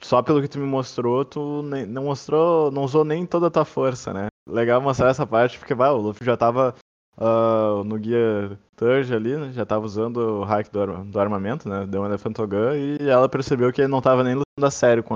só 0.01 0.23
pelo 0.23 0.41
que 0.41 0.49
tu 0.49 0.59
me 0.59 0.67
mostrou, 0.67 1.25
tu 1.25 1.63
nem, 1.63 1.85
não 1.85 2.05
mostrou, 2.05 2.71
não 2.71 2.85
usou 2.85 3.05
nem 3.05 3.27
toda 3.27 3.49
a 3.49 3.51
tua 3.51 3.65
força, 3.65 4.13
né? 4.13 4.29
Legal 4.49 4.81
mostrar 4.81 5.09
essa 5.11 5.27
parte, 5.27 5.59
porque 5.59 5.75
vai, 5.75 5.91
o 5.91 5.97
Luffy 5.97 6.25
já 6.25 6.37
tava 6.37 6.75
uh, 7.17 7.85
no 7.85 7.99
guia 7.99 8.59
Turge 8.77 9.15
ali, 9.15 9.37
né? 9.37 9.53
Já 9.53 9.67
tava 9.67 9.85
usando 9.85 10.17
o 10.19 10.45
hack 10.45 10.71
do, 10.71 11.05
do 11.05 11.21
armamento, 11.21 11.69
né? 11.69 11.87
Deu 11.87 12.03
um 12.03 12.07
Elephantogun 12.07 12.75
e 12.75 13.09
ela 13.09 13.29
percebeu 13.29 13.73
que 13.73 13.81
ele 13.81 13.89
não 13.89 14.01
tava 14.01 14.23
nem 14.23 14.35
lutando 14.35 14.67
a 14.67 14.71
sério 14.71 15.03
com 15.03 15.15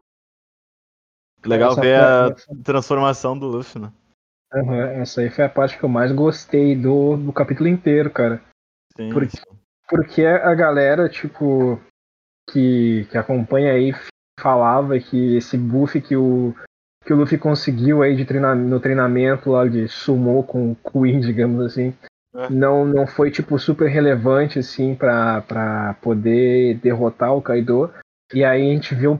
Legal 1.44 1.72
essa 1.72 1.80
ver 1.80 1.96
a 1.98 2.34
transformação 2.62 3.38
do 3.38 3.46
Luffy, 3.46 3.80
né? 3.80 3.92
Uhum, 4.54 4.74
essa 4.74 5.22
aí 5.22 5.30
foi 5.30 5.44
a 5.44 5.48
parte 5.48 5.78
que 5.78 5.84
eu 5.84 5.88
mais 5.88 6.12
gostei 6.12 6.76
do, 6.76 7.16
do 7.16 7.32
capítulo 7.32 7.68
inteiro, 7.68 8.10
cara. 8.10 8.42
Sim, 8.96 9.08
porque, 9.10 9.38
porque 9.92 10.24
a 10.24 10.54
galera, 10.54 11.06
tipo, 11.06 11.78
que, 12.50 13.06
que 13.10 13.18
acompanha 13.18 13.72
aí 13.74 13.94
falava 14.40 14.98
que 14.98 15.36
esse 15.36 15.58
buff 15.58 16.00
que 16.00 16.16
o, 16.16 16.54
que 17.04 17.12
o 17.12 17.16
Luffy 17.16 17.36
conseguiu 17.36 18.02
aí 18.02 18.16
de 18.16 18.26
no 18.40 18.80
treinamento 18.80 19.50
lá 19.50 19.68
de 19.68 19.86
sumo 19.88 20.42
com 20.44 20.72
o 20.72 20.76
Queen, 20.76 21.20
digamos 21.20 21.66
assim, 21.66 21.94
é. 22.34 22.48
não, 22.48 22.86
não 22.86 23.06
foi 23.06 23.30
tipo 23.30 23.58
super 23.58 23.86
relevante 23.90 24.58
assim 24.58 24.94
para 24.94 25.94
poder 26.00 26.78
derrotar 26.78 27.34
o 27.34 27.42
Kaido. 27.42 27.92
E 28.34 28.44
aí 28.44 28.70
a 28.70 28.72
gente 28.72 28.94
vê 28.94 29.06
um 29.06 29.18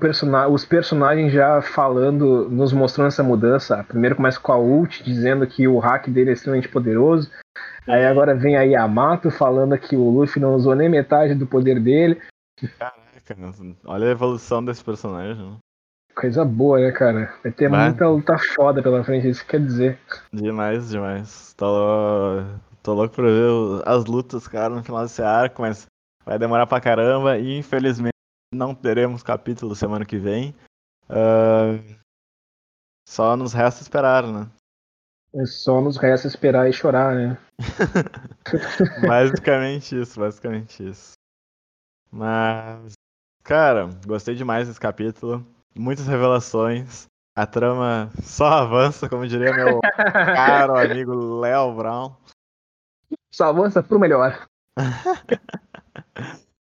os 0.50 0.64
personagens 0.64 1.32
já 1.32 1.60
falando, 1.60 2.48
nos 2.48 2.72
mostrando 2.72 3.08
essa 3.08 3.22
mudança. 3.22 3.84
Primeiro 3.84 4.16
começa 4.16 4.40
com 4.40 4.52
a 4.52 4.58
ult, 4.58 5.02
dizendo 5.04 5.46
que 5.46 5.68
o 5.68 5.78
hack 5.78 6.08
dele 6.08 6.30
é 6.30 6.32
extremamente 6.32 6.68
poderoso. 6.68 7.30
Aí 7.86 8.06
agora 8.06 8.34
vem 8.34 8.56
a 8.56 8.62
Yamato 8.62 9.30
falando 9.30 9.76
que 9.76 9.96
o 9.96 10.08
Luffy 10.08 10.40
não 10.40 10.54
usou 10.54 10.74
nem 10.74 10.88
metade 10.88 11.34
do 11.34 11.46
poder 11.46 11.80
dele. 11.80 12.20
Caraca, 12.78 13.36
olha 13.84 14.08
a 14.08 14.12
evolução 14.12 14.64
desse 14.64 14.82
personagem. 14.82 15.36
Né? 15.36 15.56
Coisa 16.14 16.44
boa, 16.44 16.78
né, 16.78 16.92
cara? 16.92 17.34
Vai 17.42 17.52
ter 17.52 17.68
muita 17.68 18.08
luta 18.08 18.36
foda 18.38 18.82
pela 18.82 19.02
frente, 19.02 19.28
isso 19.28 19.44
quer 19.46 19.60
dizer. 19.60 19.98
Demais, 20.32 20.90
demais. 20.90 21.54
Tô, 21.54 22.42
tô 22.82 22.94
louco 22.94 23.14
pra 23.14 23.24
ver 23.24 23.82
as 23.84 24.04
lutas, 24.04 24.46
cara, 24.46 24.74
no 24.74 24.84
final 24.84 25.02
desse 25.02 25.22
arco, 25.22 25.62
mas 25.62 25.86
vai 26.24 26.38
demorar 26.38 26.66
pra 26.66 26.80
caramba 26.80 27.38
e 27.38 27.58
infelizmente 27.58 28.11
não 28.52 28.74
teremos 28.74 29.22
capítulo 29.22 29.74
semana 29.74 30.04
que 30.04 30.18
vem. 30.18 30.54
Uh, 31.08 31.82
só 33.08 33.36
nos 33.36 33.52
resta 33.52 33.82
esperar, 33.82 34.26
né? 34.26 34.48
É 35.34 35.46
só 35.46 35.80
nos 35.80 35.96
resta 35.96 36.28
esperar 36.28 36.68
e 36.68 36.72
chorar, 36.72 37.14
né? 37.14 37.38
basicamente 39.08 39.98
isso, 39.98 40.20
basicamente 40.20 40.86
isso. 40.86 41.14
Mas, 42.10 42.92
cara, 43.42 43.88
gostei 44.06 44.34
demais 44.34 44.68
desse 44.68 44.78
capítulo. 44.78 45.44
Muitas 45.74 46.06
revelações. 46.06 47.06
A 47.34 47.46
trama 47.46 48.10
só 48.22 48.44
avança, 48.44 49.08
como 49.08 49.26
diria 49.26 49.54
meu 49.54 49.80
caro 50.04 50.76
amigo 50.76 51.40
Léo 51.40 51.74
Brown. 51.74 52.14
Só 53.32 53.46
avança 53.46 53.82
pro 53.82 53.98
melhor. 53.98 54.46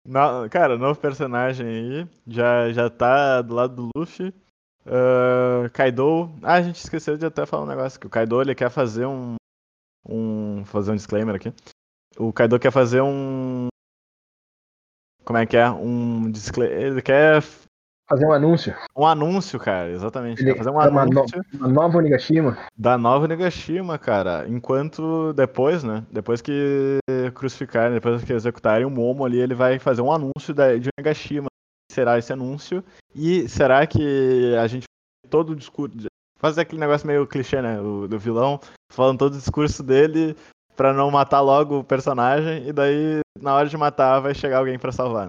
No, 0.06 0.49
cara, 0.49 0.78
novo 0.78 0.99
personagem 0.99 1.66
aí. 1.66 2.08
Já, 2.28 2.72
já 2.72 2.89
tá 2.89 3.41
do 3.41 3.54
lado 3.54 3.76
do 3.76 3.89
Luffy. 3.95 4.34
Uh, 4.86 5.70
Kaido. 5.72 6.30
Ah, 6.43 6.56
a 6.56 6.62
gente 6.62 6.76
esqueceu 6.76 7.18
de 7.18 7.26
até 7.26 7.45
falar 7.45 7.64
um 7.64 7.68
negócio. 7.68 7.99
Que 7.99 8.08
o 8.08 8.10
Kaido 8.10 8.41
ele 8.41 8.54
quer 8.54 8.70
fazer 8.70 9.06
um. 9.06 9.36
um 10.08 10.66
fazer 10.66 10.91
um 10.91 10.95
disclaimer 10.95 11.36
aqui. 11.36 11.54
O 12.18 12.34
Kaido 12.34 12.60
quer 12.60 12.72
fazer 12.72 13.01
um. 13.01 13.68
Como 15.24 15.38
é 15.39 15.45
que 15.45 15.56
é? 15.56 15.70
Um 15.70 16.30
disclaimer. 16.30 16.78
Ele 16.78 17.01
quer 17.01 17.41
Fazer 18.10 18.26
um 18.26 18.34
anúncio. 18.34 18.76
Um 18.95 19.06
anúncio, 19.06 19.60
cara, 19.60 19.89
exatamente. 19.89 20.41
Ele 20.41 20.56
fazer 20.56 20.70
um 20.70 20.80
anúncio. 20.80 21.41
Uma, 21.54 21.68
no, 21.68 21.74
nova 21.74 21.97
Onigashima. 21.97 22.58
Da 22.78 22.97
nova 22.97 23.26
Onigashima, 23.26 23.97
cara. 23.97 24.45
Enquanto 24.47 25.34
depois, 25.34 25.84
né? 25.84 26.04
Depois 26.12 26.41
que 26.41 26.99
crucificarem, 27.34 27.93
depois 27.93 28.24
que 28.24 28.34
executarem 28.34 28.86
o 28.86 28.89
Momo 28.89 29.26
ali, 29.26 29.39
ele 29.39 29.56
vai 29.56 29.80
fazer 29.80 30.01
um 30.01 30.12
anúncio 30.12 30.54
da, 30.54 30.76
de 30.76 30.89
Onigashima. 30.99 31.47
Será 31.91 32.18
esse 32.18 32.34
anúncio? 32.34 32.84
E 33.16 33.47
será 33.47 33.86
que 33.88 34.56
a 34.62 34.68
gente 34.68 34.86
todo 35.34 35.51
o 35.51 35.56
discurso. 35.56 36.06
Fazer 36.38 36.62
aquele 36.62 36.80
negócio 36.80 37.08
meio 37.08 37.26
clichê, 37.26 37.60
né? 37.60 37.80
O, 37.80 38.08
do 38.08 38.20
vilão, 38.20 38.60
falando 38.91 39.18
todo 39.18 39.34
o 39.34 39.38
discurso 39.38 39.82
dele 39.82 40.36
pra 40.76 40.93
não 40.93 41.10
matar 41.10 41.39
logo 41.41 41.80
o 41.80 41.84
personagem, 41.84 42.68
e 42.68 42.74
daí, 42.74 43.20
na 43.39 43.56
hora 43.56 43.68
de 43.68 43.78
matar, 43.78 44.20
vai 44.20 44.36
chegar 44.36 44.58
alguém 44.58 44.78
para 44.78 44.91
salvar. 44.91 45.26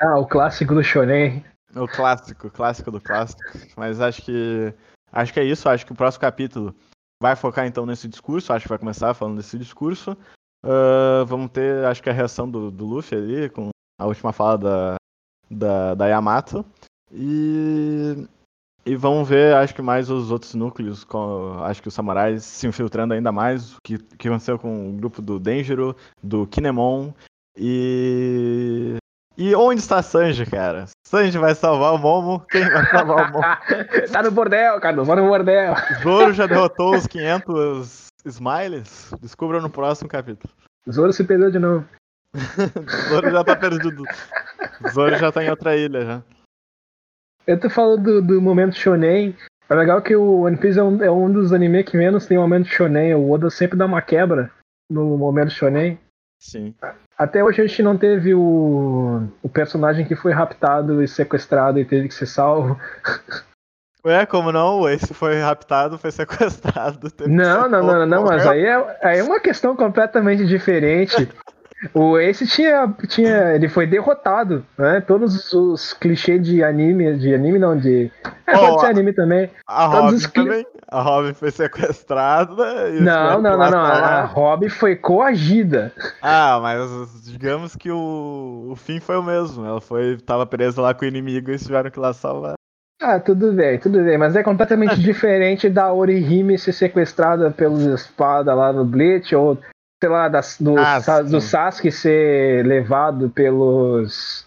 Ah, 0.00 0.18
o 0.18 0.26
clássico 0.26 0.74
do 0.74 0.82
Shonen. 0.82 1.44
O 1.74 1.86
clássico, 1.86 2.50
clássico 2.50 2.90
do 2.90 3.00
clássico. 3.00 3.42
Mas 3.76 4.00
acho 4.00 4.22
que. 4.22 4.74
Acho 5.12 5.32
que 5.32 5.40
é 5.40 5.44
isso. 5.44 5.68
Acho 5.68 5.86
que 5.86 5.92
o 5.92 5.96
próximo 5.96 6.20
capítulo 6.20 6.74
vai 7.22 7.36
focar 7.36 7.66
então 7.66 7.86
nesse 7.86 8.08
discurso. 8.08 8.52
Acho 8.52 8.64
que 8.64 8.68
vai 8.68 8.78
começar 8.78 9.14
falando 9.14 9.36
desse 9.36 9.58
discurso. 9.58 10.16
Uh, 10.64 11.24
vamos 11.26 11.50
ter, 11.50 11.84
acho 11.86 12.02
que 12.02 12.10
a 12.10 12.12
reação 12.12 12.50
do, 12.50 12.70
do 12.70 12.84
Luffy 12.84 13.16
ali, 13.16 13.48
com 13.48 13.70
a 13.98 14.06
última 14.06 14.32
fala 14.32 14.58
da, 14.58 14.96
da, 15.50 15.94
da 15.94 16.06
Yamato. 16.06 16.64
E. 17.12 18.26
E 18.86 18.96
vamos 18.96 19.28
ver, 19.28 19.54
acho 19.56 19.74
que 19.74 19.82
mais 19.82 20.08
os 20.08 20.30
outros 20.30 20.54
núcleos, 20.54 21.04
com, 21.04 21.62
acho 21.64 21.82
que 21.82 21.88
os 21.88 21.94
samurais 21.94 22.42
se 22.42 22.66
infiltrando 22.66 23.12
ainda 23.12 23.30
mais, 23.30 23.74
o 23.74 23.76
que, 23.84 23.98
que 23.98 24.26
aconteceu 24.26 24.58
com 24.58 24.88
o 24.88 24.92
grupo 24.94 25.20
do 25.20 25.38
Denjiro, 25.38 25.94
do 26.22 26.46
Kinemon, 26.46 27.12
e 27.54 28.96
e 29.40 29.54
onde 29.54 29.80
está 29.80 30.02
Sanji, 30.02 30.44
cara? 30.44 30.84
Sanji 31.06 31.38
vai 31.38 31.54
salvar 31.54 31.94
o 31.94 31.98
Momo? 31.98 32.44
Quem 32.50 32.62
vai 32.68 32.84
salvar 32.84 33.30
o 33.30 33.32
Momo? 33.32 33.44
tá 34.12 34.22
no 34.22 34.30
bordel, 34.30 34.78
cara, 34.78 35.02
vai 35.02 35.16
no 35.16 35.26
bordel. 35.26 35.74
Zoro 36.02 36.34
já 36.34 36.46
derrotou 36.46 36.94
os 36.94 37.06
500 37.06 38.08
Smiles? 38.26 39.14
Descubra 39.22 39.58
no 39.58 39.70
próximo 39.70 40.10
capítulo. 40.10 40.52
Zoro 40.90 41.10
se 41.10 41.24
perdeu 41.24 41.50
de 41.50 41.58
novo. 41.58 41.88
Zoro 43.08 43.30
já 43.30 43.42
tá 43.42 43.56
perdido. 43.56 44.04
Zoro 44.92 45.16
já 45.16 45.32
tá 45.32 45.42
em 45.42 45.48
outra 45.48 45.74
ilha 45.74 46.04
já. 46.04 46.22
Eu 47.46 47.58
tô 47.58 47.70
falando 47.70 48.02
do, 48.02 48.22
do 48.22 48.42
momento 48.42 48.76
shonen. 48.76 49.34
É 49.70 49.74
legal 49.74 50.02
que 50.02 50.14
o 50.14 50.42
One 50.42 50.58
Piece 50.58 50.78
é 50.78 50.82
um, 50.82 51.02
é 51.02 51.10
um 51.10 51.32
dos 51.32 51.54
animes 51.54 51.88
que 51.88 51.96
menos 51.96 52.26
tem 52.26 52.36
momento 52.36 52.68
shonen. 52.68 53.14
O 53.14 53.30
Oda 53.30 53.48
sempre 53.48 53.78
dá 53.78 53.86
uma 53.86 54.02
quebra 54.02 54.50
no 54.90 55.16
momento 55.16 55.50
shonen. 55.50 55.98
Sim. 56.38 56.74
Até 57.20 57.44
hoje 57.44 57.60
a 57.60 57.66
gente 57.66 57.82
não 57.82 57.98
teve 57.98 58.32
o, 58.32 59.28
o 59.42 59.48
personagem 59.50 60.06
que 60.06 60.16
foi 60.16 60.32
raptado 60.32 61.02
e 61.02 61.06
sequestrado 61.06 61.78
e 61.78 61.84
teve 61.84 62.08
que 62.08 62.14
ser 62.14 62.24
salvo. 62.24 62.80
Ué, 64.02 64.24
como 64.24 64.50
não? 64.50 64.88
Esse 64.88 65.12
foi 65.12 65.38
raptado, 65.38 65.98
foi 65.98 66.10
sequestrado. 66.10 67.12
Não, 67.26 67.68
não, 67.68 67.82
não, 67.82 68.06
não, 68.06 68.24
mas 68.24 68.46
aí 68.46 68.64
é, 68.64 68.98
aí 69.02 69.18
é 69.18 69.22
uma 69.22 69.38
questão 69.38 69.76
completamente 69.76 70.46
diferente. 70.46 71.28
O 71.94 72.18
esse 72.18 72.46
tinha, 72.46 72.92
tinha, 73.08 73.54
ele 73.54 73.68
foi 73.68 73.86
derrotado, 73.86 74.64
né? 74.76 75.00
Todos 75.00 75.52
os 75.52 75.94
clichês 75.94 76.42
de 76.44 76.62
anime, 76.62 77.16
de 77.16 77.34
anime 77.34 77.58
não, 77.58 77.76
de 77.76 78.10
é, 78.46 78.56
oh, 78.56 78.60
pode 78.60 78.80
ser 78.80 78.86
anime 78.88 79.12
também. 79.12 79.50
A 79.66 79.86
Robin 79.86 80.16
os... 80.16 80.26
também. 80.26 80.66
A 80.88 81.00
Robin 81.00 81.32
foi 81.32 81.50
sequestrada. 81.50 82.90
Não, 83.00 83.40
não, 83.40 83.56
não, 83.56 83.70
não. 83.70 83.80
A 83.80 84.24
Robin 84.24 84.68
foi 84.68 84.96
coagida. 84.96 85.92
Ah, 86.20 86.58
mas 86.60 87.24
digamos 87.24 87.74
que 87.76 87.90
o, 87.90 88.68
o 88.70 88.76
fim 88.76 89.00
foi 89.00 89.16
o 89.16 89.22
mesmo. 89.22 89.64
Ela 89.64 89.80
foi, 89.80 90.18
tava 90.18 90.44
presa 90.44 90.82
lá 90.82 90.92
com 90.92 91.04
o 91.04 91.08
inimigo 91.08 91.50
e 91.50 91.58
tiveram 91.58 91.90
que 91.90 92.00
lá 92.00 92.12
salvar. 92.12 92.54
Ah, 93.00 93.18
tudo 93.18 93.52
bem, 93.52 93.78
tudo 93.78 94.02
bem, 94.04 94.18
mas 94.18 94.36
é 94.36 94.42
completamente 94.42 94.96
diferente 95.00 95.70
da 95.70 95.90
Orihime 95.90 96.58
ser 96.58 96.72
sequestrada 96.72 97.50
pelos 97.50 97.82
espadas 97.82 98.54
lá 98.54 98.70
no 98.74 98.84
Bleach, 98.84 99.34
ou 99.34 99.56
sei 100.02 100.10
lá, 100.10 100.28
das, 100.28 100.56
do, 100.58 100.78
ah, 100.78 101.22
do 101.22 101.40
Sasuke 101.40 101.92
ser 101.92 102.64
levado 102.64 103.28
pelos 103.30 104.46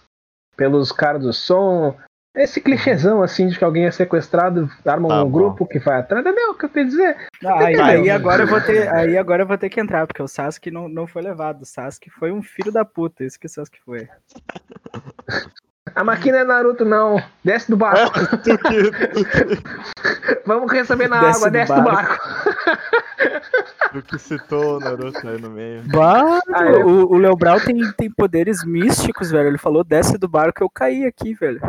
pelos 0.58 0.92
caras 0.92 1.22
do 1.22 1.34
som. 1.34 1.96
Esse 2.36 2.60
clichêzão 2.60 3.22
assim 3.22 3.48
de 3.48 3.58
que 3.58 3.64
alguém 3.64 3.86
é 3.86 3.92
sequestrado, 3.92 4.68
arma 4.84 5.08
tá 5.08 5.22
um 5.22 5.26
bom. 5.26 5.32
grupo 5.32 5.68
que 5.68 5.78
vai 5.78 6.00
atrás. 6.00 6.26
Entendeu 6.26 6.50
o 6.50 6.56
que 6.56 6.66
eu 6.66 6.70
quero 6.70 6.88
dizer? 6.88 7.28
Ah, 7.46 7.66
aí, 7.66 7.80
aí, 7.80 8.10
agora 8.10 8.44
eu 8.44 8.48
vou 8.48 8.60
ter, 8.60 8.92
aí 8.92 9.16
agora 9.16 9.44
eu 9.44 9.48
vou 9.48 9.58
ter 9.58 9.70
que 9.70 9.80
entrar, 9.80 10.08
porque 10.08 10.22
o 10.22 10.28
Sasuke 10.28 10.72
não, 10.72 10.90
não 10.90 11.06
foi 11.06 11.22
levado. 11.22 11.62
O 11.62 11.66
Sasuke 11.66 12.10
foi 12.10 12.32
um 12.32 12.42
filho 12.42 12.72
da 12.72 12.84
puta, 12.84 13.24
isso 13.24 13.40
que 13.40 13.46
o 13.46 13.50
Sasuke 13.50 13.80
foi. 13.86 14.08
A 15.96 16.04
máquina 16.04 16.40
é 16.40 16.44
Naruto, 16.44 16.84
não. 16.84 17.22
Desce 17.44 17.70
do 17.70 17.78
barco. 17.78 18.14
Vamos 20.46 20.72
receber 20.72 21.08
na 21.08 21.22
desce 21.22 21.38
água, 21.38 21.50
do 21.50 21.54
desce 21.54 21.74
barco. 21.74 21.84
do 21.84 21.96
barco. 21.96 22.18
Do 23.94 24.02
que 24.02 24.18
citou 24.18 24.78
o 24.78 24.80
Naruto 24.80 25.28
aí 25.28 25.40
no 25.40 25.52
meio. 25.52 25.84
Bah, 25.92 26.40
ah, 26.52 26.64
o, 26.84 27.14
o 27.14 27.18
Leo 27.18 27.36
Brau 27.36 27.60
tem, 27.60 27.80
tem 27.94 28.10
poderes 28.10 28.66
místicos, 28.66 29.30
velho. 29.30 29.50
Ele 29.50 29.58
falou, 29.58 29.84
desce 29.84 30.18
do 30.18 30.28
barco, 30.28 30.64
eu 30.64 30.70
caí 30.70 31.06
aqui, 31.06 31.36
velho. 31.36 31.62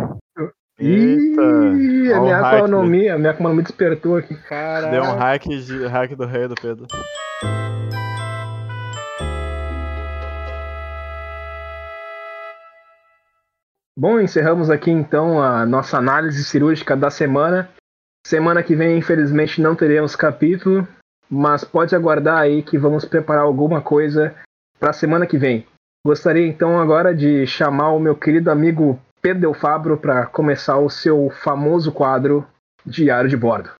Eita! 0.79 1.43
Ih, 1.77 2.13
a 2.13 2.21
minha 2.21 2.57
economia, 2.57 3.15
a 3.15 3.19
minha 3.19 3.31
economia 3.31 3.63
despertou 3.63 4.17
aqui. 4.17 4.35
Caraca. 4.35 4.91
Deu 4.91 5.05
um 5.05 5.17
hack, 5.17 5.47
de, 5.47 5.87
hack 5.87 6.17
do 6.17 6.27
rei 6.27 6.49
do 6.49 6.55
Pedro. 6.55 6.87
Bom, 13.97 14.21
encerramos 14.21 14.71
aqui 14.71 14.91
então 14.91 15.41
a 15.41 15.65
nossa 15.65 15.99
análise 15.99 16.43
cirúrgica 16.43 16.97
da 16.97 17.11
semana. 17.11 17.71
Semana 18.27 18.61
que 18.61 18.75
vem, 18.75 18.99
infelizmente, 18.99 19.61
não 19.61 19.77
teremos 19.77 20.17
capítulo, 20.17 20.87
mas 21.31 21.63
pode 21.63 21.95
aguardar 21.95 22.39
aí 22.39 22.63
que 22.63 22.77
vamos 22.77 23.05
preparar 23.05 23.45
alguma 23.45 23.81
coisa 23.81 24.35
para 24.81 24.91
a 24.91 24.95
semana 24.95 25.27
que 25.27 25.39
vem. 25.39 25.65
Gostaria 26.05 26.47
então 26.47 26.81
agora 26.81 27.15
de 27.15 27.47
chamar 27.47 27.91
o 27.91 28.01
meu 28.01 28.17
querido 28.17 28.51
amigo 28.51 28.99
Pedro 29.23 29.55
Fabro 29.55 29.97
para 29.97 30.27
começar 30.27 30.77
o 30.79 30.91
seu 30.91 31.31
famoso 31.31 31.93
quadro 31.93 32.45
Diário 32.85 33.31
de 33.31 33.37
Bordo. 33.37 33.71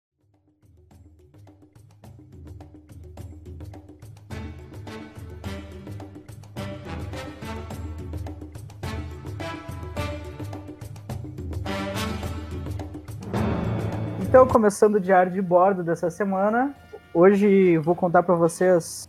Então, 14.35 14.49
começando 14.49 14.97
o 14.97 15.01
diário 15.01 15.31
de 15.31 15.41
bordo 15.41 15.85
dessa 15.85 16.11
semana, 16.11 16.75
hoje 17.15 17.79
vou 17.79 17.95
contar 17.95 18.25
para 18.25 18.35
vocês, 18.35 19.09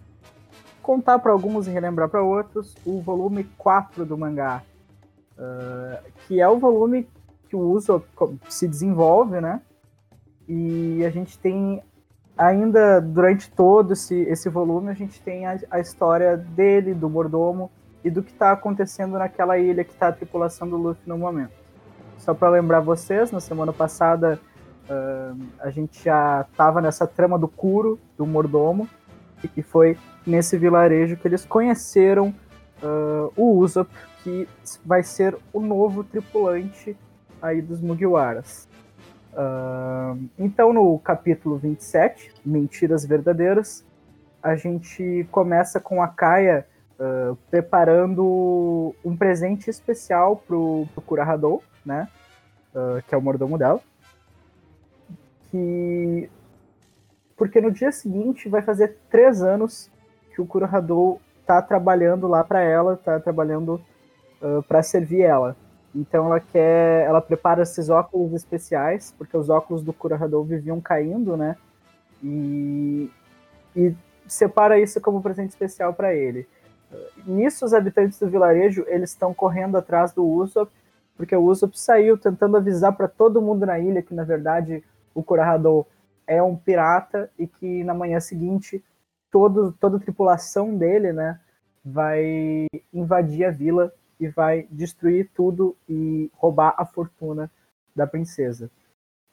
contar 0.84 1.18
para 1.18 1.32
alguns 1.32 1.66
e 1.66 1.72
relembrar 1.72 2.08
para 2.10 2.22
outros, 2.22 2.76
o 2.86 3.02
volume 3.02 3.44
4 3.58 4.06
do 4.06 4.16
mangá, 4.16 4.62
uh, 5.36 6.12
que 6.28 6.40
é 6.40 6.48
o 6.48 6.60
volume 6.60 7.10
que 7.50 7.56
o 7.56 7.60
uso 7.60 8.04
se 8.48 8.68
desenvolve, 8.68 9.42
né? 9.42 9.64
E 10.48 11.04
a 11.04 11.10
gente 11.10 11.40
tem 11.40 11.82
ainda 12.38 13.02
durante 13.02 13.50
todo 13.50 13.94
esse, 13.94 14.16
esse 14.26 14.48
volume 14.48 14.92
a 14.92 14.94
gente 14.94 15.20
tem 15.24 15.48
a, 15.48 15.58
a 15.72 15.80
história 15.80 16.38
dele, 16.38 16.94
do 16.94 17.10
mordomo 17.10 17.72
e 18.04 18.12
do 18.12 18.22
que 18.22 18.32
está 18.32 18.52
acontecendo 18.52 19.18
naquela 19.18 19.58
ilha 19.58 19.84
que 19.84 19.92
está 19.92 20.10
a 20.10 20.14
tripulação 20.14 20.70
do 20.70 20.78
Luffy 20.78 21.10
no 21.10 21.18
momento. 21.18 21.54
Só 22.20 22.36
para 22.36 22.50
lembrar 22.50 22.80
vocês, 22.80 23.32
na 23.32 23.40
semana 23.40 23.74
passada 23.74 24.40
uh, 24.90 25.38
a 25.60 25.70
gente 25.70 26.04
já 26.04 26.46
estava 26.50 26.82
nessa 26.82 27.06
trama 27.06 27.38
do 27.38 27.48
Kuro, 27.48 28.00
do 28.18 28.26
mordomo, 28.26 28.88
e 29.56 29.62
foi 29.62 29.98
nesse 30.26 30.58
vilarejo 30.58 31.18
que 31.18 31.28
eles 31.28 31.46
conheceram 31.46 32.34
uh, 32.82 33.32
o 33.36 33.58
Usopp, 33.58 33.92
que 34.24 34.48
vai 34.84 35.04
ser 35.04 35.38
o 35.54 35.60
novo 35.60 36.04
tripulante 36.04 36.98
aí 37.42 37.62
dos 37.62 37.80
Mugiwaras. 37.80 38.68
Uh, 39.34 40.30
então, 40.40 40.72
no 40.72 40.98
capítulo 41.00 41.58
27, 41.58 42.34
Mentiras 42.46 43.06
Verdadeiras, 43.06 43.86
a 44.42 44.56
gente 44.56 45.28
começa 45.32 45.80
com 45.80 46.02
a 46.02 46.08
Kaia 46.08 46.66
uh, 47.00 47.36
preparando 47.50 48.96
um 49.04 49.16
presente 49.16 49.70
especial 49.70 50.38
pro, 50.38 50.88
pro 50.94 51.02
Kurahadou, 51.02 51.62
né? 51.86 52.08
Uh, 52.74 53.02
que 53.08 53.14
é 53.14 53.18
o 53.18 53.22
mordomo 53.22 53.58
dela. 53.58 53.82
Que... 55.56 56.30
Porque 57.38 57.62
no 57.62 57.72
dia 57.72 57.92
seguinte 57.92 58.50
vai 58.50 58.62
fazer 58.62 58.98
três 59.10 59.42
anos 59.42 59.90
que 60.34 60.42
o 60.42 60.46
Kurahadou 60.46 61.22
tá 61.46 61.62
trabalhando 61.62 62.28
lá 62.28 62.44
para 62.44 62.62
ela, 62.62 62.98
tá 62.98 63.20
trabalhando 63.20 63.82
uh, 64.42 64.64
para 64.64 64.82
servir 64.84 65.22
ela. 65.22 65.56
Então 65.94 66.26
ela 66.26 66.40
quer, 66.40 67.06
ela 67.06 67.22
prepara 67.22 67.64
esses 67.64 67.90
óculos 67.90 68.34
especiais, 68.34 69.14
porque 69.18 69.38
os 69.38 69.50
óculos 69.50 69.82
do 69.82 69.94
Kurohadou 69.94 70.44
viviam 70.44 70.82
caindo, 70.82 71.38
né? 71.38 71.56
E, 72.22 73.10
e 73.76 73.96
separa 74.28 74.78
isso 74.78 75.00
como 75.00 75.22
presente 75.22 75.52
especial 75.52 75.94
para 75.94 76.14
ele. 76.14 76.48
Nisso 77.26 77.66
os 77.66 77.74
habitantes 77.74 78.20
do 78.20 78.30
vilarejo, 78.30 78.84
eles 78.88 79.12
estão 79.12 79.34
correndo 79.34 79.78
atrás 79.78 80.12
do 80.14 80.26
Usopp, 80.26 80.72
porque 81.16 81.36
o 81.36 81.44
Usopp 81.44 81.80
saiu 81.80 82.18
tentando 82.18 82.58
avisar 82.58 82.96
para 82.96 83.08
todo 83.08 83.42
mundo 83.42 83.66
na 83.66 83.80
ilha 83.80 84.02
que 84.02 84.14
na 84.14 84.24
verdade 84.24 84.84
o 85.16 85.24
Kurohadou 85.24 85.88
é 86.28 86.44
um 86.44 86.56
pirata 86.56 87.32
e 87.40 87.48
que 87.48 87.84
na 87.84 87.94
manhã 87.94 88.20
seguinte 88.20 88.84
todo, 89.32 89.72
toda 89.74 89.98
a 89.98 90.00
tripulação 90.00 90.78
dele, 90.78 91.12
né, 91.12 91.40
vai 91.84 92.68
invadir 92.94 93.46
a 93.46 93.52
vila 93.52 93.94
e 94.20 94.28
vai 94.28 94.68
destruir 94.70 95.30
tudo 95.34 95.76
e 95.90 96.30
roubar 96.36 96.76
a 96.78 96.86
fortuna 96.86 97.50
da 97.96 98.06
princesa. 98.06 98.70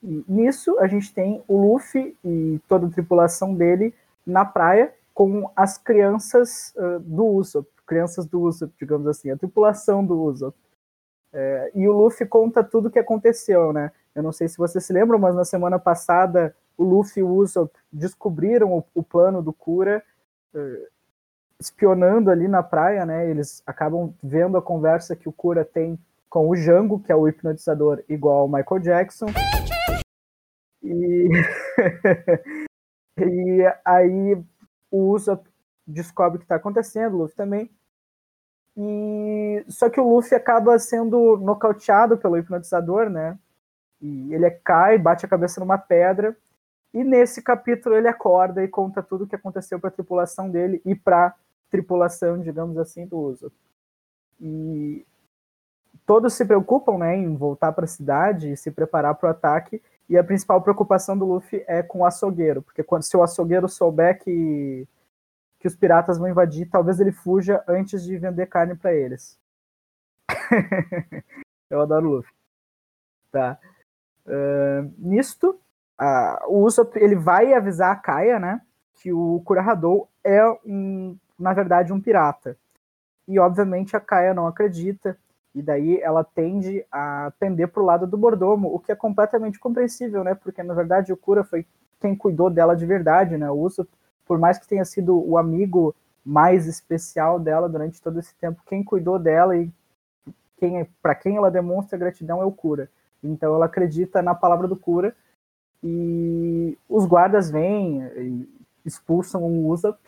E 0.03 0.25
nisso 0.29 0.79
a 0.79 0.87
gente 0.87 1.13
tem 1.15 1.43
o 1.47 1.57
Luffy 1.57 2.17
e 2.25 2.61
toda 2.69 2.87
a 2.87 2.91
tripulação 2.91 3.55
dele 3.55 3.95
na 4.27 4.45
praia 4.45 4.93
com 5.15 5.51
as 5.55 5.79
crianças 5.79 6.75
uh, 6.77 6.99
do 7.01 7.25
Usopp, 7.27 7.69
crianças 7.87 8.27
do 8.27 8.41
Usopp, 8.41 8.73
digamos 8.79 9.07
assim, 9.07 9.31
a 9.31 9.37
tripulação 9.37 10.05
do 10.05 10.21
Usopp. 10.21 10.57
É, 11.35 11.73
e 11.75 11.89
o 11.89 11.93
Luffy 11.93 12.27
conta 12.27 12.63
tudo 12.63 12.89
o 12.89 12.91
que 12.91 12.99
aconteceu, 12.99 13.73
né? 13.73 13.91
Eu 14.15 14.23
não 14.23 14.33
sei 14.33 14.49
se 14.49 14.59
vocês 14.59 14.85
se 14.85 14.93
lembram, 14.93 15.19
mas 15.19 15.35
na 15.35 15.45
semana 15.45 15.79
passada 15.79 16.55
o 16.77 16.85
Luffy 16.85 17.21
e 17.21 17.23
o 17.23 17.35
Usopp 17.35 17.75
descobriram 17.93 18.79
o, 18.79 18.85
o 18.95 19.03
plano 19.03 19.43
do 19.43 19.53
Kura, 19.53 20.03
uh, 20.55 20.87
espionando 21.59 22.31
ali 22.31 22.49
na 22.49 22.63
praia, 22.63 23.07
né? 23.07 23.29
Eles 23.31 23.63
acabam 23.67 24.15
vendo 24.23 24.57
a 24.57 24.63
conversa 24.63 25.17
que 25.17 25.29
o 25.29 25.33
Cura 25.33 25.65
tem 25.65 25.99
com 26.29 26.49
o 26.49 26.57
Jango, 26.57 27.01
que 27.01 27.13
é 27.13 27.17
o 27.17 27.29
hipnotizador 27.29 28.03
igual 28.09 28.39
ao 28.39 28.49
Michael 28.49 28.81
Jackson. 28.81 29.27
E, 30.83 31.29
e 33.19 33.75
aí 33.85 34.43
o 34.91 35.11
Usopp 35.11 35.47
descobre 35.87 36.37
o 36.37 36.39
que 36.39 36.45
está 36.45 36.57
acontecendo, 36.57 37.15
o 37.15 37.19
Luffy 37.19 37.37
também. 37.37 37.71
E 38.77 39.65
só 39.69 39.91
que 39.91 40.01
o 40.01 40.09
Luffy 40.09 40.35
acaba 40.37 40.79
sendo 40.79 41.37
nocauteado 41.37 42.17
pelo 42.17 42.39
hipnotizador, 42.39 43.11
né? 43.11 43.39
E 44.03 44.35
ele 44.35 44.51
cai, 44.51 44.99
bate 44.99 45.25
a 45.25 45.29
cabeça 45.29 45.61
numa 45.61 45.79
pedra. 45.79 46.37
E 46.93 47.05
nesse 47.05 47.41
capítulo 47.41 47.95
ele 47.95 48.09
acorda 48.09 48.63
e 48.63 48.69
conta 48.69 49.03
tudo 49.03 49.25
o 49.25 49.27
que 49.27 49.37
aconteceu 49.37 49.79
para 49.79 49.89
a 49.89 49.93
tripulação 49.93 50.51
dele 50.51 50.83
e 50.85 50.95
para 50.95 51.35
tripulação, 51.71 52.39
digamos 52.41 52.77
assim, 52.77 53.07
do 53.07 53.19
Usopp. 53.19 53.55
E 54.41 55.07
todos 56.05 56.35
se 56.35 56.45
preocupam 56.45 56.99
né, 56.99 57.17
em 57.17 57.35
voltar 57.35 57.73
para 57.73 57.85
a 57.85 57.89
cidade 57.89 58.53
e 58.53 58.57
se 58.57 58.71
preparar 58.71 59.15
para 59.15 59.29
o 59.29 59.31
ataque. 59.31 59.81
E 60.09 60.19
a 60.19 60.25
principal 60.25 60.61
preocupação 60.61 61.17
do 61.17 61.25
Luffy 61.25 61.65
é 61.67 61.83
com 61.83 62.01
o 62.01 62.05
açougueiro, 62.05 62.61
porque 62.61 62.83
quando 62.83 63.05
se 63.05 63.17
o 63.17 63.23
açougueiro 63.23 63.69
souber 63.69 64.19
que, 64.23 64.87
que 65.59 65.67
os 65.67 65.77
piratas 65.77 66.19
vão 66.19 66.29
invadir, 66.29 66.69
talvez 66.69 67.01
ele 67.01 67.13
fuja 67.13 67.65
antes 67.67 68.03
de 68.03 68.19
vender 68.19 68.47
carne 68.47 68.75
para 68.75 68.93
eles. 68.93 69.39
Eu 71.71 71.81
adoro 71.81 72.07
o 72.07 72.11
Luffy. 72.17 72.33
Tá. 73.31 73.59
Uh, 74.27 74.93
nisto, 74.99 75.59
uh, 76.01 76.47
o 76.49 76.65
Usopp 76.65 76.97
ele 76.97 77.17
vai 77.17 77.53
avisar 77.53 77.93
a 77.93 77.97
Kaia, 77.97 78.39
né, 78.39 78.61
que 78.95 79.13
o 79.13 79.43
Kurahadou 79.45 80.09
é 80.25 80.41
um 80.65 81.17
na 81.43 81.53
verdade, 81.53 81.93
um 81.93 82.01
pirata. 82.01 82.57
E, 83.27 83.39
obviamente, 83.39 83.97
a 83.97 84.01
Kaia 84.01 84.33
não 84.33 84.47
acredita, 84.47 85.19
e 85.55 85.61
daí 85.61 86.01
ela 86.01 86.25
tende 86.25 86.85
a 86.91 87.33
pender 87.39 87.69
para 87.69 87.83
o 87.83 87.87
lado 87.87 88.07
do 88.07 88.17
mordomo, 88.17 88.73
o 88.73 88.79
que 88.79 88.93
é 88.93 88.97
completamente 88.97 89.59
compreensível, 89.59 90.25
né? 90.25 90.35
Porque, 90.35 90.63
na 90.63 90.73
verdade, 90.73 91.13
o 91.13 91.17
Kura 91.17 91.45
foi 91.45 91.67
quem 92.01 92.17
cuidou 92.17 92.49
dela 92.49 92.75
de 92.75 92.87
verdade, 92.87 93.37
né? 93.37 93.51
O 93.51 93.59
Uso, 93.59 93.87
por 94.25 94.39
mais 94.39 94.59
que 94.59 94.69
tenha 94.69 94.85
sido 94.85 95.19
o 95.19 95.37
amigo 95.37 95.95
mais 96.25 96.67
especial 96.67 97.39
dela 97.39 97.69
durante 97.69 98.01
todo 98.01 98.19
esse 98.19 98.35
tempo, 98.37 98.63
quem 98.67 98.83
cuidou 98.83 99.19
dela 99.19 99.57
e 99.57 99.71
quem 100.57 100.89
para 101.03 101.15
quem 101.15 101.37
ela 101.37 101.51
demonstra 101.51 101.99
gratidão 101.99 102.41
é 102.41 102.45
o 102.45 102.53
Kura. 102.53 102.89
Então 103.23 103.55
ela 103.55 103.67
acredita 103.67 104.21
na 104.23 104.35
palavra 104.35 104.67
do 104.67 104.77
Kura 104.77 105.15
e 105.83 106.77
os 106.89 107.07
guardas 107.07 107.51
vêm 107.51 108.49
expulsam 108.85 109.43
o 109.43 109.69
Usopp 109.69 109.99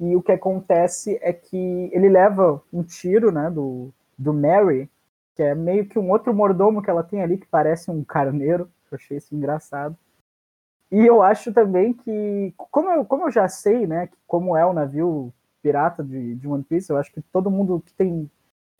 e 0.00 0.16
o 0.16 0.22
que 0.22 0.32
acontece 0.32 1.18
é 1.20 1.30
que 1.30 1.90
ele 1.92 2.08
leva 2.08 2.62
um 2.72 2.82
tiro, 2.82 3.30
né, 3.30 3.50
do, 3.50 3.92
do 4.16 4.32
Mary, 4.32 4.90
que 5.34 5.42
é 5.42 5.54
meio 5.54 5.86
que 5.86 5.98
um 5.98 6.10
outro 6.10 6.32
mordomo 6.32 6.80
que 6.80 6.88
ela 6.88 7.02
tem 7.02 7.22
ali, 7.22 7.36
que 7.36 7.46
parece 7.46 7.90
um 7.90 8.02
carneiro. 8.02 8.70
Eu 8.90 8.96
achei 8.96 9.18
isso 9.18 9.34
engraçado. 9.34 9.94
E 10.90 11.06
eu 11.06 11.22
acho 11.22 11.52
também 11.52 11.92
que, 11.92 12.54
como 12.56 12.90
eu, 12.90 13.04
como 13.04 13.24
eu 13.26 13.30
já 13.30 13.46
sei, 13.46 13.86
né, 13.86 14.08
como 14.26 14.56
é 14.56 14.64
o 14.64 14.72
navio 14.72 15.32
pirata 15.62 16.02
de, 16.02 16.34
de 16.34 16.48
One 16.48 16.64
Piece, 16.64 16.90
eu 16.90 16.96
acho 16.96 17.12
que 17.12 17.20
todo 17.20 17.50
mundo 17.50 17.82
que 17.84 17.92
tem 17.92 18.28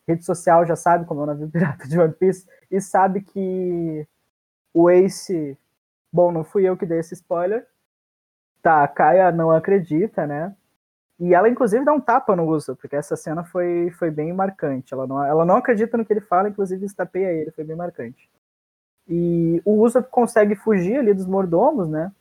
rede 0.07 0.25
social 0.25 0.65
já 0.65 0.75
sabe 0.75 1.05
como 1.05 1.21
é 1.21 1.23
o 1.23 1.27
navio 1.27 1.49
pirata 1.49 1.87
de 1.87 1.99
One 1.99 2.13
Piece, 2.13 2.47
e 2.69 2.79
sabe 2.81 3.21
que 3.21 4.07
o 4.73 4.89
Ace. 4.89 5.57
Bom, 6.13 6.31
não 6.31 6.43
fui 6.43 6.67
eu 6.67 6.75
que 6.77 6.85
dei 6.85 6.99
esse 6.99 7.13
spoiler. 7.13 7.65
Tá, 8.61 8.83
a 8.83 8.87
Kaia 8.87 9.31
não 9.31 9.51
acredita, 9.51 10.27
né? 10.27 10.55
E 11.19 11.33
ela, 11.33 11.47
inclusive, 11.47 11.85
dá 11.85 11.93
um 11.93 12.01
tapa 12.01 12.35
no 12.35 12.47
Uso, 12.47 12.75
porque 12.75 12.95
essa 12.95 13.15
cena 13.15 13.43
foi, 13.43 13.91
foi 13.91 14.09
bem 14.09 14.33
marcante. 14.33 14.93
Ela 14.93 15.05
não, 15.05 15.23
ela 15.23 15.45
não 15.45 15.57
acredita 15.57 15.95
no 15.95 16.03
que 16.03 16.11
ele 16.11 16.21
fala, 16.21 16.49
inclusive 16.49 16.85
estapeia 16.85 17.31
ele, 17.31 17.51
foi 17.51 17.63
bem 17.63 17.75
marcante. 17.75 18.29
E 19.07 19.61
o 19.63 19.81
Uso 19.81 20.03
consegue 20.03 20.55
fugir 20.55 20.97
ali 20.97 21.13
dos 21.13 21.27
mordomos, 21.27 21.87
né? 21.87 22.11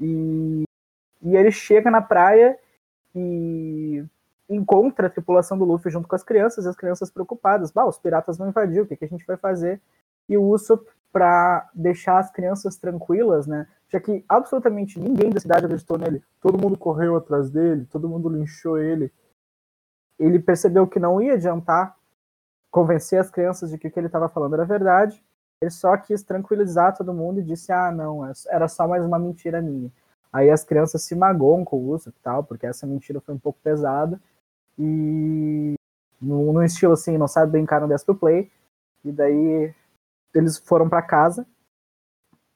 E, 0.00 0.64
e 1.22 1.36
ele 1.36 1.50
chega 1.50 1.90
na 1.90 2.00
praia 2.00 2.58
e 3.14 4.04
encontra 4.48 5.06
a 5.06 5.10
tripulação 5.10 5.58
do 5.58 5.64
Luffy 5.64 5.90
junto 5.90 6.08
com 6.08 6.16
as 6.16 6.22
crianças, 6.22 6.64
e 6.64 6.68
as 6.68 6.76
crianças 6.76 7.10
preocupadas. 7.10 7.70
Bah, 7.70 7.86
os 7.86 7.98
piratas 7.98 8.38
vão 8.38 8.48
invadir, 8.48 8.82
o 8.82 8.86
que, 8.86 8.96
que 8.96 9.04
a 9.04 9.08
gente 9.08 9.26
vai 9.26 9.36
fazer? 9.36 9.80
E 10.28 10.36
o 10.36 10.44
Usopp, 10.44 10.86
para 11.12 11.68
deixar 11.74 12.18
as 12.18 12.30
crianças 12.30 12.76
tranquilas, 12.76 13.46
né? 13.46 13.66
já 13.88 13.98
que 13.98 14.24
absolutamente 14.28 15.00
ninguém 15.00 15.30
da 15.30 15.40
cidade 15.40 15.64
acreditou 15.64 15.98
nele. 15.98 16.22
Todo 16.40 16.58
mundo 16.58 16.76
correu 16.76 17.16
atrás 17.16 17.50
dele, 17.50 17.86
todo 17.86 18.08
mundo 18.08 18.28
linchou 18.28 18.78
ele. 18.78 19.12
Ele 20.18 20.38
percebeu 20.38 20.86
que 20.86 20.98
não 20.98 21.20
ia 21.20 21.34
adiantar 21.34 21.96
convencer 22.70 23.18
as 23.18 23.30
crianças 23.30 23.70
de 23.70 23.78
que 23.78 23.88
o 23.88 23.90
que 23.90 23.98
ele 23.98 24.06
estava 24.06 24.28
falando 24.28 24.54
era 24.54 24.64
verdade. 24.64 25.24
Ele 25.60 25.70
só 25.70 25.96
quis 25.96 26.22
tranquilizar 26.22 26.96
todo 26.96 27.14
mundo 27.14 27.40
e 27.40 27.42
disse: 27.42 27.72
Ah, 27.72 27.90
não, 27.90 28.26
é 28.26 28.32
era 28.48 28.68
só 28.68 28.86
mais 28.86 29.04
uma 29.04 29.18
mentira 29.18 29.62
minha. 29.62 29.90
Aí 30.30 30.50
as 30.50 30.62
crianças 30.62 31.02
se 31.02 31.14
magoam 31.14 31.64
com 31.64 31.78
o 31.78 31.88
uso 31.88 32.10
e 32.10 32.22
tal, 32.22 32.44
porque 32.44 32.66
essa 32.66 32.86
mentira 32.86 33.20
foi 33.20 33.34
um 33.34 33.38
pouco 33.38 33.58
pesada. 33.62 34.20
E 34.78 35.74
no 36.20 36.62
estilo 36.62 36.92
assim, 36.92 37.18
não 37.18 37.28
sabe 37.28 37.52
brincar 37.52 37.80
no 37.80 37.88
Death 37.88 38.04
Play. 38.18 38.50
E 39.04 39.12
daí 39.12 39.74
eles 40.34 40.58
foram 40.58 40.88
para 40.88 41.02
casa. 41.02 41.46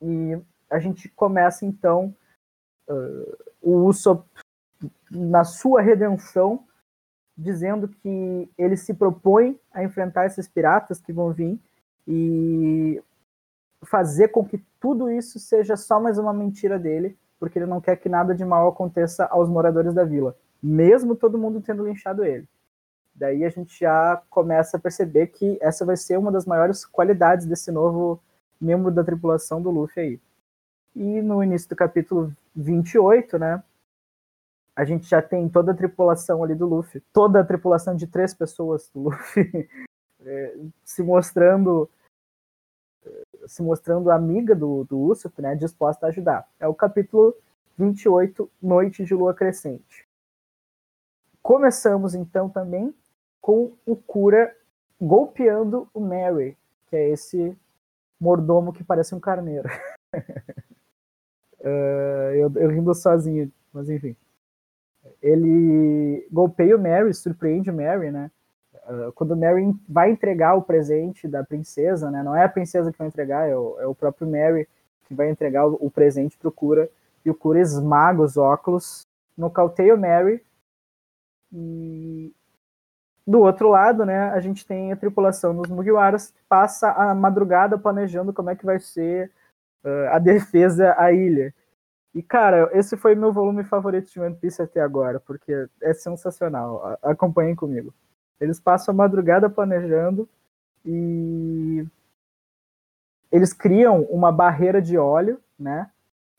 E 0.01 0.41
a 0.71 0.79
gente 0.79 1.09
começa 1.11 1.65
então 1.65 2.15
uh, 2.89 3.37
o 3.61 3.87
Usopp 3.87 4.27
na 5.11 5.45
sua 5.45 5.81
redenção, 5.81 6.65
dizendo 7.37 7.89
que 7.89 8.51
ele 8.59 8.77
se 8.77 8.95
propõe 8.95 9.59
a 9.73 9.85
enfrentar 9.85 10.27
esses 10.27 10.49
piratas 10.49 11.01
que 11.01 11.13
vão 11.13 11.33
vir 11.33 11.61
e 12.07 13.03
fazer 13.85 14.29
com 14.29 14.45
que 14.45 14.59
tudo 14.81 15.11
isso 15.11 15.39
seja 15.39 15.77
só 15.77 16.01
mais 16.01 16.19
uma 16.19 16.33
mentira 16.33 16.79
dele, 16.79 17.17
porque 17.39 17.59
ele 17.59 17.67
não 17.67 17.81
quer 17.81 17.97
que 17.97 18.09
nada 18.09 18.35
de 18.35 18.45
mal 18.45 18.69
aconteça 18.69 19.27
aos 19.27 19.49
moradores 19.49 19.95
da 19.95 20.05
vila, 20.05 20.37
mesmo 20.63 21.17
todo 21.17 21.39
mundo 21.39 21.61
tendo 21.61 21.85
linchado 21.85 22.25
ele. 22.25 22.47
Daí 23.15 23.45
a 23.45 23.51
gente 23.51 23.79
já 23.79 24.23
começa 24.31 24.77
a 24.77 24.81
perceber 24.81 25.29
que 25.29 25.59
essa 25.61 25.85
vai 25.85 25.97
ser 25.97 26.19
uma 26.19 26.33
das 26.33 26.47
maiores 26.47 26.85
qualidades 26.85 27.47
desse 27.47 27.71
novo 27.71 28.21
membro 28.61 28.91
da 28.91 29.05
tripulação 29.05 29.61
do 29.61 29.71
Luffy 29.71 30.03
aí. 30.03 30.21
E 30.95 31.21
no 31.21 31.43
início 31.43 31.69
do 31.69 31.77
capítulo 31.77 32.33
28, 32.55 33.39
né, 33.39 33.63
a 34.75 34.85
gente 34.85 35.09
já 35.09 35.21
tem 35.21 35.49
toda 35.49 35.73
a 35.73 35.77
tripulação 35.77 36.43
ali 36.43 36.55
do 36.55 36.67
Luffy, 36.67 37.03
toda 37.13 37.41
a 37.41 37.45
tripulação 37.45 37.95
de 37.95 38.07
três 38.07 38.33
pessoas 38.33 38.89
do 38.95 39.01
Luffy 39.01 39.69
é, 40.25 40.57
se 40.85 41.03
mostrando 41.03 41.91
se 43.47 43.63
mostrando 43.63 44.11
amiga 44.11 44.55
do, 44.55 44.85
do 44.85 44.99
Usopp, 44.99 45.43
né, 45.43 45.57
disposta 45.57 46.07
a 46.07 46.09
ajudar. 46.09 46.49
É 46.61 46.69
o 46.69 46.75
capítulo 46.75 47.37
28, 47.77 48.49
Noite 48.63 49.05
de 49.05 49.15
Lua 49.15 49.35
Crescente. 49.35 50.07
Começamos 51.43 52.15
então 52.15 52.49
também 52.49 52.95
com 53.41 53.73
o 53.85 53.97
Cura 53.97 54.55
golpeando 55.01 55.89
o 55.93 56.01
Mary, 56.01 56.57
que 56.87 56.97
é 56.97 57.09
esse 57.09 57.57
mordomo 58.21 58.73
que 58.73 58.85
parece 58.85 59.15
um 59.15 59.21
carneiro. 59.21 59.69
uh, 61.61 62.31
eu, 62.35 62.53
eu 62.55 62.71
rindo 62.71 62.95
sozinho, 62.95 63.53
mas 63.73 63.91
enfim 63.91 64.17
ele 65.21 66.27
golpeia 66.31 66.77
o 66.77 66.81
Mary, 66.81 67.13
surpreende 67.15 67.71
o 67.71 67.75
Mary, 67.75 68.11
né? 68.11 68.31
Uh, 68.89 69.13
quando 69.13 69.33
o 69.33 69.37
Mary 69.37 69.73
vai 69.89 70.11
entregar 70.11 70.55
o 70.55 70.63
presente 70.63 71.29
da 71.29 71.45
princesa, 71.45 72.11
né? 72.11 72.23
Não 72.23 72.35
é 72.35 72.45
a 72.45 72.49
princesa 72.49 72.91
que 72.91 72.99
vai 72.99 73.07
entregar, 73.07 73.49
é 73.49 73.57
o, 73.57 73.77
é 73.81 73.87
o 73.87 73.95
próprio 73.95 74.27
Mary 74.27 74.69
que 75.07 75.15
vai 75.15 75.31
entregar 75.31 75.67
o, 75.67 75.79
o 75.81 75.91
presente 75.91 76.37
pro 76.37 76.51
Cura. 76.51 76.89
E 77.25 77.31
o 77.31 77.35
Cura 77.35 77.61
esmaga 77.61 78.21
os 78.21 78.37
óculos, 78.37 79.07
nocauteia 79.37 79.95
o 79.95 79.99
Mary. 79.99 80.43
E 81.53 82.33
do 83.27 83.41
outro 83.41 83.69
lado, 83.69 84.05
né, 84.05 84.31
a 84.31 84.41
gente 84.41 84.67
tem 84.67 84.93
a 84.93 84.97
tripulação 84.97 85.55
dos 85.55 85.71
Mugiwaras 85.71 86.31
que 86.31 86.41
passa 86.49 86.91
a 86.91 87.15
madrugada 87.15 87.79
planejando 87.79 88.33
como 88.33 88.51
é 88.51 88.57
que 88.57 88.65
vai 88.65 88.81
ser 88.81 89.31
uh, 89.85 90.09
a 90.11 90.19
defesa 90.19 90.95
à 90.99 91.13
ilha. 91.13 91.55
E, 92.15 92.23
cara, 92.23 92.69
esse 92.75 92.97
foi 92.97 93.15
meu 93.15 93.33
volume 93.33 93.65
favorito 93.65 94.11
de 94.11 94.21
One 94.21 94.35
Piece 94.35 94.61
até 94.61 94.81
agora, 94.81 95.19
porque 95.19 95.67
é 95.81 95.95
sensacional. 95.95 96.99
Acompanhem 97.03 97.55
comigo. 97.55 97.95
Eles 98.39 98.61
passam 98.61 98.93
a 98.93 98.97
madrugada 98.97 99.49
planejando 99.49 100.29
e 100.85 101.87
eles 103.31 103.55
criam 103.55 104.03
uma 104.11 104.31
barreira 104.31 104.83
de 104.83 104.99
óleo, 104.99 105.41
né? 105.59 105.91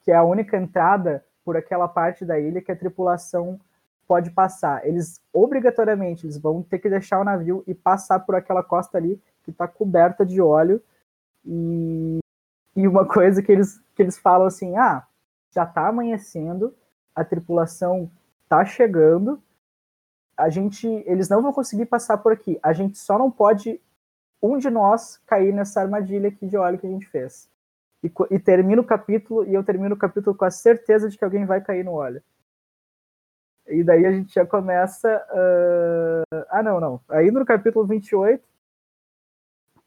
Que 0.03 0.11
é 0.11 0.15
a 0.15 0.23
única 0.23 0.57
entrada 0.57 1.25
por 1.43 1.57
aquela 1.57 1.87
parte 1.87 2.23
da 2.23 2.39
ilha 2.39 2.61
que 2.61 2.71
a 2.71 2.75
tripulação 2.75 3.59
pode 4.07 4.31
passar. 4.31 4.85
Eles 4.85 5.21
obrigatoriamente 5.31 6.25
eles 6.25 6.37
vão 6.37 6.61
ter 6.61 6.79
que 6.79 6.89
deixar 6.89 7.19
o 7.19 7.23
navio 7.23 7.63
e 7.67 7.73
passar 7.73 8.19
por 8.19 8.35
aquela 8.35 8.63
costa 8.63 8.97
ali 8.97 9.21
que 9.43 9.51
está 9.51 9.67
coberta 9.67 10.25
de 10.25 10.41
óleo. 10.41 10.81
E, 11.45 12.19
e 12.75 12.87
uma 12.87 13.05
coisa 13.05 13.41
que 13.41 13.51
eles, 13.51 13.81
que 13.95 14.01
eles 14.01 14.17
falam 14.17 14.47
assim: 14.47 14.77
ah, 14.77 15.05
já 15.51 15.63
está 15.63 15.87
amanhecendo, 15.87 16.73
a 17.15 17.23
tripulação 17.23 18.09
está 18.43 18.65
chegando, 18.65 19.41
a 20.37 20.49
gente, 20.49 20.87
eles 21.05 21.29
não 21.29 21.41
vão 21.41 21.53
conseguir 21.53 21.85
passar 21.85 22.17
por 22.17 22.31
aqui. 22.31 22.59
A 22.61 22.73
gente 22.73 22.97
só 22.97 23.17
não 23.17 23.29
pode 23.29 23.79
um 24.41 24.57
de 24.57 24.69
nós 24.69 25.21
cair 25.25 25.53
nessa 25.53 25.81
armadilha 25.81 26.27
aqui 26.27 26.45
de 26.45 26.57
óleo 26.57 26.77
que 26.77 26.87
a 26.87 26.89
gente 26.89 27.07
fez. 27.07 27.49
E, 28.03 28.11
e 28.31 28.39
termina 28.39 28.81
o 28.81 28.85
capítulo 28.85 29.45
e 29.45 29.53
eu 29.53 29.63
termino 29.63 29.95
o 29.95 29.97
capítulo 29.97 30.35
com 30.35 30.43
a 30.43 30.51
certeza 30.51 31.09
de 31.09 31.17
que 31.17 31.23
alguém 31.23 31.45
vai 31.45 31.61
cair 31.61 31.85
no 31.85 31.93
óleo. 31.93 32.21
E 33.67 33.83
daí 33.83 34.05
a 34.05 34.11
gente 34.11 34.33
já 34.33 34.45
começa. 34.45 35.25
Uh... 35.31 36.45
Ah, 36.49 36.63
não, 36.63 36.79
não. 36.79 37.01
Aí 37.09 37.31
no 37.31 37.45
capítulo 37.45 37.85
28, 37.85 38.43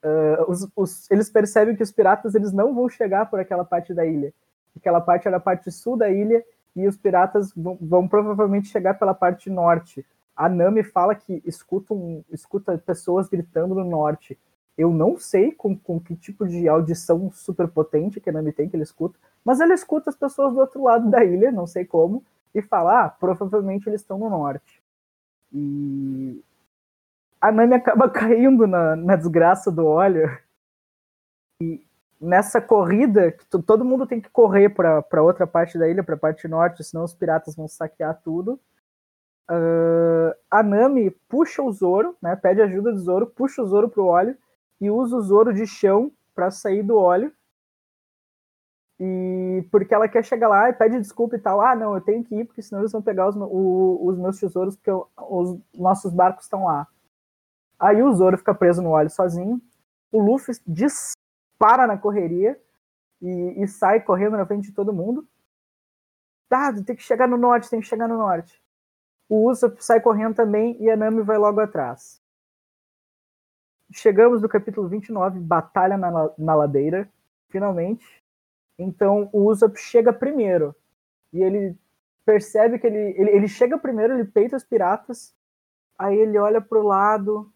uh, 0.04 0.50
os, 0.50 0.68
os, 0.74 1.10
eles 1.10 1.30
percebem 1.30 1.76
que 1.76 1.82
os 1.82 1.92
piratas 1.92 2.34
eles 2.34 2.52
não 2.52 2.74
vão 2.74 2.88
chegar 2.88 3.28
por 3.30 3.38
aquela 3.38 3.64
parte 3.64 3.92
da 3.92 4.04
ilha 4.04 4.32
aquela 4.76 5.00
parte 5.00 5.26
era 5.26 5.38
a 5.38 5.40
parte 5.40 5.70
sul 5.70 5.96
da 5.96 6.10
ilha 6.10 6.44
e 6.74 6.86
os 6.86 6.96
piratas 6.96 7.52
vão, 7.56 7.78
vão 7.80 8.06
provavelmente 8.06 8.68
chegar 8.68 8.94
pela 8.94 9.14
parte 9.14 9.48
norte. 9.48 10.04
A 10.36 10.48
Nami 10.48 10.82
fala 10.82 11.14
que 11.14 11.42
escuta, 11.46 11.94
um, 11.94 12.22
escuta 12.30 12.76
pessoas 12.76 13.28
gritando 13.28 13.74
no 13.74 13.84
norte. 13.84 14.38
Eu 14.76 14.90
não 14.90 15.16
sei 15.16 15.52
com, 15.52 15.76
com 15.76 15.98
que 15.98 16.14
tipo 16.14 16.46
de 16.46 16.68
audição 16.68 17.30
super 17.32 17.66
potente 17.66 18.20
que 18.20 18.28
a 18.28 18.32
Nami 18.32 18.52
tem 18.52 18.68
que 18.68 18.76
ele 18.76 18.82
escuta, 18.82 19.18
mas 19.42 19.60
ela 19.60 19.72
escuta 19.72 20.10
as 20.10 20.16
pessoas 20.16 20.52
do 20.52 20.60
outro 20.60 20.82
lado 20.82 21.10
da 21.10 21.24
ilha, 21.24 21.50
não 21.50 21.66
sei 21.66 21.84
como, 21.86 22.22
e 22.54 22.62
fala, 22.62 23.04
ah, 23.04 23.08
provavelmente 23.08 23.88
eles 23.88 24.00
estão 24.00 24.18
no 24.18 24.30
norte. 24.30 24.82
E 25.52 26.42
a 27.40 27.52
Nami 27.52 27.74
acaba 27.74 28.08
caindo 28.10 28.66
na, 28.66 28.96
na 28.96 29.16
desgraça 29.16 29.70
do 29.70 29.86
óleo. 29.86 30.36
E 31.60 31.86
nessa 32.20 32.60
corrida, 32.60 33.32
que 33.32 33.46
todo 33.62 33.84
mundo 33.84 34.06
tem 34.06 34.20
que 34.20 34.30
correr 34.30 34.70
para 34.70 35.22
outra 35.22 35.46
parte 35.46 35.78
da 35.78 35.88
ilha, 35.88 36.02
para 36.02 36.14
a 36.14 36.18
parte 36.18 36.48
norte, 36.48 36.82
senão 36.82 37.04
os 37.04 37.14
piratas 37.14 37.54
vão 37.54 37.68
saquear 37.68 38.20
tudo. 38.22 38.58
Uh, 39.48 40.34
a 40.50 40.62
Nami 40.62 41.10
puxa 41.28 41.62
o 41.62 41.70
Zoro, 41.70 42.16
né, 42.20 42.34
pede 42.34 42.60
ajuda 42.60 42.90
do 42.90 42.98
Zoro, 42.98 43.26
puxa 43.26 43.62
o 43.62 43.66
Zoro 43.66 43.88
pro 43.88 44.06
óleo 44.06 44.36
e 44.80 44.90
usa 44.90 45.16
o 45.16 45.22
Zoro 45.22 45.54
de 45.54 45.66
chão 45.66 46.10
para 46.34 46.50
sair 46.50 46.82
do 46.82 46.96
óleo. 46.96 47.32
E 48.98 49.66
porque 49.70 49.94
ela 49.94 50.08
quer 50.08 50.24
chegar 50.24 50.48
lá 50.48 50.70
e 50.70 50.72
pede 50.72 50.98
desculpa 50.98 51.36
e 51.36 51.38
tal. 51.38 51.60
Ah, 51.60 51.74
não, 51.74 51.94
eu 51.94 52.00
tenho 52.00 52.24
que 52.24 52.34
ir 52.34 52.44
porque 52.44 52.62
senão 52.62 52.80
eles 52.80 52.92
vão 52.92 53.02
pegar 53.02 53.28
os, 53.28 53.36
o, 53.36 54.06
os 54.06 54.18
meus 54.18 54.38
tesouros 54.38 54.76
porque 54.76 54.90
eu, 54.90 55.08
os 55.16 55.58
nossos 55.74 56.12
barcos 56.12 56.44
estão 56.44 56.64
lá. 56.64 56.86
Aí 57.78 58.02
o 58.02 58.12
Zoro 58.14 58.38
fica 58.38 58.54
preso 58.54 58.80
no 58.82 58.90
óleo 58.90 59.10
sozinho. 59.10 59.60
O 60.10 60.22
Luffy 60.22 60.54
diz 60.66 61.12
para 61.58 61.86
na 61.86 61.98
correria 61.98 62.58
e, 63.20 63.62
e 63.62 63.68
sai 63.68 64.00
correndo 64.00 64.36
na 64.36 64.46
frente 64.46 64.68
de 64.68 64.74
todo 64.74 64.92
mundo. 64.92 65.26
Tá, 66.48 66.72
tem 66.72 66.96
que 66.96 67.02
chegar 67.02 67.26
no 67.26 67.36
norte, 67.36 67.68
tem 67.68 67.80
que 67.80 67.86
chegar 67.86 68.08
no 68.08 68.16
norte. 68.16 68.62
O 69.28 69.50
Usopp 69.50 69.84
sai 69.84 70.00
correndo 70.00 70.34
também 70.34 70.80
e 70.80 70.88
a 70.88 70.96
Nami 70.96 71.22
vai 71.22 71.36
logo 71.36 71.60
atrás. 71.60 72.22
Chegamos 73.92 74.42
no 74.42 74.48
capítulo 74.48 74.88
29, 74.88 75.40
Batalha 75.40 75.96
na, 75.96 76.30
na 76.38 76.54
Ladeira, 76.54 77.08
finalmente. 77.48 78.24
Então 78.78 79.28
o 79.32 79.46
Usopp 79.50 79.76
chega 79.78 80.12
primeiro. 80.12 80.74
E 81.32 81.42
ele 81.42 81.76
percebe 82.24 82.78
que 82.78 82.86
ele, 82.86 83.14
ele, 83.16 83.30
ele 83.30 83.48
chega 83.48 83.78
primeiro, 83.78 84.14
ele 84.14 84.24
peita 84.24 84.56
os 84.56 84.64
piratas. 84.64 85.34
Aí 85.98 86.16
ele 86.18 86.38
olha 86.38 86.60
pro 86.60 86.82
lado, 86.82 87.50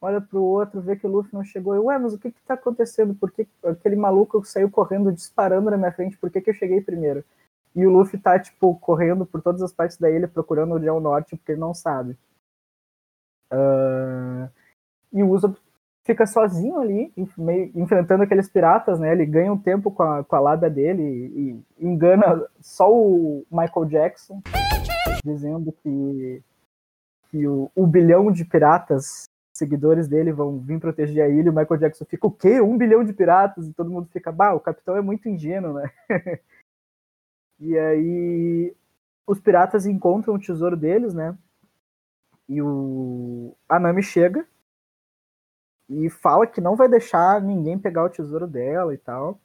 olha 0.00 0.20
pro 0.20 0.42
outro, 0.42 0.80
vê 0.80 0.96
que 0.96 1.06
o 1.06 1.10
Luffy 1.10 1.32
não 1.32 1.44
chegou. 1.44 1.74
Eu, 1.74 1.84
ué, 1.84 1.98
mas 1.98 2.12
o 2.14 2.18
que 2.18 2.32
que 2.32 2.42
tá 2.42 2.54
acontecendo? 2.54 3.14
Por 3.14 3.30
que 3.30 3.46
aquele 3.62 3.96
maluco 3.96 4.44
saiu 4.44 4.70
correndo, 4.70 5.12
disparando 5.12 5.70
na 5.70 5.76
minha 5.76 5.92
frente? 5.92 6.18
Por 6.18 6.30
que 6.30 6.40
que 6.40 6.50
eu 6.50 6.54
cheguei 6.54 6.80
primeiro? 6.80 7.24
E 7.74 7.86
o 7.86 7.90
Luffy 7.90 8.18
tá, 8.18 8.38
tipo, 8.38 8.76
correndo 8.78 9.26
por 9.26 9.42
todas 9.42 9.62
as 9.62 9.72
partes 9.72 9.96
da 9.98 10.10
ilha, 10.10 10.28
procurando 10.28 10.74
onde 10.74 10.86
é 10.86 10.92
o 10.92 11.00
norte, 11.00 11.36
porque 11.36 11.52
ele 11.52 11.60
não 11.60 11.74
sabe. 11.74 12.16
Uh... 13.52 14.48
E 15.12 15.22
o 15.22 15.30
Usopp 15.30 15.58
fica 16.04 16.26
sozinho 16.26 16.78
ali, 16.78 17.12
meio, 17.36 17.72
enfrentando 17.74 18.22
aqueles 18.22 18.48
piratas, 18.48 19.00
né? 19.00 19.12
Ele 19.12 19.24
ganha 19.24 19.52
um 19.52 19.58
tempo 19.58 19.90
com 19.90 20.02
a, 20.02 20.22
com 20.22 20.36
a 20.36 20.40
lábia 20.40 20.68
dele 20.68 21.02
e, 21.02 21.64
e 21.80 21.86
engana 21.86 22.46
só 22.60 22.92
o 22.92 23.44
Michael 23.50 23.86
Jackson, 23.86 24.42
dizendo 25.24 25.72
que, 25.72 26.42
que 27.30 27.48
o, 27.48 27.70
o 27.74 27.86
bilhão 27.86 28.30
de 28.30 28.44
piratas 28.44 29.24
seguidores 29.52 30.06
dele 30.06 30.32
vão 30.32 30.58
vir 30.58 30.78
proteger 30.78 31.24
a 31.24 31.28
ilha, 31.28 31.50
o 31.50 31.54
Michael 31.54 31.80
Jackson 31.80 32.04
fica, 32.04 32.26
o 32.26 32.30
quê? 32.30 32.60
Um 32.60 32.76
bilhão 32.76 33.02
de 33.02 33.12
piratas? 33.12 33.66
E 33.66 33.72
todo 33.72 33.90
mundo 33.90 34.08
fica, 34.12 34.30
bah, 34.30 34.52
o 34.52 34.60
capitão 34.60 34.96
é 34.96 35.00
muito 35.00 35.28
ingênuo, 35.28 35.72
né? 35.72 35.90
e 37.58 37.78
aí 37.78 38.76
os 39.26 39.40
piratas 39.40 39.86
encontram 39.86 40.34
o 40.34 40.38
tesouro 40.38 40.76
deles, 40.76 41.14
né? 41.14 41.36
E 42.46 42.60
o 42.60 43.56
a 43.66 43.80
Nami 43.80 44.02
chega 44.02 44.46
e 45.88 46.08
fala 46.08 46.46
que 46.46 46.60
não 46.60 46.76
vai 46.76 46.88
deixar 46.88 47.40
ninguém 47.40 47.78
pegar 47.78 48.04
o 48.04 48.10
tesouro 48.10 48.46
dela 48.46 48.94
e 48.94 48.98
tal. 48.98 49.38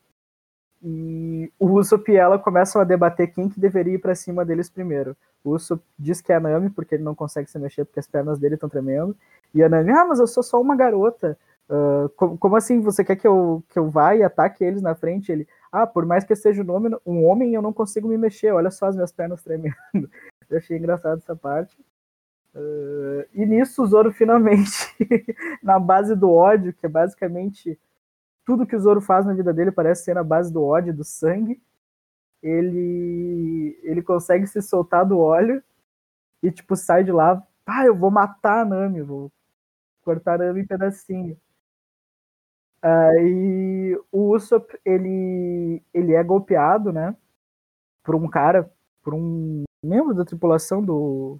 E 0.82 1.52
o 1.60 1.72
Usopp 1.74 2.10
e 2.10 2.16
ela 2.16 2.40
começam 2.40 2.82
a 2.82 2.86
debater 2.86 3.34
quem 3.34 3.50
que 3.50 3.60
deveria 3.60 3.96
ir 3.96 4.00
para 4.00 4.16
cima 4.16 4.46
deles 4.46 4.70
primeiro. 4.70 5.16
O 5.44 5.52
Usopp 5.52 5.84
diz 5.98 6.22
que 6.22 6.32
é 6.32 6.36
a 6.36 6.40
Nami 6.40 6.70
porque 6.70 6.96
ele 6.96 7.04
não 7.04 7.14
consegue 7.14 7.50
se 7.50 7.60
mexer 7.60 7.84
porque 7.84 8.00
as 8.00 8.08
pernas 8.08 8.40
dele 8.40 8.56
estão 8.56 8.70
tremendo. 8.70 9.16
E 9.54 9.62
a 9.62 9.68
Nami, 9.68 9.92
ah, 9.92 10.06
mas 10.06 10.20
eu 10.20 10.28
sou 10.28 10.42
só 10.42 10.62
uma 10.62 10.76
garota. 10.76 11.38
Uh, 11.70 12.10
como, 12.16 12.38
como, 12.38 12.56
assim? 12.56 12.82
Você 12.82 13.04
quer 13.04 13.16
que 13.16 13.28
eu, 13.28 13.64
que 13.70 13.78
eu 13.78 13.90
vá 13.90 14.16
e 14.16 14.24
ataque 14.24 14.64
eles 14.64 14.82
na 14.82 14.96
frente? 14.96 15.32
Ele, 15.32 15.48
ah, 15.72 15.86
por 15.86 16.06
mais 16.06 16.24
que 16.24 16.32
eu 16.32 16.38
seja 16.38 16.64
um 16.64 16.72
homem, 16.72 16.98
um 17.06 17.26
homem, 17.26 17.54
eu 17.54 17.62
não 17.62 17.74
consigo 17.74 18.08
me 18.08 18.18
mexer. 18.18 18.52
Olha 18.54 18.72
só 18.72 18.88
as 18.88 18.96
minhas 18.96 19.12
pernas 19.12 19.44
tremendo. 19.44 19.76
eu 20.50 20.58
achei 20.58 20.78
engraçado 20.78 21.20
essa 21.20 21.36
parte. 21.36 21.78
Uh, 22.60 23.26
e 23.34 23.46
nisso 23.46 23.82
o 23.84 23.88
Zoro 23.88 24.12
finalmente, 24.12 24.70
na 25.64 25.80
base 25.80 26.14
do 26.14 26.30
ódio, 26.30 26.74
que 26.74 26.86
é 26.86 26.90
basicamente 26.90 27.80
tudo 28.46 28.66
que 28.68 28.76
o 28.76 28.80
Zoro 28.80 29.00
faz 29.00 29.26
na 29.26 29.34
vida 29.34 29.54
dele 29.54 29.72
parece 29.72 30.04
ser 30.04 30.16
na 30.16 30.24
base 30.24 30.52
do 30.52 30.62
ódio, 30.64 30.94
do 30.94 31.04
sangue, 31.06 31.62
ele 32.44 33.80
ele 33.84 34.02
consegue 34.02 34.48
se 34.48 34.62
soltar 34.62 35.06
do 35.06 35.20
óleo 35.20 35.64
e 36.44 36.52
tipo 36.52 36.76
sai 36.76 37.04
de 37.04 37.12
lá, 37.12 37.46
ah, 37.66 37.86
eu 37.86 37.96
vou 37.96 38.12
matar 38.12 38.62
a 38.62 38.66
Nami, 38.66 39.02
vou 39.02 39.32
cortar 40.04 40.36
a 40.42 40.46
Nami 40.46 40.62
em 40.62 40.68
pedacinho. 40.68 41.38
Aí 42.82 43.98
o 44.12 44.36
Usopp, 44.36 44.78
ele, 44.86 45.84
ele 45.94 46.14
é 46.14 46.24
golpeado, 46.24 46.92
né? 46.94 47.16
Por 48.04 48.16
um 48.16 48.28
cara, 48.30 48.72
por 49.04 49.14
um 49.14 49.64
membro 49.84 50.14
da 50.14 50.26
tripulação 50.26 50.84
do, 50.84 51.40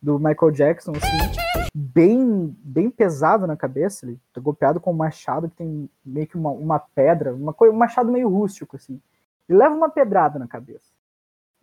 do 0.00 0.18
Michael 0.18 0.50
Jackson, 0.52 0.92
assim, 0.92 1.70
bem, 1.74 2.56
bem 2.62 2.90
pesado 2.90 3.46
na 3.46 3.56
cabeça. 3.56 4.06
Ele 4.06 4.20
tá 4.32 4.40
golpeado 4.40 4.80
com 4.80 4.92
um 4.92 4.96
machado 4.96 5.48
que 5.48 5.56
tem 5.56 5.90
meio 6.04 6.26
que 6.26 6.36
uma, 6.36 6.50
uma 6.50 6.78
pedra, 6.78 7.34
uma 7.34 7.52
coisa, 7.52 7.74
um 7.74 7.78
machado 7.78 8.10
meio 8.10 8.28
rústico, 8.28 8.76
assim. 8.76 9.00
Ele 9.48 9.58
leva 9.58 9.74
uma 9.74 9.88
pedrada 9.88 10.38
na 10.38 10.46
cabeça. 10.46 10.92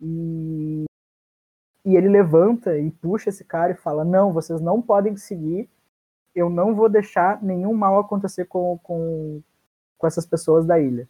E, 0.00 0.84
e 1.84 1.96
ele 1.96 2.08
levanta 2.08 2.78
e 2.78 2.90
puxa 2.90 3.28
esse 3.28 3.44
cara 3.44 3.72
e 3.72 3.76
fala: 3.76 4.04
Não, 4.04 4.32
vocês 4.32 4.60
não 4.60 4.82
podem 4.82 5.16
seguir 5.16 5.68
eu 6.34 6.50
não 6.50 6.74
vou 6.74 6.88
deixar 6.88 7.40
nenhum 7.42 7.72
mal 7.74 7.98
acontecer 7.98 8.46
com, 8.46 8.78
com, 8.82 9.40
com 9.96 10.06
essas 10.06 10.26
pessoas 10.26 10.66
da 10.66 10.80
ilha. 10.80 11.08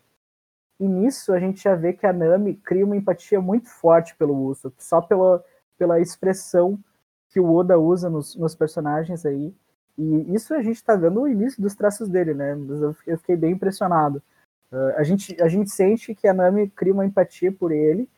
E 0.79 0.87
nisso 0.87 1.33
a 1.33 1.41
gente 1.41 1.63
já 1.63 1.75
vê 1.75 1.93
que 1.93 2.07
a 2.07 2.13
Nami 2.13 2.55
cria 2.57 2.85
uma 2.85 2.97
empatia 2.97 3.41
muito 3.41 3.69
forte 3.69 4.15
pelo 4.17 4.37
Usopp, 4.47 4.75
só 4.83 5.01
pela, 5.01 5.43
pela 5.79 6.01
expressão 6.01 6.79
que 7.35 7.41
o 7.41 7.53
Oda 7.53 7.77
usa 7.77 8.09
nos, 8.09 8.37
nos 8.37 8.55
personagens 8.55 9.27
aí. 9.27 9.53
E 9.99 10.33
isso 10.33 10.55
a 10.55 10.63
gente 10.63 10.77
está 10.77 10.95
vendo 10.95 11.21
o 11.21 11.29
início 11.29 11.61
dos 11.61 11.75
traços 11.75 12.09
dele, 12.09 12.33
né? 12.33 12.57
Eu 13.05 13.19
fiquei 13.19 13.35
bem 13.35 13.55
impressionado. 13.55 14.23
Uh, 14.71 14.95
a, 14.97 15.03
gente, 15.03 15.37
a 15.43 15.49
gente 15.49 15.69
sente 15.69 16.15
que 16.15 16.29
a 16.29 16.33
Nami 16.33 16.71
cria 16.71 16.93
uma 16.93 17.05
empatia 17.05 17.51
por 17.51 17.73
ele 17.73 18.09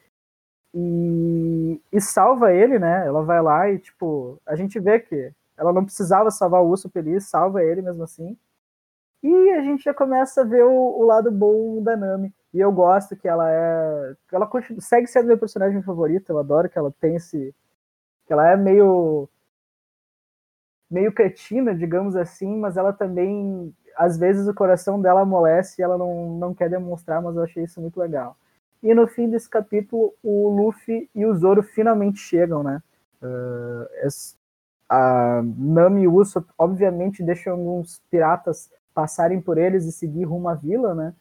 e, 0.75 1.81
e 1.91 1.99
salva 1.99 2.53
ele, 2.53 2.79
né? 2.79 3.07
Ela 3.07 3.23
vai 3.23 3.41
lá 3.41 3.71
e, 3.71 3.79
tipo, 3.79 4.39
a 4.45 4.55
gente 4.55 4.79
vê 4.79 5.01
que 5.01 5.33
ela 5.57 5.73
não 5.73 5.85
precisava 5.85 6.31
salvar 6.31 6.63
o 6.63 6.69
urso 6.69 6.91
feliz, 6.91 7.25
salva 7.25 7.65
ele 7.65 7.81
mesmo 7.81 8.03
assim. 8.03 8.37
E 9.23 9.51
a 9.53 9.63
gente 9.63 9.83
já 9.85 9.95
começa 9.95 10.43
a 10.43 10.45
ver 10.45 10.63
o, 10.63 10.71
o 10.71 11.03
lado 11.05 11.31
bom 11.31 11.83
da 11.83 11.97
Nami. 11.97 12.35
E 12.53 12.61
eu 12.61 12.71
gosto 12.71 13.17
que 13.17 13.27
ela 13.27 13.51
é. 13.51 14.15
Ela 14.31 14.47
continua, 14.47 14.81
segue 14.83 15.07
sendo 15.07 15.27
meu 15.29 15.39
personagem 15.39 15.83
favorito. 15.83 16.31
Eu 16.31 16.39
adoro 16.39 16.69
que 16.69 16.79
ela 16.79 16.93
tem 17.01 17.17
esse. 17.17 17.55
Que 18.27 18.33
ela 18.33 18.51
é 18.51 18.57
meio. 18.57 19.29
meio 20.91 21.13
cretina, 21.13 21.75
digamos 21.75 22.17
assim, 22.17 22.59
mas 22.59 22.77
ela 22.77 22.93
também. 22.93 23.75
Às 23.97 24.19
vezes 24.19 24.47
o 24.47 24.55
coração 24.55 25.01
dela 25.01 25.23
amolece 25.23 25.81
e 25.81 25.85
ela 25.85 25.97
não, 25.97 26.39
não 26.39 26.55
quer 26.55 26.69
demonstrar, 26.69 27.23
mas 27.23 27.35
eu 27.37 27.45
achei 27.45 27.65
isso 27.65 27.81
muito 27.81 27.99
legal. 27.99 28.37
E 28.83 28.95
no 28.95 29.07
fim 29.07 29.31
desse 29.31 29.49
capítulo, 29.49 30.15
o 30.23 30.49
Luffy 30.51 31.09
e 31.15 31.25
o 31.25 31.35
Zoro 31.35 31.63
finalmente 31.63 32.19
chegam, 32.19 32.63
né? 32.63 32.83
Uh, 33.23 34.07
a 34.89 35.43
Nami 35.43 36.03
e 36.03 36.09
Usopp 36.09 36.49
obviamente 36.57 37.23
deixam 37.23 37.55
alguns 37.55 38.01
piratas 38.11 38.71
passarem 38.95 39.41
por 39.41 39.59
eles 39.59 39.85
e 39.85 39.93
seguir 39.93 40.25
rumo 40.25 40.49
à 40.49 40.55
vila, 40.55 40.95
né? 40.95 41.15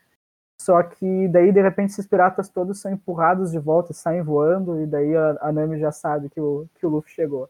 Só 0.66 0.82
que 0.82 1.28
daí, 1.28 1.52
de 1.52 1.62
repente, 1.62 1.92
esses 1.92 2.08
piratas 2.08 2.50
todos 2.50 2.82
são 2.82 2.92
empurrados 2.92 3.52
de 3.52 3.60
volta, 3.60 3.94
saem 3.94 4.24
voando, 4.24 4.82
e 4.82 4.88
daí 4.88 5.16
a, 5.16 5.38
a 5.42 5.52
Nami 5.52 5.78
já 5.78 5.92
sabe 5.92 6.28
que 6.28 6.42
o, 6.42 6.68
que 6.74 6.84
o 6.88 6.90
Luffy 6.90 7.14
chegou. 7.14 7.48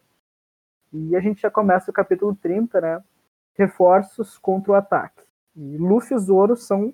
E 0.92 1.16
a 1.16 1.22
gente 1.22 1.42
já 1.42 1.50
começa 1.50 1.90
o 1.90 1.94
capítulo 1.94 2.36
30, 2.36 2.82
né? 2.82 3.02
Reforços 3.54 4.38
contra 4.38 4.74
o 4.74 4.76
ataque. 4.76 5.24
E 5.56 5.78
Luffy 5.78 6.14
e 6.14 6.20
Zoro 6.20 6.58
são 6.58 6.94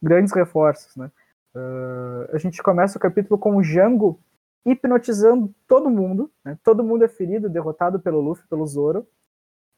grandes 0.00 0.32
reforços, 0.32 0.96
né? 0.96 1.12
Uh, 1.54 2.34
a 2.34 2.38
gente 2.38 2.62
começa 2.62 2.96
o 2.96 3.00
capítulo 3.00 3.38
com 3.38 3.56
o 3.56 3.62
Jango 3.62 4.18
hipnotizando 4.64 5.54
todo 5.68 5.90
mundo. 5.90 6.32
Né? 6.42 6.58
Todo 6.64 6.82
mundo 6.82 7.04
é 7.04 7.08
ferido, 7.08 7.50
derrotado 7.50 8.00
pelo 8.00 8.22
Luffy, 8.22 8.48
pelo 8.48 8.66
Zoro. 8.66 9.06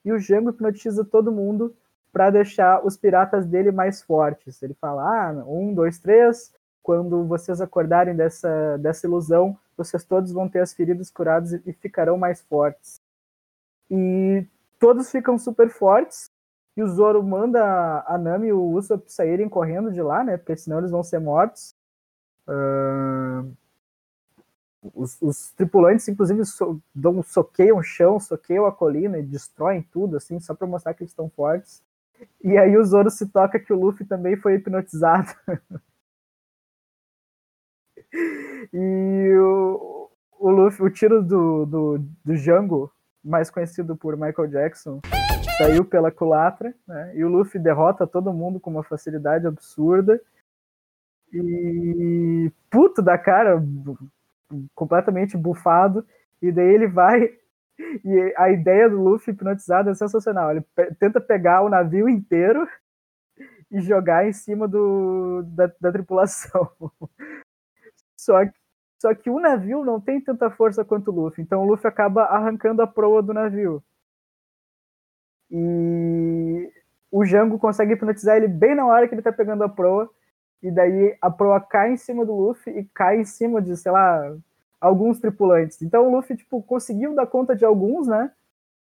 E 0.04 0.12
o 0.12 0.18
Jango 0.20 0.50
hipnotiza 0.50 1.04
todo 1.04 1.32
mundo 1.32 1.74
para 2.16 2.30
deixar 2.30 2.82
os 2.82 2.96
piratas 2.96 3.44
dele 3.44 3.70
mais 3.70 4.00
fortes. 4.00 4.62
Ele 4.62 4.72
fala: 4.72 5.02
ah, 5.02 5.32
um, 5.46 5.74
dois, 5.74 5.98
três. 5.98 6.50
Quando 6.82 7.26
vocês 7.26 7.60
acordarem 7.60 8.16
dessa, 8.16 8.78
dessa 8.78 9.06
ilusão, 9.06 9.54
vocês 9.76 10.02
todos 10.02 10.32
vão 10.32 10.48
ter 10.48 10.60
as 10.60 10.72
feridas 10.72 11.10
curadas 11.10 11.52
e 11.52 11.74
ficarão 11.74 12.16
mais 12.16 12.40
fortes. 12.40 13.02
E 13.90 14.46
todos 14.78 15.10
ficam 15.10 15.36
super 15.36 15.68
fortes. 15.68 16.30
E 16.74 16.82
o 16.82 16.88
Zoro 16.88 17.22
manda 17.22 18.02
a 18.06 18.16
Nami 18.16 18.48
e 18.48 18.52
o 18.52 18.62
Usopp 18.62 19.12
saírem 19.12 19.46
correndo 19.46 19.92
de 19.92 20.00
lá, 20.00 20.24
né? 20.24 20.38
Porque 20.38 20.56
senão 20.56 20.78
eles 20.78 20.92
vão 20.92 21.02
ser 21.02 21.18
mortos. 21.18 21.74
Uh 22.48 23.52
os, 24.94 25.20
os 25.20 25.50
tripulantes, 25.52 26.08
inclusive, 26.08 26.44
so, 26.44 26.80
dão, 26.94 27.22
soqueiam 27.22 27.78
o 27.78 27.82
chão, 27.82 28.20
soqueiam 28.20 28.66
a 28.66 28.72
colina 28.72 29.18
e 29.18 29.22
destroem 29.22 29.82
tudo, 29.82 30.16
assim, 30.16 30.38
só 30.38 30.54
para 30.54 30.66
mostrar 30.66 30.94
que 30.94 31.02
eles 31.02 31.10
estão 31.10 31.28
fortes. 31.28 31.82
E 32.42 32.56
aí 32.56 32.76
o 32.76 32.84
Zoro 32.84 33.10
se 33.10 33.26
toca 33.28 33.58
que 33.58 33.72
o 33.72 33.80
Luffy 33.80 34.06
também 34.06 34.36
foi 34.36 34.54
hipnotizado. 34.54 35.28
e 38.72 39.34
o, 39.38 40.10
o 40.38 40.50
Luffy, 40.50 40.86
o 40.86 40.90
tiro 40.90 41.22
do, 41.22 41.66
do, 41.66 41.98
do 42.24 42.36
Django, 42.36 42.92
mais 43.24 43.50
conhecido 43.50 43.96
por 43.96 44.16
Michael 44.16 44.48
Jackson, 44.48 45.00
saiu 45.58 45.84
pela 45.84 46.10
culatra, 46.12 46.74
né? 46.86 47.12
E 47.16 47.24
o 47.24 47.28
Luffy 47.28 47.60
derrota 47.60 48.06
todo 48.06 48.32
mundo 48.32 48.60
com 48.60 48.70
uma 48.70 48.84
facilidade 48.84 49.46
absurda. 49.46 50.20
E 51.32 52.52
puto 52.70 53.02
da 53.02 53.18
cara, 53.18 53.62
completamente 54.74 55.36
bufado, 55.36 56.06
e 56.40 56.52
daí 56.52 56.68
ele 56.68 56.86
vai. 56.86 57.30
E 57.78 58.34
a 58.36 58.50
ideia 58.50 58.88
do 58.88 59.02
Luffy 59.02 59.32
hipnotizado 59.32 59.90
é 59.90 59.94
sensacional. 59.94 60.50
Ele 60.50 60.60
pe 60.74 60.94
tenta 60.94 61.20
pegar 61.20 61.62
o 61.62 61.68
navio 61.68 62.08
inteiro 62.08 62.66
e 63.70 63.80
jogar 63.80 64.26
em 64.26 64.32
cima 64.32 64.66
do, 64.66 65.42
da, 65.42 65.70
da 65.80 65.92
tripulação. 65.92 66.70
Só 68.16 68.44
que, 68.44 68.52
só 68.98 69.14
que 69.14 69.28
o 69.28 69.38
navio 69.38 69.84
não 69.84 70.00
tem 70.00 70.20
tanta 70.20 70.50
força 70.50 70.84
quanto 70.84 71.10
o 71.10 71.14
Luffy, 71.14 71.44
então 71.44 71.62
o 71.62 71.66
Luffy 71.66 71.86
acaba 71.86 72.24
arrancando 72.24 72.80
a 72.80 72.86
proa 72.86 73.22
do 73.22 73.34
navio. 73.34 73.84
E 75.50 76.72
o 77.10 77.24
Jango 77.24 77.58
consegue 77.58 77.92
hipnotizar 77.92 78.36
ele 78.36 78.48
bem 78.48 78.74
na 78.74 78.86
hora 78.86 79.06
que 79.06 79.14
ele 79.14 79.22
tá 79.22 79.30
pegando 79.30 79.62
a 79.62 79.68
proa 79.68 80.10
e 80.62 80.70
daí 80.70 81.16
a 81.20 81.30
proa 81.30 81.60
cai 81.60 81.92
em 81.92 81.96
cima 81.96 82.24
do 82.24 82.34
Luffy 82.34 82.76
e 82.76 82.84
cai 82.86 83.20
em 83.20 83.24
cima 83.24 83.60
de, 83.62 83.76
sei 83.76 83.92
lá, 83.92 84.36
alguns 84.80 85.18
tripulantes. 85.20 85.82
Então 85.82 86.06
o 86.08 86.16
Luffy, 86.16 86.36
tipo, 86.36 86.62
conseguiu 86.62 87.14
dar 87.14 87.26
conta 87.26 87.54
de 87.56 87.64
alguns, 87.64 88.06
né? 88.06 88.30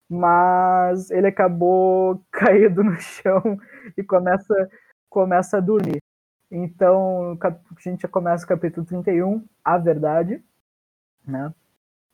Mas 0.10 1.12
ele 1.12 1.28
acabou 1.28 2.24
caído 2.32 2.84
no 2.84 2.98
chão 3.00 3.60
e 3.98 4.04
começa, 4.04 4.70
começa 5.10 5.58
a 5.58 5.62
dormir. 5.62 6.00
Então, 6.52 7.38
a 7.42 7.56
gente 7.80 8.02
já 8.02 8.08
começa 8.08 8.44
o 8.44 8.48
capítulo 8.48 8.86
31, 8.86 9.46
A 9.64 9.78
Verdade, 9.78 10.44
né? 11.26 11.54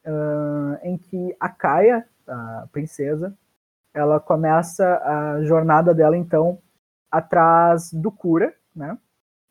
Uh, 0.05 0.77
em 0.83 0.97
que 0.97 1.35
a 1.39 1.49
Kaia, 1.49 2.05
a 2.27 2.67
princesa, 2.71 3.35
ela 3.93 4.19
começa 4.19 4.85
a 4.99 5.43
jornada 5.43 5.93
dela, 5.93 6.17
então, 6.17 6.61
atrás 7.09 7.93
do 7.93 8.11
Cura, 8.11 8.53
né? 8.75 8.97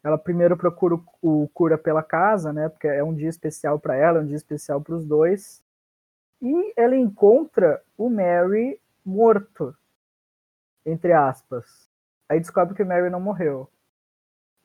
Ela 0.05 0.18
primeiro 0.18 0.55
procura 0.55 1.00
o, 1.22 1.48
cura 1.55 1.78
pela 1.78 2.02
casa, 2.02 2.52
né? 2.52 2.68
Porque 2.68 2.86
é 2.86 3.02
um 3.02 3.14
dia 3.14 3.30
especial 3.30 3.80
para 3.80 3.96
ela, 3.96 4.18
é 4.18 4.22
um 4.22 4.26
dia 4.26 4.36
especial 4.36 4.78
para 4.82 4.94
os 4.94 5.07
dois. 5.07 5.64
E 6.42 6.74
ela 6.76 6.94
encontra 6.94 7.82
o 7.96 8.11
Mary 8.11 8.78
morto, 9.02 9.74
entre 10.84 11.14
aspas. 11.14 11.88
Aí 12.28 12.38
descobre 12.38 12.74
que 12.74 12.82
o 12.82 12.86
Mary 12.86 13.09
não 13.09 13.18
morreu. 13.18 13.66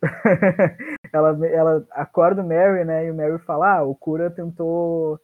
ela, 1.13 1.47
ela 1.47 1.87
acorda 1.91 2.41
o 2.41 2.47
Mary, 2.47 2.83
né? 2.83 3.05
E 3.05 3.11
o 3.11 3.15
Mary 3.15 3.39
fala: 3.39 3.77
ah, 3.77 3.83
o 3.83 3.95
cura 3.95 4.29
tentou, 4.29 5.17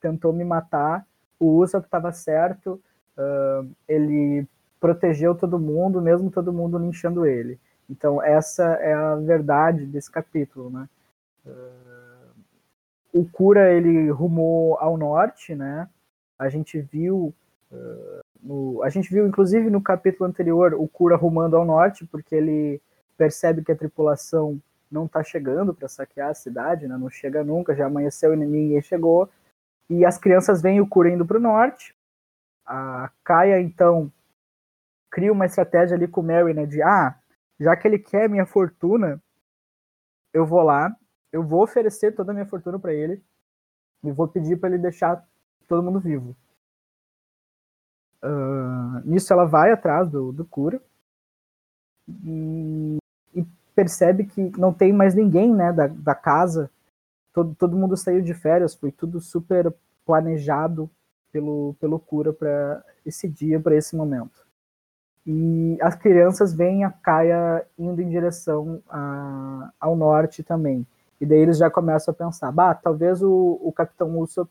tentou 0.00 0.32
me 0.32 0.44
matar. 0.44 1.04
O 1.40 1.56
Usopp 1.58 1.86
estava 1.86 2.12
certo. 2.12 2.80
Uh, 3.18 3.68
ele 3.88 4.46
protegeu 4.78 5.34
todo 5.34 5.58
mundo, 5.58 6.00
mesmo 6.00 6.30
todo 6.30 6.52
mundo 6.52 6.78
linchando 6.78 7.26
ele. 7.26 7.58
Então, 7.90 8.22
essa 8.22 8.64
é 8.74 8.94
a 8.94 9.16
verdade 9.16 9.84
desse 9.84 10.10
capítulo, 10.10 10.70
né? 10.70 10.88
Uh, 11.44 12.30
o 13.12 13.28
Cura, 13.28 13.72
ele 13.72 14.08
rumou 14.10 14.78
ao 14.78 14.96
norte, 14.96 15.54
né? 15.54 15.88
A 16.38 16.48
gente 16.48 16.80
viu 16.80 17.34
uh, 17.72 18.20
no, 18.42 18.82
a 18.82 18.88
gente 18.88 19.12
viu, 19.12 19.26
inclusive, 19.26 19.68
no 19.70 19.82
capítulo 19.82 20.28
anterior, 20.28 20.74
o 20.74 20.88
Kura 20.88 21.16
rumando 21.16 21.56
ao 21.56 21.64
norte, 21.64 22.06
porque 22.06 22.34
ele 22.34 22.80
percebe 23.16 23.62
que 23.62 23.72
a 23.72 23.76
tripulação 23.76 24.60
não 24.90 25.06
está 25.06 25.22
chegando 25.22 25.74
para 25.74 25.88
saquear 25.88 26.30
a 26.30 26.34
cidade, 26.34 26.88
né? 26.88 26.96
não 26.96 27.10
chega 27.10 27.44
nunca, 27.44 27.74
já 27.74 27.86
amanheceu 27.86 28.32
e 28.32 28.36
ninguém 28.36 28.80
chegou. 28.82 29.28
E 29.88 30.04
as 30.04 30.18
crianças 30.18 30.62
veem 30.62 30.80
o 30.80 30.86
Kura 30.86 31.10
indo 31.10 31.26
para 31.26 31.36
o 31.36 31.40
norte. 31.40 31.94
A 32.66 33.10
Kaia, 33.24 33.60
então, 33.60 34.10
cria 35.10 35.32
uma 35.32 35.46
estratégia 35.46 35.96
ali 35.96 36.08
com 36.08 36.20
o 36.20 36.24
Mary, 36.24 36.54
né? 36.54 36.66
De, 36.66 36.82
ah, 36.82 37.14
já 37.60 37.76
que 37.76 37.86
ele 37.86 37.98
quer 37.98 38.28
minha 38.28 38.46
fortuna, 38.46 39.22
eu 40.32 40.46
vou 40.46 40.62
lá, 40.62 40.96
eu 41.30 41.42
vou 41.42 41.62
oferecer 41.62 42.14
toda 42.14 42.32
a 42.32 42.34
minha 42.34 42.46
fortuna 42.46 42.78
para 42.78 42.94
ele 42.94 43.22
e 44.02 44.10
vou 44.10 44.26
pedir 44.26 44.58
para 44.58 44.70
ele 44.70 44.78
deixar 44.78 45.22
todo 45.68 45.82
mundo 45.82 46.00
vivo. 46.00 46.34
Uh, 48.22 49.00
nisso 49.04 49.32
ela 49.32 49.44
vai 49.44 49.72
atrás 49.72 50.08
do, 50.08 50.32
do 50.32 50.44
cura 50.44 50.80
e, 52.24 52.98
e, 53.34 53.46
percebe 53.74 54.26
que 54.26 54.50
não 54.58 54.74
tem 54.74 54.92
mais 54.92 55.14
ninguém 55.14 55.54
né, 55.54 55.72
da, 55.72 55.86
da 55.86 56.14
casa. 56.14 56.70
Todo, 57.32 57.54
todo 57.54 57.76
mundo 57.76 57.96
saiu 57.96 58.20
de 58.20 58.34
férias, 58.34 58.74
foi 58.74 58.90
tudo 58.90 59.20
super 59.20 59.72
planejado 60.04 60.90
pelo, 61.30 61.74
pelo 61.80 61.98
cura 61.98 62.32
para 62.32 62.84
esse 63.06 63.28
dia, 63.28 63.60
para 63.60 63.76
esse 63.76 63.94
momento. 63.96 64.49
E 65.26 65.78
as 65.82 65.94
crianças 65.94 66.54
veem 66.54 66.84
a 66.84 66.90
Kaia 66.90 67.64
indo 67.78 68.00
em 68.00 68.08
direção 68.08 68.82
a, 68.88 69.70
ao 69.78 69.94
norte 69.94 70.42
também. 70.42 70.86
E 71.20 71.26
daí 71.26 71.38
eles 71.38 71.58
já 71.58 71.70
começam 71.70 72.12
a 72.12 72.16
pensar, 72.16 72.50
bah, 72.50 72.74
talvez 72.74 73.22
o, 73.22 73.60
o 73.62 73.72
Capitão 73.72 74.18
Usopp 74.18 74.50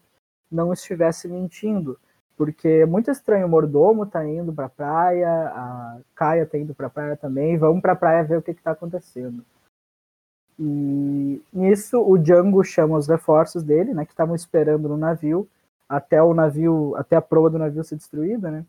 não 0.52 0.72
estivesse 0.72 1.28
mentindo, 1.28 1.98
porque 2.38 2.68
é 2.68 2.86
muito 2.86 3.10
estranho 3.10 3.48
o 3.48 3.50
mordomo 3.50 4.06
tá 4.06 4.26
indo 4.26 4.54
para 4.54 4.66
a 4.66 4.70
praia, 4.70 5.30
a 5.30 5.98
Kaia 6.16 6.46
tá 6.46 6.58
indo 6.58 6.74
para 6.74 6.88
a 6.88 6.90
praia 6.90 7.18
também, 7.18 7.58
vamos 7.58 7.82
para 7.82 7.94
a 7.94 7.96
praia 7.96 8.24
ver 8.24 8.38
o 8.38 8.42
que 8.42 8.52
está 8.52 8.72
acontecendo. 8.72 9.44
E 10.60 11.42
nisso 11.52 12.02
o 12.02 12.18
Django 12.18 12.64
chama 12.64 12.98
os 12.98 13.08
reforços 13.08 13.64
dele, 13.64 13.94
né, 13.94 14.06
que 14.06 14.12
estavam 14.12 14.36
esperando 14.36 14.90
no 14.90 14.98
navio, 14.98 15.48
até 15.88 16.22
o 16.22 16.34
navio, 16.34 16.96
até 16.98 17.16
a 17.16 17.22
proa 17.22 17.50
do 17.50 17.58
navio 17.58 17.84
ser 17.84 17.96
destruída, 17.96 18.52
né? 18.52 18.66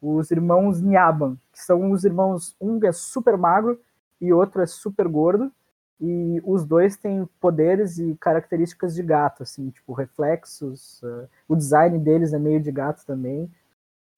Os 0.00 0.30
irmãos 0.30 0.80
Nyaban, 0.80 1.36
que 1.52 1.60
são 1.60 1.90
os 1.90 2.04
irmãos, 2.04 2.56
um 2.60 2.78
é 2.84 2.92
super 2.92 3.36
magro 3.36 3.80
e 4.20 4.32
outro 4.32 4.62
é 4.62 4.66
super 4.66 5.06
gordo, 5.06 5.52
e 6.00 6.40
os 6.44 6.64
dois 6.64 6.96
têm 6.96 7.28
poderes 7.38 7.98
e 7.98 8.16
características 8.18 8.94
de 8.94 9.02
gato, 9.02 9.42
assim, 9.42 9.68
tipo 9.68 9.92
reflexos. 9.92 11.02
Uh, 11.02 11.28
o 11.46 11.54
design 11.54 11.98
deles 11.98 12.32
é 12.32 12.38
meio 12.38 12.60
de 12.60 12.72
gato 12.72 13.04
também. 13.04 13.50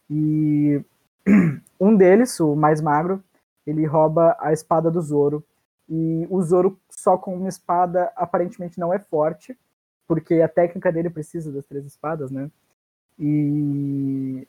E 0.09 0.81
um 1.81 1.97
deles, 1.97 2.39
o 2.39 2.55
mais 2.55 2.81
magro, 2.81 3.23
ele 3.67 3.85
rouba 3.85 4.37
a 4.39 4.53
espada 4.53 4.91
do 4.93 5.01
Zoro. 5.01 5.45
E 5.89 6.25
o 6.31 6.41
Zoro 6.41 6.79
só 6.89 7.19
com 7.19 7.37
uma 7.37 7.49
espada 7.49 8.13
aparentemente 8.15 8.79
não 8.79 8.95
é 8.95 9.01
forte, 9.01 9.59
porque 10.07 10.35
a 10.41 10.49
técnica 10.49 10.93
dele 10.93 11.11
precisa 11.11 11.51
das 11.51 11.67
três 11.67 11.85
espadas, 11.85 12.31
né? 12.31 12.49
E 13.19 14.47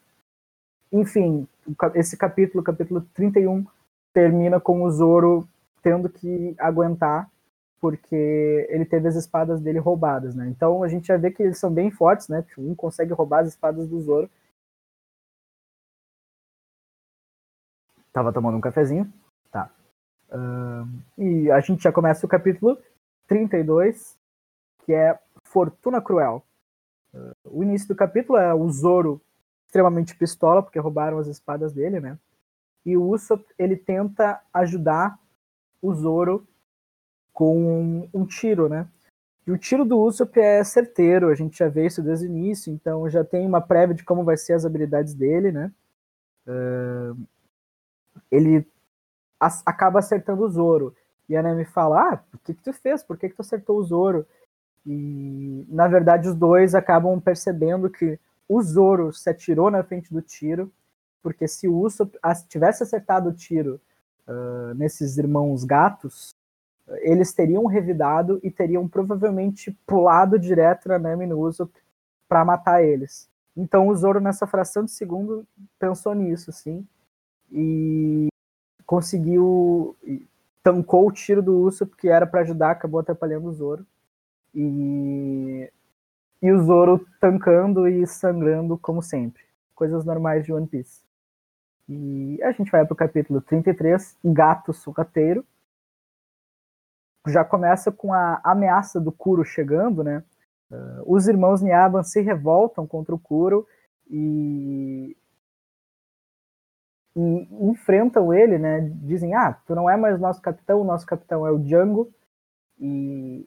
enfim, 0.92 1.46
esse 1.94 2.16
capítulo, 2.16 2.62
capítulo 2.62 3.00
31, 3.14 3.66
termina 4.12 4.60
com 4.60 4.82
o 4.82 4.90
Zoro 4.90 5.48
tendo 5.82 6.08
que 6.08 6.54
aguentar 6.58 7.30
porque 7.84 8.66
ele 8.70 8.86
teve 8.86 9.08
as 9.08 9.14
espadas 9.14 9.60
dele 9.60 9.78
roubadas, 9.78 10.34
né? 10.34 10.48
Então 10.48 10.82
a 10.82 10.88
gente 10.88 11.06
já 11.06 11.18
vê 11.18 11.30
que 11.30 11.42
eles 11.42 11.58
são 11.58 11.70
bem 11.70 11.90
fortes, 11.90 12.28
né? 12.28 12.40
Tipo, 12.40 12.62
um 12.62 12.74
consegue 12.74 13.12
roubar 13.12 13.40
as 13.40 13.48
espadas 13.48 13.86
do 13.86 14.00
Zoro. 14.00 14.30
Tava 18.10 18.32
tomando 18.32 18.56
um 18.56 18.60
cafezinho, 18.60 19.12
tá? 19.50 19.70
Uh, 20.30 21.20
e 21.20 21.50
a 21.50 21.60
gente 21.60 21.82
já 21.82 21.92
começa 21.92 22.24
o 22.24 22.28
capítulo 22.28 22.78
32, 23.26 24.16
que 24.86 24.94
é 24.94 25.18
Fortuna 25.42 26.00
Cruel. 26.00 26.42
Uh, 27.12 27.34
o 27.44 27.62
início 27.62 27.88
do 27.88 27.94
capítulo 27.94 28.38
é 28.38 28.54
o 28.54 28.66
Zoro 28.70 29.20
extremamente 29.66 30.16
pistola, 30.16 30.62
porque 30.62 30.78
roubaram 30.78 31.18
as 31.18 31.26
espadas 31.26 31.72
dele, 31.72 32.00
né? 32.00 32.18
E 32.84 32.96
o 32.96 33.08
Usopp, 33.08 33.44
ele 33.58 33.76
tenta 33.76 34.40
ajudar 34.52 35.18
o 35.80 35.94
Zoro 35.94 36.46
com 37.32 38.08
um 38.12 38.24
tiro, 38.26 38.68
né? 38.68 38.86
E 39.46 39.50
o 39.50 39.58
tiro 39.58 39.84
do 39.84 39.98
Usopp 39.98 40.38
é 40.38 40.62
certeiro, 40.64 41.28
a 41.28 41.34
gente 41.34 41.58
já 41.58 41.68
vê 41.68 41.86
isso 41.86 42.02
desde 42.02 42.26
o 42.26 42.28
início, 42.28 42.72
então 42.72 43.08
já 43.10 43.24
tem 43.24 43.46
uma 43.46 43.60
prévia 43.60 43.94
de 43.94 44.04
como 44.04 44.24
vai 44.24 44.36
ser 44.36 44.54
as 44.54 44.64
habilidades 44.64 45.14
dele, 45.14 45.52
né? 45.52 45.72
Uh, 46.46 47.16
ele 48.30 48.66
acaba 49.40 49.98
acertando 49.98 50.44
o 50.44 50.48
Zoro. 50.48 50.94
E 51.28 51.36
a 51.36 51.42
Nami 51.42 51.64
fala, 51.64 52.12
ah, 52.12 52.24
o 52.34 52.38
que, 52.38 52.54
que 52.54 52.62
tu 52.62 52.72
fez? 52.72 53.02
Por 53.02 53.18
que, 53.18 53.28
que 53.28 53.34
tu 53.34 53.42
acertou 53.42 53.78
o 53.78 53.82
Zoro? 53.82 54.26
E, 54.86 55.66
na 55.68 55.88
verdade, 55.88 56.28
os 56.28 56.34
dois 56.34 56.74
acabam 56.74 57.18
percebendo 57.20 57.88
que 57.90 58.18
o 58.48 58.62
Zoro 58.62 59.12
se 59.12 59.28
atirou 59.30 59.70
na 59.70 59.82
frente 59.82 60.12
do 60.12 60.20
tiro, 60.20 60.72
porque 61.22 61.48
se 61.48 61.66
o 61.66 61.78
Usopp 61.78 62.16
tivesse 62.48 62.82
acertado 62.82 63.30
o 63.30 63.32
tiro 63.32 63.80
uh, 64.28 64.74
nesses 64.74 65.16
irmãos 65.16 65.64
gatos, 65.64 66.34
eles 67.00 67.32
teriam 67.32 67.64
revidado 67.66 68.38
e 68.42 68.50
teriam 68.50 68.86
provavelmente 68.86 69.70
pulado 69.86 70.38
direto 70.38 70.88
na 70.88 70.98
Nami 70.98 71.26
no 71.26 71.38
Usopp 71.40 71.72
para 72.28 72.44
matar 72.44 72.84
eles. 72.84 73.28
Então 73.56 73.88
o 73.88 73.94
Zoro 73.94 74.20
nessa 74.20 74.46
fração 74.46 74.84
de 74.84 74.90
segundo 74.90 75.46
pensou 75.78 76.14
nisso, 76.14 76.52
sim, 76.52 76.86
e 77.50 78.28
conseguiu 78.84 79.96
tancou 80.62 81.08
o 81.08 81.12
tiro 81.12 81.42
do 81.42 81.58
Usopp 81.60 81.94
que 81.96 82.08
era 82.08 82.26
para 82.26 82.40
ajudar, 82.40 82.72
acabou 82.72 83.00
atrapalhando 83.00 83.48
o 83.48 83.52
Zoro. 83.52 83.86
E 84.54 85.70
e 86.42 86.52
o 86.52 86.62
Zoro 86.62 87.06
tancando 87.20 87.88
e 87.88 88.06
sangrando 88.06 88.76
como 88.78 89.02
sempre. 89.02 89.42
Coisas 89.74 90.04
normais 90.04 90.44
de 90.44 90.52
One 90.52 90.66
Piece. 90.66 91.02
E 91.88 92.42
a 92.42 92.52
gente 92.52 92.70
vai 92.70 92.84
pro 92.86 92.96
capítulo 92.96 93.40
33, 93.40 94.16
Gato 94.24 94.72
Sucateiro. 94.72 95.44
Já 97.26 97.44
começa 97.44 97.90
com 97.90 98.12
a 98.12 98.40
ameaça 98.44 99.00
do 99.00 99.10
Kuro 99.10 99.44
chegando, 99.44 100.02
né? 100.02 100.22
Uh, 100.70 101.02
os 101.06 101.26
irmãos 101.28 101.62
Nyaban 101.62 102.02
se 102.02 102.20
revoltam 102.20 102.86
contra 102.86 103.14
o 103.14 103.18
Kuro 103.18 103.66
e, 104.10 105.16
e 107.16 107.48
enfrentam 107.70 108.32
ele, 108.32 108.58
né? 108.58 108.80
Dizem, 109.02 109.34
ah, 109.34 109.52
tu 109.66 109.74
não 109.74 109.88
é 109.88 109.96
mais 109.96 110.18
nosso 110.20 110.40
capitão, 110.40 110.80
o 110.80 110.84
nosso 110.84 111.06
capitão 111.06 111.46
é 111.46 111.50
o 111.50 111.58
Django. 111.58 112.12
E 112.78 113.46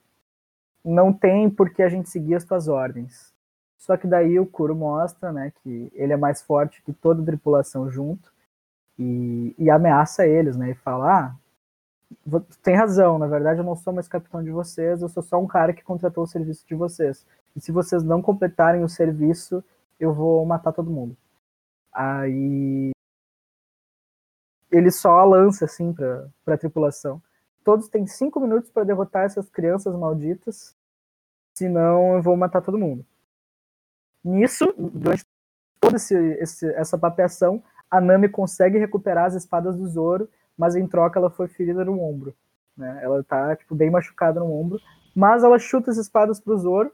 não 0.87 1.11
tem 1.11 1.49
por 1.49 1.69
que 1.69 1.83
a 1.83 1.89
gente 1.89 2.09
seguir 2.09 2.35
as 2.35 2.45
tuas 2.45 2.67
ordens. 2.67 3.33
Só 3.77 3.97
que 3.97 4.07
daí 4.07 4.39
o 4.39 4.45
Kuro 4.45 4.75
mostra, 4.75 5.31
né, 5.31 5.51
que 5.61 5.91
ele 5.93 6.13
é 6.13 6.17
mais 6.17 6.41
forte 6.41 6.81
que 6.81 6.93
toda 6.93 7.21
a 7.21 7.25
tripulação 7.25 7.89
junto 7.89 8.31
e, 8.97 9.53
e 9.57 9.69
ameaça 9.69 10.25
eles, 10.25 10.55
né, 10.55 10.71
e 10.71 10.75
fala, 10.75 11.19
ah, 11.19 11.35
tem 12.63 12.75
razão, 12.75 13.19
na 13.19 13.27
verdade 13.27 13.59
eu 13.59 13.65
não 13.65 13.75
sou 13.75 13.93
mais 13.93 14.07
capitão 14.07 14.43
de 14.43 14.49
vocês, 14.49 15.01
eu 15.01 15.09
sou 15.09 15.21
só 15.21 15.37
um 15.39 15.47
cara 15.47 15.73
que 15.73 15.83
contratou 15.83 16.23
o 16.23 16.27
serviço 16.27 16.65
de 16.65 16.73
vocês. 16.73 17.25
E 17.55 17.61
se 17.61 17.71
vocês 17.71 18.03
não 18.03 18.21
completarem 18.21 18.83
o 18.83 18.89
serviço, 18.89 19.63
eu 19.99 20.13
vou 20.13 20.45
matar 20.45 20.71
todo 20.71 20.91
mundo. 20.91 21.17
Aí 21.93 22.91
ele 24.71 24.91
só 24.91 25.23
lança 25.25 25.65
assim 25.65 25.93
para 25.93 26.29
a 26.47 26.57
tripulação. 26.57 27.21
Todos 27.63 27.89
têm 27.89 28.07
cinco 28.07 28.39
minutos 28.39 28.69
para 28.69 28.85
derrotar 28.85 29.25
essas 29.25 29.49
crianças 29.49 29.93
malditas 29.95 30.76
senão 31.57 32.15
eu 32.15 32.21
vou 32.21 32.37
matar 32.37 32.61
todo 32.61 32.77
mundo. 32.77 33.03
Nisso, 34.23 34.73
durante 34.77 35.25
toda 35.79 35.95
esse, 35.95 36.15
esse, 36.39 36.69
essa 36.73 36.97
papeação, 36.97 37.63
a 37.89 37.99
Nami 37.99 38.29
consegue 38.29 38.77
recuperar 38.77 39.25
as 39.25 39.33
espadas 39.33 39.75
do 39.75 39.87
Zoro, 39.87 40.29
mas 40.55 40.75
em 40.75 40.87
troca 40.87 41.17
ela 41.17 41.31
foi 41.31 41.47
ferida 41.47 41.83
no 41.83 41.99
ombro. 41.99 42.35
Né? 42.75 42.99
Ela 43.01 43.23
tá 43.23 43.55
tipo, 43.55 43.73
bem 43.73 43.89
machucada 43.89 44.39
no 44.39 44.51
ombro, 44.51 44.79
mas 45.15 45.43
ela 45.43 45.57
chuta 45.57 45.89
as 45.89 45.97
espadas 45.97 46.39
pro 46.39 46.57
Zoro, 46.57 46.91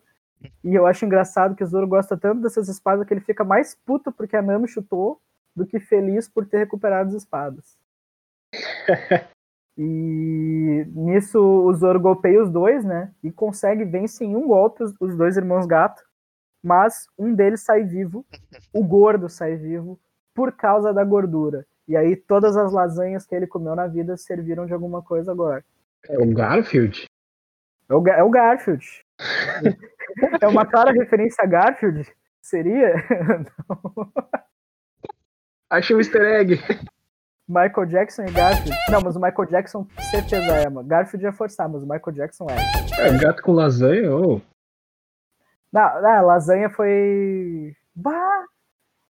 e 0.64 0.74
eu 0.74 0.86
acho 0.86 1.06
engraçado 1.06 1.56
que 1.56 1.64
o 1.64 1.68
Zoro 1.68 1.88
gosta 1.88 2.18
tanto 2.18 2.42
dessas 2.42 2.70
espadas 2.70 3.06
que 3.06 3.14
ele 3.14 3.22
fica 3.22 3.44
mais 3.44 3.76
puto 3.76 4.12
porque 4.12 4.36
a 4.36 4.42
Nami 4.42 4.68
chutou 4.68 5.20
do 5.54 5.66
que 5.66 5.80
feliz 5.80 6.30
por 6.30 6.46
ter 6.46 6.60
recuperado 6.60 7.10
as 7.10 7.16
espadas. 7.16 7.78
E 9.78 10.86
nisso 10.90 11.40
o 11.40 11.74
Zoro 11.74 12.00
golpeia 12.00 12.42
os 12.42 12.52
dois, 12.52 12.84
né? 12.86 13.12
E 13.24 13.32
consegue 13.32 13.84
vencer 13.86 14.28
em 14.28 14.36
um 14.36 14.48
golpe 14.48 14.84
os, 14.84 14.94
os 15.00 15.16
dois 15.16 15.36
irmãos 15.36 15.66
gato. 15.66 16.02
Mas 16.64 17.08
um 17.18 17.34
deles 17.34 17.62
sai 17.62 17.84
vivo, 17.84 18.26
o 18.72 18.84
gordo 18.84 19.28
sai 19.28 19.56
vivo, 19.56 20.00
por 20.34 20.54
causa 20.54 20.94
da 20.94 21.04
gordura. 21.04 21.66
E 21.88 21.98
aí 21.98 22.16
todas 22.16 22.56
as 22.56 22.72
lasanhas 22.72 23.26
que 23.26 23.36
ele 23.36 23.48
comeu 23.48 23.76
na 23.76 23.88
vida 23.88 24.16
serviram 24.16 24.66
de 24.66 24.74
alguma 24.74 25.02
coisa 25.02 25.32
agora. 25.32 25.64
É 26.08 26.18
o 26.18 26.34
Garfield? 26.34 27.06
É 27.90 27.94
o, 27.94 28.08
é 28.08 28.24
o 28.24 28.30
Garfield. 28.30 28.86
é 30.42 30.48
uma 30.48 30.66
clara 30.66 30.92
referência 30.92 31.44
a 31.44 31.48
Garfield? 31.48 32.10
Seria? 32.42 32.94
Achei 35.70 35.96
um 35.96 36.00
easter 36.00 36.22
egg. 36.22 36.60
Michael 37.48 37.88
Jackson 37.88 38.24
e 38.24 38.32
Garfield. 38.32 38.72
Não, 38.90 39.02
mas 39.02 39.16
o 39.16 39.20
Michael 39.20 39.50
Jackson 39.50 39.88
certeza 40.12 40.52
é, 40.54 40.70
mano. 40.70 40.88
Garfield 40.88 41.26
ia 41.26 41.34
forçar, 41.34 41.68
mas 41.70 41.84
o 41.84 41.88
Michael 41.88 42.16
Jackson 42.16 42.48
é. 42.50 43.08
É, 43.08 43.18
gato 43.18 43.42
com 43.44 43.52
lasanha, 43.52 44.12
ou. 44.12 44.38
Oh. 44.38 44.42
Não, 45.72 46.02
não, 46.02 46.26
lasanha 46.26 46.70
foi. 46.70 47.76
Bah! 47.96 48.46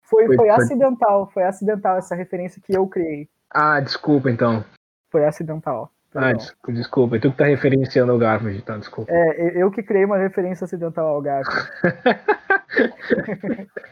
Foi, 0.02 0.26
foi, 0.26 0.36
foi, 0.36 0.48
acidental, 0.50 1.30
foi 1.32 1.42
acidental 1.42 1.96
essa 1.98 2.14
referência 2.14 2.62
que 2.64 2.76
eu 2.76 2.86
criei. 2.86 3.28
Ah, 3.50 3.80
desculpa 3.80 4.30
então. 4.30 4.64
Foi 5.10 5.24
acidental. 5.24 5.90
Ah, 6.14 6.32
desculpa, 6.32 6.72
desculpa. 6.72 7.18
Tu 7.20 7.30
que 7.30 7.36
tá 7.36 7.44
referenciando 7.44 8.14
o 8.14 8.18
Garfield, 8.18 8.58
então, 8.58 8.78
desculpa. 8.78 9.12
É, 9.12 9.60
eu 9.60 9.70
que 9.70 9.82
criei 9.82 10.04
uma 10.04 10.16
referência 10.16 10.64
acidental 10.64 11.08
ao 11.08 11.20
Garfield. 11.20 11.68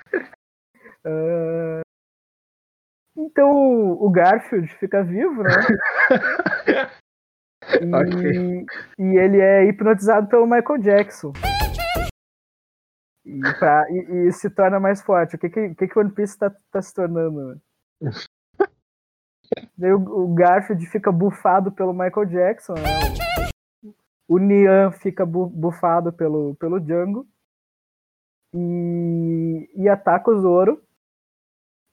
Então 3.34 3.50
o 3.50 4.08
Garfield 4.10 4.68
fica 4.76 5.02
vivo, 5.02 5.42
né? 5.42 5.50
e, 7.82 7.92
okay. 7.92 8.66
e, 8.96 9.18
ele 9.18 9.40
é 9.40 9.64
hipnotizado 9.64 10.28
pelo 10.28 10.46
Michael 10.46 10.78
Jackson. 10.78 11.32
E, 13.26 13.40
pra, 13.58 13.90
e, 13.90 14.28
e 14.28 14.32
se 14.32 14.48
torna 14.48 14.78
mais 14.78 15.02
forte. 15.02 15.34
O 15.34 15.38
que, 15.40 15.50
que, 15.50 15.74
que, 15.74 15.88
que 15.88 15.98
One 15.98 16.12
Piece 16.12 16.38
tá, 16.38 16.54
tá 16.70 16.80
se 16.80 16.94
tornando? 16.94 17.60
Daí 19.76 19.92
o, 19.92 19.98
o, 19.98 20.32
Garfield 20.32 20.86
fica 20.86 21.10
bufado 21.10 21.72
pelo 21.72 21.92
Michael 21.92 22.26
Jackson, 22.26 22.74
né? 22.74 23.90
O, 24.28 24.36
o 24.36 24.38
Nian 24.38 24.92
fica 24.92 25.26
bu, 25.26 25.48
bufado 25.48 26.12
pelo, 26.12 26.54
pelo 26.54 26.78
Django. 26.78 27.26
E, 28.54 29.68
e 29.74 29.88
ataca 29.88 30.30
o 30.30 30.40
Zoro. 30.40 30.83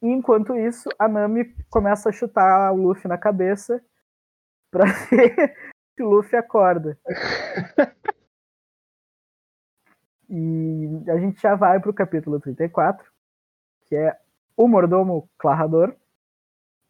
E 0.02 0.08
enquanto 0.08 0.56
isso, 0.56 0.90
a 0.98 1.08
Nami 1.08 1.54
começa 1.70 2.10
a 2.10 2.12
chutar 2.12 2.74
o 2.74 2.76
Luffy 2.76 3.08
na 3.08 3.18
cabeça 3.18 3.84
pra 4.72 4.86
ver 5.10 5.56
se 5.96 6.04
o 6.04 6.10
Luffy 6.10 6.38
acorda. 6.38 6.98
e 10.28 11.04
a 11.08 11.18
gente 11.18 11.40
já 11.42 11.56
vai 11.56 11.80
pro 11.80 11.94
capítulo 11.94 12.40
34, 12.40 13.12
que 13.86 13.96
é 13.96 14.18
o 14.58 14.68
Mordomo 14.68 15.30
Clarrador, 15.38 15.96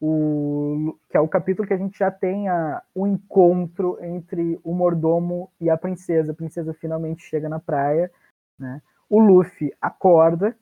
o, 0.00 0.98
que 1.08 1.16
é 1.16 1.20
o 1.20 1.28
capítulo 1.28 1.68
que 1.68 1.74
a 1.74 1.78
gente 1.78 1.96
já 1.96 2.10
tem 2.10 2.48
a, 2.48 2.82
um 2.94 3.06
encontro 3.06 4.02
entre 4.02 4.58
o 4.64 4.74
mordomo 4.74 5.48
e 5.60 5.70
a 5.70 5.76
princesa. 5.76 6.32
A 6.32 6.34
princesa 6.34 6.74
finalmente 6.74 7.22
chega 7.22 7.48
na 7.48 7.60
praia, 7.60 8.10
né? 8.58 8.82
O 9.08 9.20
Luffy 9.20 9.72
acorda 9.80 10.56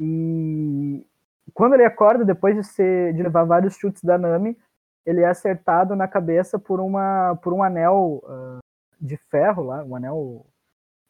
e 0.00 1.06
quando 1.54 1.74
ele 1.74 1.84
acorda, 1.84 2.24
depois 2.24 2.54
de, 2.56 2.64
ser, 2.64 3.14
de 3.14 3.22
levar 3.22 3.44
vários 3.44 3.76
chutes 3.76 4.02
da 4.02 4.18
Nami, 4.18 4.56
ele 5.04 5.22
é 5.22 5.26
acertado 5.26 5.96
na 5.96 6.06
cabeça 6.06 6.58
por, 6.58 6.80
uma, 6.80 7.36
por 7.42 7.52
um 7.52 7.62
anel 7.62 8.22
uh, 8.24 8.58
de 9.00 9.16
ferro 9.16 9.62
lá, 9.62 9.82
um 9.84 9.96
anel 9.96 10.44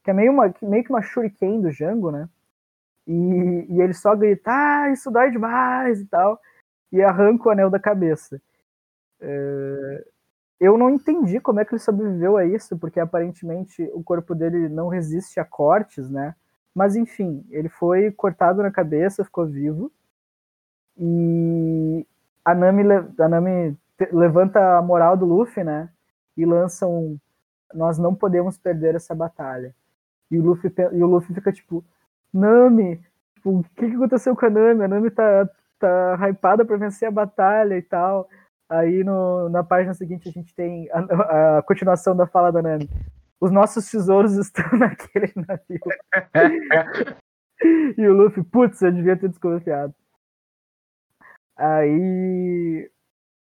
que 0.05 0.11
é 0.11 0.15
meio, 0.15 0.33
uma, 0.33 0.55
meio 0.63 0.85
que 0.85 0.91
uma 0.91 1.03
shuriken 1.03 1.61
do 1.61 1.71
Django, 1.71 2.11
né? 2.11 2.29
E, 3.07 3.67
e 3.69 3.81
ele 3.81 3.95
só 3.95 4.15
grita, 4.15 4.51
ah, 4.51 4.91
isso 4.91 5.11
dói 5.11 5.31
demais 5.31 6.01
e 6.01 6.07
tal, 6.07 6.41
e 6.93 7.03
arranca 7.03 7.49
o 7.49 7.51
anel 7.51 7.71
da 7.71 7.81
cabeça. 7.81 8.41
Uh, 9.21 10.05
eu 10.61 10.77
não 10.77 10.91
entendi 10.91 11.41
como 11.41 11.61
é 11.61 11.65
que 11.65 11.75
ele 11.75 11.81
sobreviveu 11.81 12.37
a 12.37 12.45
isso, 12.45 12.77
porque 12.79 12.99
aparentemente 12.99 13.83
o 13.95 14.03
corpo 14.03 14.35
dele 14.35 14.69
não 14.69 14.89
resiste 14.89 15.39
a 15.39 15.45
cortes, 15.45 16.11
né? 16.11 16.35
Mas 16.75 16.97
enfim, 16.97 17.45
ele 17.51 17.69
foi 17.69 18.11
cortado 18.11 18.63
na 18.63 18.71
cabeça, 18.71 19.25
ficou 19.25 19.47
vivo. 19.47 19.91
E 20.99 22.07
a 22.45 22.55
Nami, 22.55 22.83
a 23.19 23.29
Nami 23.29 23.77
levanta 24.13 24.79
a 24.79 24.83
moral 24.83 25.17
do 25.17 25.25
Luffy, 25.25 25.63
né? 25.63 25.89
E 26.37 26.45
lança 26.45 26.87
um. 26.87 27.19
Nós 27.75 27.99
não 27.99 28.15
podemos 28.15 28.57
perder 28.59 28.95
essa 28.95 29.15
batalha. 29.15 29.75
E 30.31 30.39
o 30.39 30.43
Luffy, 30.43 30.73
e 30.93 31.03
o 31.03 31.07
Luffy 31.07 31.35
fica 31.35 31.53
tipo: 31.53 31.85
Nami, 32.33 33.01
tipo, 33.35 33.51
o 33.51 33.65
que, 33.77 33.89
que 33.89 33.97
aconteceu 33.97 34.35
com 34.35 34.47
a 34.47 34.51
Nami? 34.51 34.85
A 34.85 34.89
Nami 34.89 35.11
tá, 35.11 35.49
tá 35.79 36.29
hypada 36.29 36.65
pra 36.65 36.77
vencer 36.77 37.09
a 37.09 37.13
batalha 37.13 37.77
e 37.77 37.83
tal. 37.83 38.29
Aí 38.69 39.03
no, 39.03 39.49
na 39.49 39.65
página 39.65 39.95
seguinte 39.95 40.29
a 40.29 40.33
gente 40.33 40.55
tem 40.55 40.91
a, 40.91 41.59
a 41.59 41.63
continuação 41.63 42.15
da 42.15 42.27
fala 42.27 42.51
da 42.51 42.61
Nami. 42.61 42.89
Os 43.41 43.51
nossos 43.51 43.91
tesouros 43.91 44.37
estão 44.37 44.65
naquele 44.77 45.33
navio. 45.37 45.81
e 47.97 48.07
o 48.07 48.13
Luffy, 48.13 48.43
putz, 48.43 48.83
eu 48.83 48.93
devia 48.93 49.17
ter 49.17 49.29
desconfiado. 49.29 49.95
Aí 51.59 52.91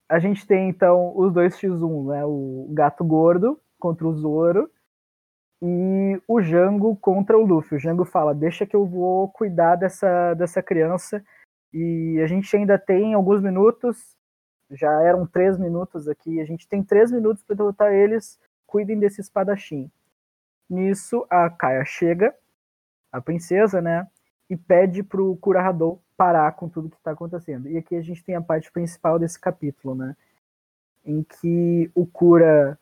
a 0.09 0.19
gente 0.19 0.47
tem 0.47 0.69
então 0.71 1.13
os 1.17 1.33
dois 1.33 1.55
X1, 1.57 2.09
né? 2.09 2.25
O 2.25 2.69
gato 2.71 3.05
gordo 3.05 3.61
contra 3.79 4.07
o 4.07 4.15
Zoro 4.15 4.71
e 5.63 6.21
o 6.27 6.41
Jango 6.43 6.97
contra 6.97 7.39
o 7.39 7.45
Luffy. 7.47 7.77
O 7.77 7.81
Jango 7.81 8.05
fala: 8.05 8.35
"Deixa 8.35 8.67
que 8.67 8.75
eu 8.77 8.87
vou 8.87 9.29
cuidar 9.31 9.77
dessa 9.77 10.35
dessa 10.35 10.63
criança". 10.63 11.23
E 11.75 12.21
a 12.23 12.27
gente 12.27 12.57
ainda 12.57 12.79
tem 12.79 13.15
alguns 13.15 13.43
minutos, 13.43 14.17
já 14.71 14.91
eram 15.03 15.27
três 15.27 15.59
minutos 15.59 16.09
aqui. 16.09 16.41
A 16.41 16.45
gente 16.47 16.69
tem 16.69 16.83
três 16.83 17.13
minutos 17.13 17.43
para 17.45 17.57
derrotar 17.57 17.93
eles. 17.93 18.39
Cuidem 18.67 18.99
desse 18.99 19.21
espadachim. 19.21 19.91
Nisso 20.71 21.27
a 21.31 21.51
Kaia 21.51 21.85
chega, 21.85 22.35
a 23.13 23.21
princesa, 23.21 23.81
né? 23.83 24.09
E 24.49 24.57
pede 24.57 25.03
pro 25.03 25.37
Kurahado 25.37 26.01
parar 26.17 26.53
com 26.53 26.69
tudo 26.69 26.89
que 26.89 26.97
está 26.97 27.11
acontecendo. 27.11 27.69
E 27.69 27.77
aqui 27.77 27.97
a 27.97 28.03
gente 28.03 28.25
tem 28.25 28.35
a 28.35 28.41
parte 28.41 28.71
principal 28.71 29.19
desse 29.19 29.39
capítulo, 29.39 29.95
né? 29.95 30.17
Em 31.05 31.23
que 31.23 31.91
o 31.95 32.07
cura 32.07 32.79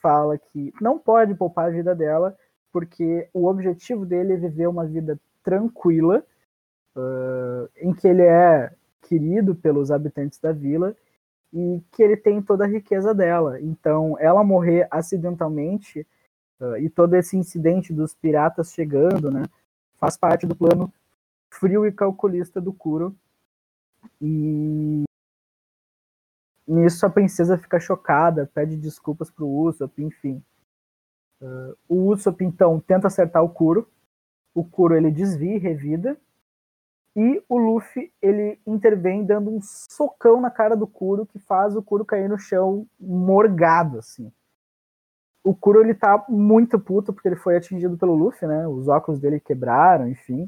fala 0.00 0.38
que 0.38 0.72
não 0.80 0.98
pode 0.98 1.34
poupar 1.34 1.66
a 1.66 1.70
vida 1.70 1.94
dela, 1.94 2.36
porque 2.72 3.28
o 3.32 3.46
objetivo 3.46 4.04
dele 4.06 4.34
é 4.34 4.36
viver 4.36 4.66
uma 4.66 4.86
vida 4.86 5.18
tranquila, 5.42 6.24
uh, 6.96 7.68
em 7.76 7.92
que 7.92 8.06
ele 8.06 8.22
é 8.22 8.72
querido 9.02 9.54
pelos 9.54 9.90
habitantes 9.90 10.38
da 10.38 10.52
vila 10.52 10.94
e 11.52 11.82
que 11.92 12.02
ele 12.02 12.16
tem 12.16 12.42
toda 12.42 12.64
a 12.64 12.68
riqueza 12.68 13.14
dela. 13.14 13.60
Então, 13.60 14.16
ela 14.18 14.44
morrer 14.44 14.86
acidentalmente 14.90 16.06
uh, 16.60 16.76
e 16.76 16.90
todo 16.90 17.14
esse 17.14 17.36
incidente 17.36 17.92
dos 17.92 18.14
piratas 18.14 18.72
chegando, 18.72 19.30
né, 19.30 19.44
faz 19.98 20.16
parte 20.16 20.46
do 20.46 20.56
plano 20.56 20.92
frio 21.50 21.86
e 21.86 21.92
calculista 21.92 22.60
do 22.60 22.72
Kuro. 22.72 23.14
E 24.20 25.04
nisso 26.66 27.04
a 27.06 27.10
princesa 27.10 27.58
fica 27.58 27.80
chocada, 27.80 28.50
pede 28.52 28.76
desculpas 28.76 29.30
pro 29.30 29.48
Usopp, 29.48 30.02
enfim. 30.02 30.42
Uh, 31.40 31.76
o 31.88 32.12
Usopp 32.12 32.42
então 32.42 32.80
tenta 32.80 33.06
acertar 33.06 33.42
o 33.42 33.48
Kuro. 33.48 33.88
O 34.54 34.64
Kuro 34.64 34.94
ele 34.94 35.10
desvia 35.10 35.56
e 35.56 35.58
revida. 35.58 36.16
E 37.16 37.42
o 37.48 37.58
Luffy 37.58 38.12
ele 38.22 38.60
intervém 38.66 39.24
dando 39.24 39.50
um 39.50 39.60
socão 39.60 40.40
na 40.40 40.50
cara 40.50 40.76
do 40.76 40.86
Kuro 40.86 41.26
que 41.26 41.38
faz 41.38 41.74
o 41.74 41.82
Kuro 41.82 42.04
cair 42.04 42.28
no 42.28 42.38
chão 42.38 42.86
morgado 43.00 43.98
assim. 43.98 44.32
O 45.48 45.54
Kuro 45.54 45.80
ele 45.80 45.94
tá 45.94 46.26
muito 46.28 46.78
puto 46.78 47.10
porque 47.10 47.26
ele 47.26 47.34
foi 47.34 47.56
atingido 47.56 47.96
pelo 47.96 48.14
Luffy, 48.14 48.46
né? 48.46 48.68
Os 48.68 48.86
óculos 48.86 49.18
dele 49.18 49.40
quebraram, 49.40 50.06
enfim. 50.06 50.46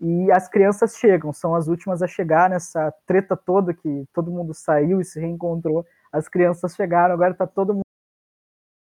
E 0.00 0.32
as 0.32 0.48
crianças 0.48 0.96
chegam, 0.96 1.32
são 1.32 1.54
as 1.54 1.68
últimas 1.68 2.02
a 2.02 2.08
chegar 2.08 2.50
nessa 2.50 2.92
treta 3.06 3.36
toda 3.36 3.72
que 3.72 4.04
todo 4.12 4.32
mundo 4.32 4.52
saiu 4.52 5.00
e 5.00 5.04
se 5.04 5.20
reencontrou. 5.20 5.86
As 6.10 6.28
crianças 6.28 6.74
chegaram, 6.74 7.14
agora 7.14 7.34
tá 7.34 7.46
todo 7.46 7.72
mundo 7.72 7.84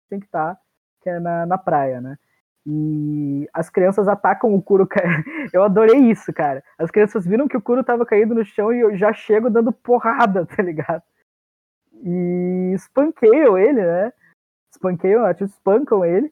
tem 0.09 0.21
que 0.21 0.25
estar, 0.25 0.55
tá, 0.55 0.61
que 1.01 1.09
é 1.09 1.19
na, 1.19 1.45
na 1.45 1.57
praia, 1.57 1.99
né? 1.99 2.17
E 2.65 3.45
as 3.53 3.69
crianças 3.69 4.07
atacam 4.07 4.55
o 4.55 4.61
Kuro. 4.61 4.87
Eu 5.51 5.63
adorei 5.63 5.99
isso, 5.99 6.31
cara. 6.31 6.63
As 6.77 6.89
crianças 6.89 7.25
viram 7.25 7.49
que 7.49 7.57
o 7.57 7.61
Kuro 7.61 7.83
tava 7.83 8.05
caído 8.05 8.33
no 8.33 8.45
chão 8.45 8.71
e 8.71 8.79
eu 8.79 8.95
já 8.95 9.11
chego 9.11 9.49
dando 9.49 9.73
porrada, 9.73 10.45
tá 10.47 10.63
ligado? 10.63 11.03
E 12.01 12.71
espanqueiam 12.73 13.57
ele, 13.57 13.81
né? 13.81 14.13
Espanqueiam, 14.75 15.33
tipo, 15.33 15.45
espancam 15.45 16.05
ele. 16.05 16.31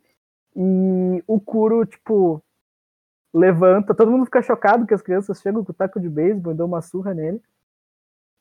E 0.56 1.24
o 1.26 1.40
Kuro, 1.40 1.86
tipo, 1.86 2.44
levanta, 3.34 3.96
todo 3.96 4.12
mundo 4.12 4.26
fica 4.26 4.42
chocado 4.42 4.86
que 4.86 4.94
as 4.94 5.02
crianças 5.02 5.42
chegam 5.42 5.64
com 5.64 5.72
o 5.72 5.76
taco 5.76 6.00
de 6.00 6.10
beisebol 6.10 6.54
e 6.54 6.56
dão 6.56 6.68
uma 6.68 6.82
surra 6.82 7.14
nele. 7.14 7.42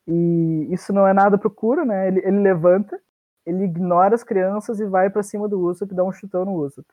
E 0.07 0.67
isso 0.71 0.93
não 0.93 1.07
é 1.07 1.13
nada 1.13 1.37
pro 1.37 1.49
Kuro, 1.49 1.85
né? 1.85 2.07
Ele, 2.07 2.19
ele 2.19 2.39
levanta, 2.39 2.99
ele 3.45 3.63
ignora 3.63 4.13
as 4.13 4.23
crianças 4.23 4.79
e 4.79 4.85
vai 4.85 5.09
para 5.09 5.23
cima 5.23 5.47
do 5.47 5.59
Usopp 5.59 5.91
e 5.91 5.95
dá 5.95 6.03
um 6.03 6.11
chutão 6.11 6.45
no 6.45 6.53
Usopp. 6.53 6.87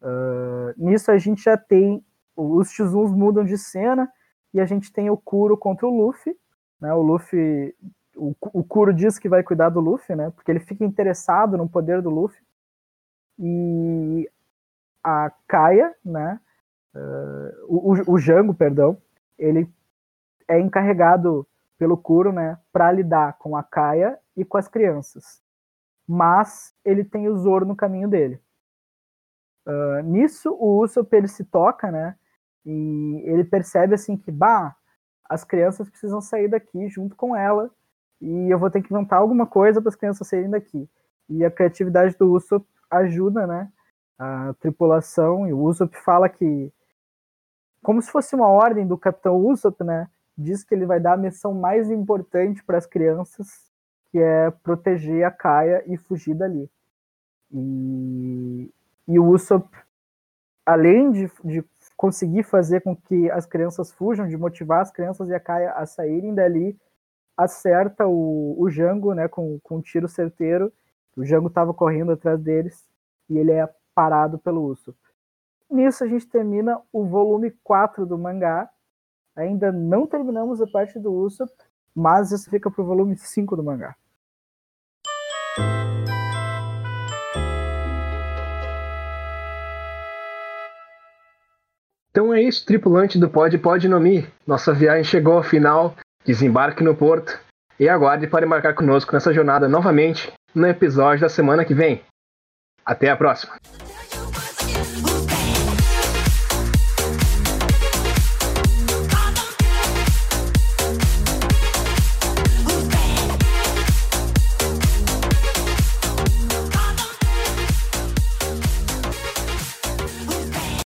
Uh, 0.00 0.74
nisso 0.76 1.10
a 1.10 1.18
gente 1.18 1.42
já 1.42 1.56
tem 1.56 2.04
os 2.36 2.68
X1s 2.68 3.10
mudam 3.10 3.44
de 3.44 3.56
cena 3.56 4.10
e 4.52 4.60
a 4.60 4.66
gente 4.66 4.92
tem 4.92 5.10
o 5.10 5.16
Kuro 5.16 5.56
contra 5.56 5.86
o 5.86 5.90
Luffy, 5.90 6.36
né? 6.80 6.92
O 6.94 7.02
Luffy, 7.02 7.74
o, 8.16 8.34
o 8.52 8.64
Kuro 8.64 8.92
diz 8.92 9.18
que 9.18 9.28
vai 9.28 9.42
cuidar 9.42 9.68
do 9.70 9.80
Luffy, 9.80 10.14
né? 10.14 10.30
Porque 10.30 10.50
ele 10.50 10.60
fica 10.60 10.84
interessado 10.84 11.56
no 11.56 11.68
poder 11.68 12.00
do 12.00 12.10
Luffy. 12.10 12.42
E 13.38 14.30
a 15.02 15.32
Kaia, 15.46 15.94
né? 16.04 16.40
Uh, 16.94 17.66
o, 17.66 18.12
o 18.12 18.18
Jango, 18.18 18.54
perdão, 18.54 18.96
ele 19.38 19.68
é 20.46 20.60
encarregado 20.60 21.46
pelo 21.76 21.96
Kuro, 21.96 22.32
né, 22.32 22.58
para 22.72 22.92
lidar 22.92 23.36
com 23.38 23.56
a 23.56 23.62
Kaia 23.62 24.18
e 24.36 24.44
com 24.44 24.56
as 24.56 24.68
crianças. 24.68 25.42
Mas 26.06 26.74
ele 26.84 27.04
tem 27.04 27.28
o 27.28 27.36
Zoro 27.36 27.66
no 27.66 27.74
caminho 27.74 28.08
dele. 28.08 28.40
Uh, 29.66 30.02
nisso, 30.04 30.52
o 30.52 30.82
Usopp 30.82 31.12
ele 31.14 31.26
se 31.26 31.44
toca, 31.44 31.90
né, 31.90 32.16
e 32.64 33.22
ele 33.24 33.44
percebe 33.44 33.94
assim 33.94 34.16
que, 34.16 34.30
bah, 34.30 34.76
as 35.28 35.42
crianças 35.42 35.88
precisam 35.88 36.20
sair 36.20 36.48
daqui 36.48 36.88
junto 36.88 37.16
com 37.16 37.34
ela 37.34 37.70
e 38.24 38.50
eu 38.50 38.58
vou 38.58 38.70
ter 38.70 38.80
que 38.80 38.92
inventar 38.92 39.18
alguma 39.18 39.46
coisa 39.46 39.82
para 39.82 39.90
as 39.90 39.96
crianças 39.96 40.26
saírem 40.26 40.48
daqui. 40.48 40.88
E 41.28 41.44
a 41.44 41.50
criatividade 41.50 42.16
do 42.16 42.32
Usopp 42.32 42.66
ajuda, 42.90 43.46
né, 43.46 43.70
a 44.18 44.54
tripulação, 44.60 45.46
e 45.46 45.52
o 45.52 45.60
Usopp 45.60 45.94
fala 45.96 46.28
que 46.28 46.72
como 47.82 48.00
se 48.00 48.10
fosse 48.10 48.34
uma 48.34 48.48
ordem 48.48 48.86
do 48.86 48.96
Capitão 48.96 49.36
Usopp, 49.36 49.84
né, 49.84 50.08
diz 50.36 50.64
que 50.64 50.74
ele 50.74 50.86
vai 50.86 50.98
dar 50.98 51.12
a 51.12 51.18
missão 51.18 51.52
mais 51.52 51.90
importante 51.90 52.64
para 52.64 52.78
as 52.78 52.86
crianças, 52.86 53.46
que 54.10 54.18
é 54.18 54.50
proteger 54.50 55.24
a 55.24 55.30
Kaia 55.30 55.84
e 55.86 55.98
fugir 55.98 56.34
dali. 56.34 56.70
E, 57.52 58.72
e 59.06 59.18
o 59.18 59.26
Usopp, 59.26 59.68
além 60.64 61.12
de, 61.12 61.30
de 61.44 61.62
conseguir 61.94 62.42
fazer 62.42 62.80
com 62.80 62.96
que 62.96 63.30
as 63.30 63.44
crianças 63.44 63.92
fujam, 63.92 64.26
de 64.26 64.36
motivar 64.36 64.80
as 64.80 64.90
crianças 64.90 65.28
e 65.28 65.34
a 65.34 65.40
Kaia 65.40 65.72
a 65.72 65.84
saírem 65.84 66.34
dali, 66.34 66.74
acerta 67.36 68.06
o, 68.06 68.54
o 68.58 68.70
Jango 68.70 69.14
né, 69.14 69.28
com, 69.28 69.58
com 69.62 69.76
um 69.76 69.82
tiro 69.82 70.08
certeiro. 70.08 70.72
O 71.16 71.24
Jango 71.24 71.48
estava 71.48 71.72
correndo 71.72 72.12
atrás 72.12 72.40
deles 72.40 72.84
e 73.28 73.38
ele 73.38 73.52
é 73.52 73.68
parado 73.94 74.38
pelo 74.38 74.64
Usopp. 74.64 74.98
Nisso 75.70 76.04
a 76.04 76.06
gente 76.06 76.28
termina 76.28 76.80
o 76.92 77.04
volume 77.04 77.50
4 77.62 78.04
do 78.04 78.18
mangá, 78.18 78.68
Ainda 79.36 79.72
não 79.72 80.06
terminamos 80.06 80.62
a 80.62 80.66
parte 80.66 80.96
do 80.96 81.12
Usopp, 81.12 81.52
mas 81.92 82.30
isso 82.30 82.48
fica 82.48 82.70
pro 82.70 82.84
volume 82.84 83.16
5 83.16 83.56
do 83.56 83.64
mangá. 83.64 83.96
Então 92.10 92.32
é 92.32 92.40
isso, 92.40 92.64
tripulante 92.64 93.18
do 93.18 93.28
Pod 93.28 93.58
Pod 93.58 93.88
no 93.88 93.98
Mi. 93.98 94.24
Nossa 94.46 94.72
viagem 94.72 95.02
chegou 95.02 95.32
ao 95.32 95.42
final. 95.42 95.96
Desembarque 96.24 96.82
no 96.82 96.94
porto 96.94 97.38
e 97.78 97.88
aguarde 97.88 98.26
para 98.26 98.46
embarcar 98.46 98.74
conosco 98.74 99.12
nessa 99.12 99.32
jornada 99.32 99.68
novamente 99.68 100.32
no 100.54 100.66
episódio 100.66 101.22
da 101.22 101.28
semana 101.28 101.64
que 101.64 101.74
vem. 101.74 102.02
Até 102.84 103.10
a 103.10 103.16
próxima! 103.16 103.54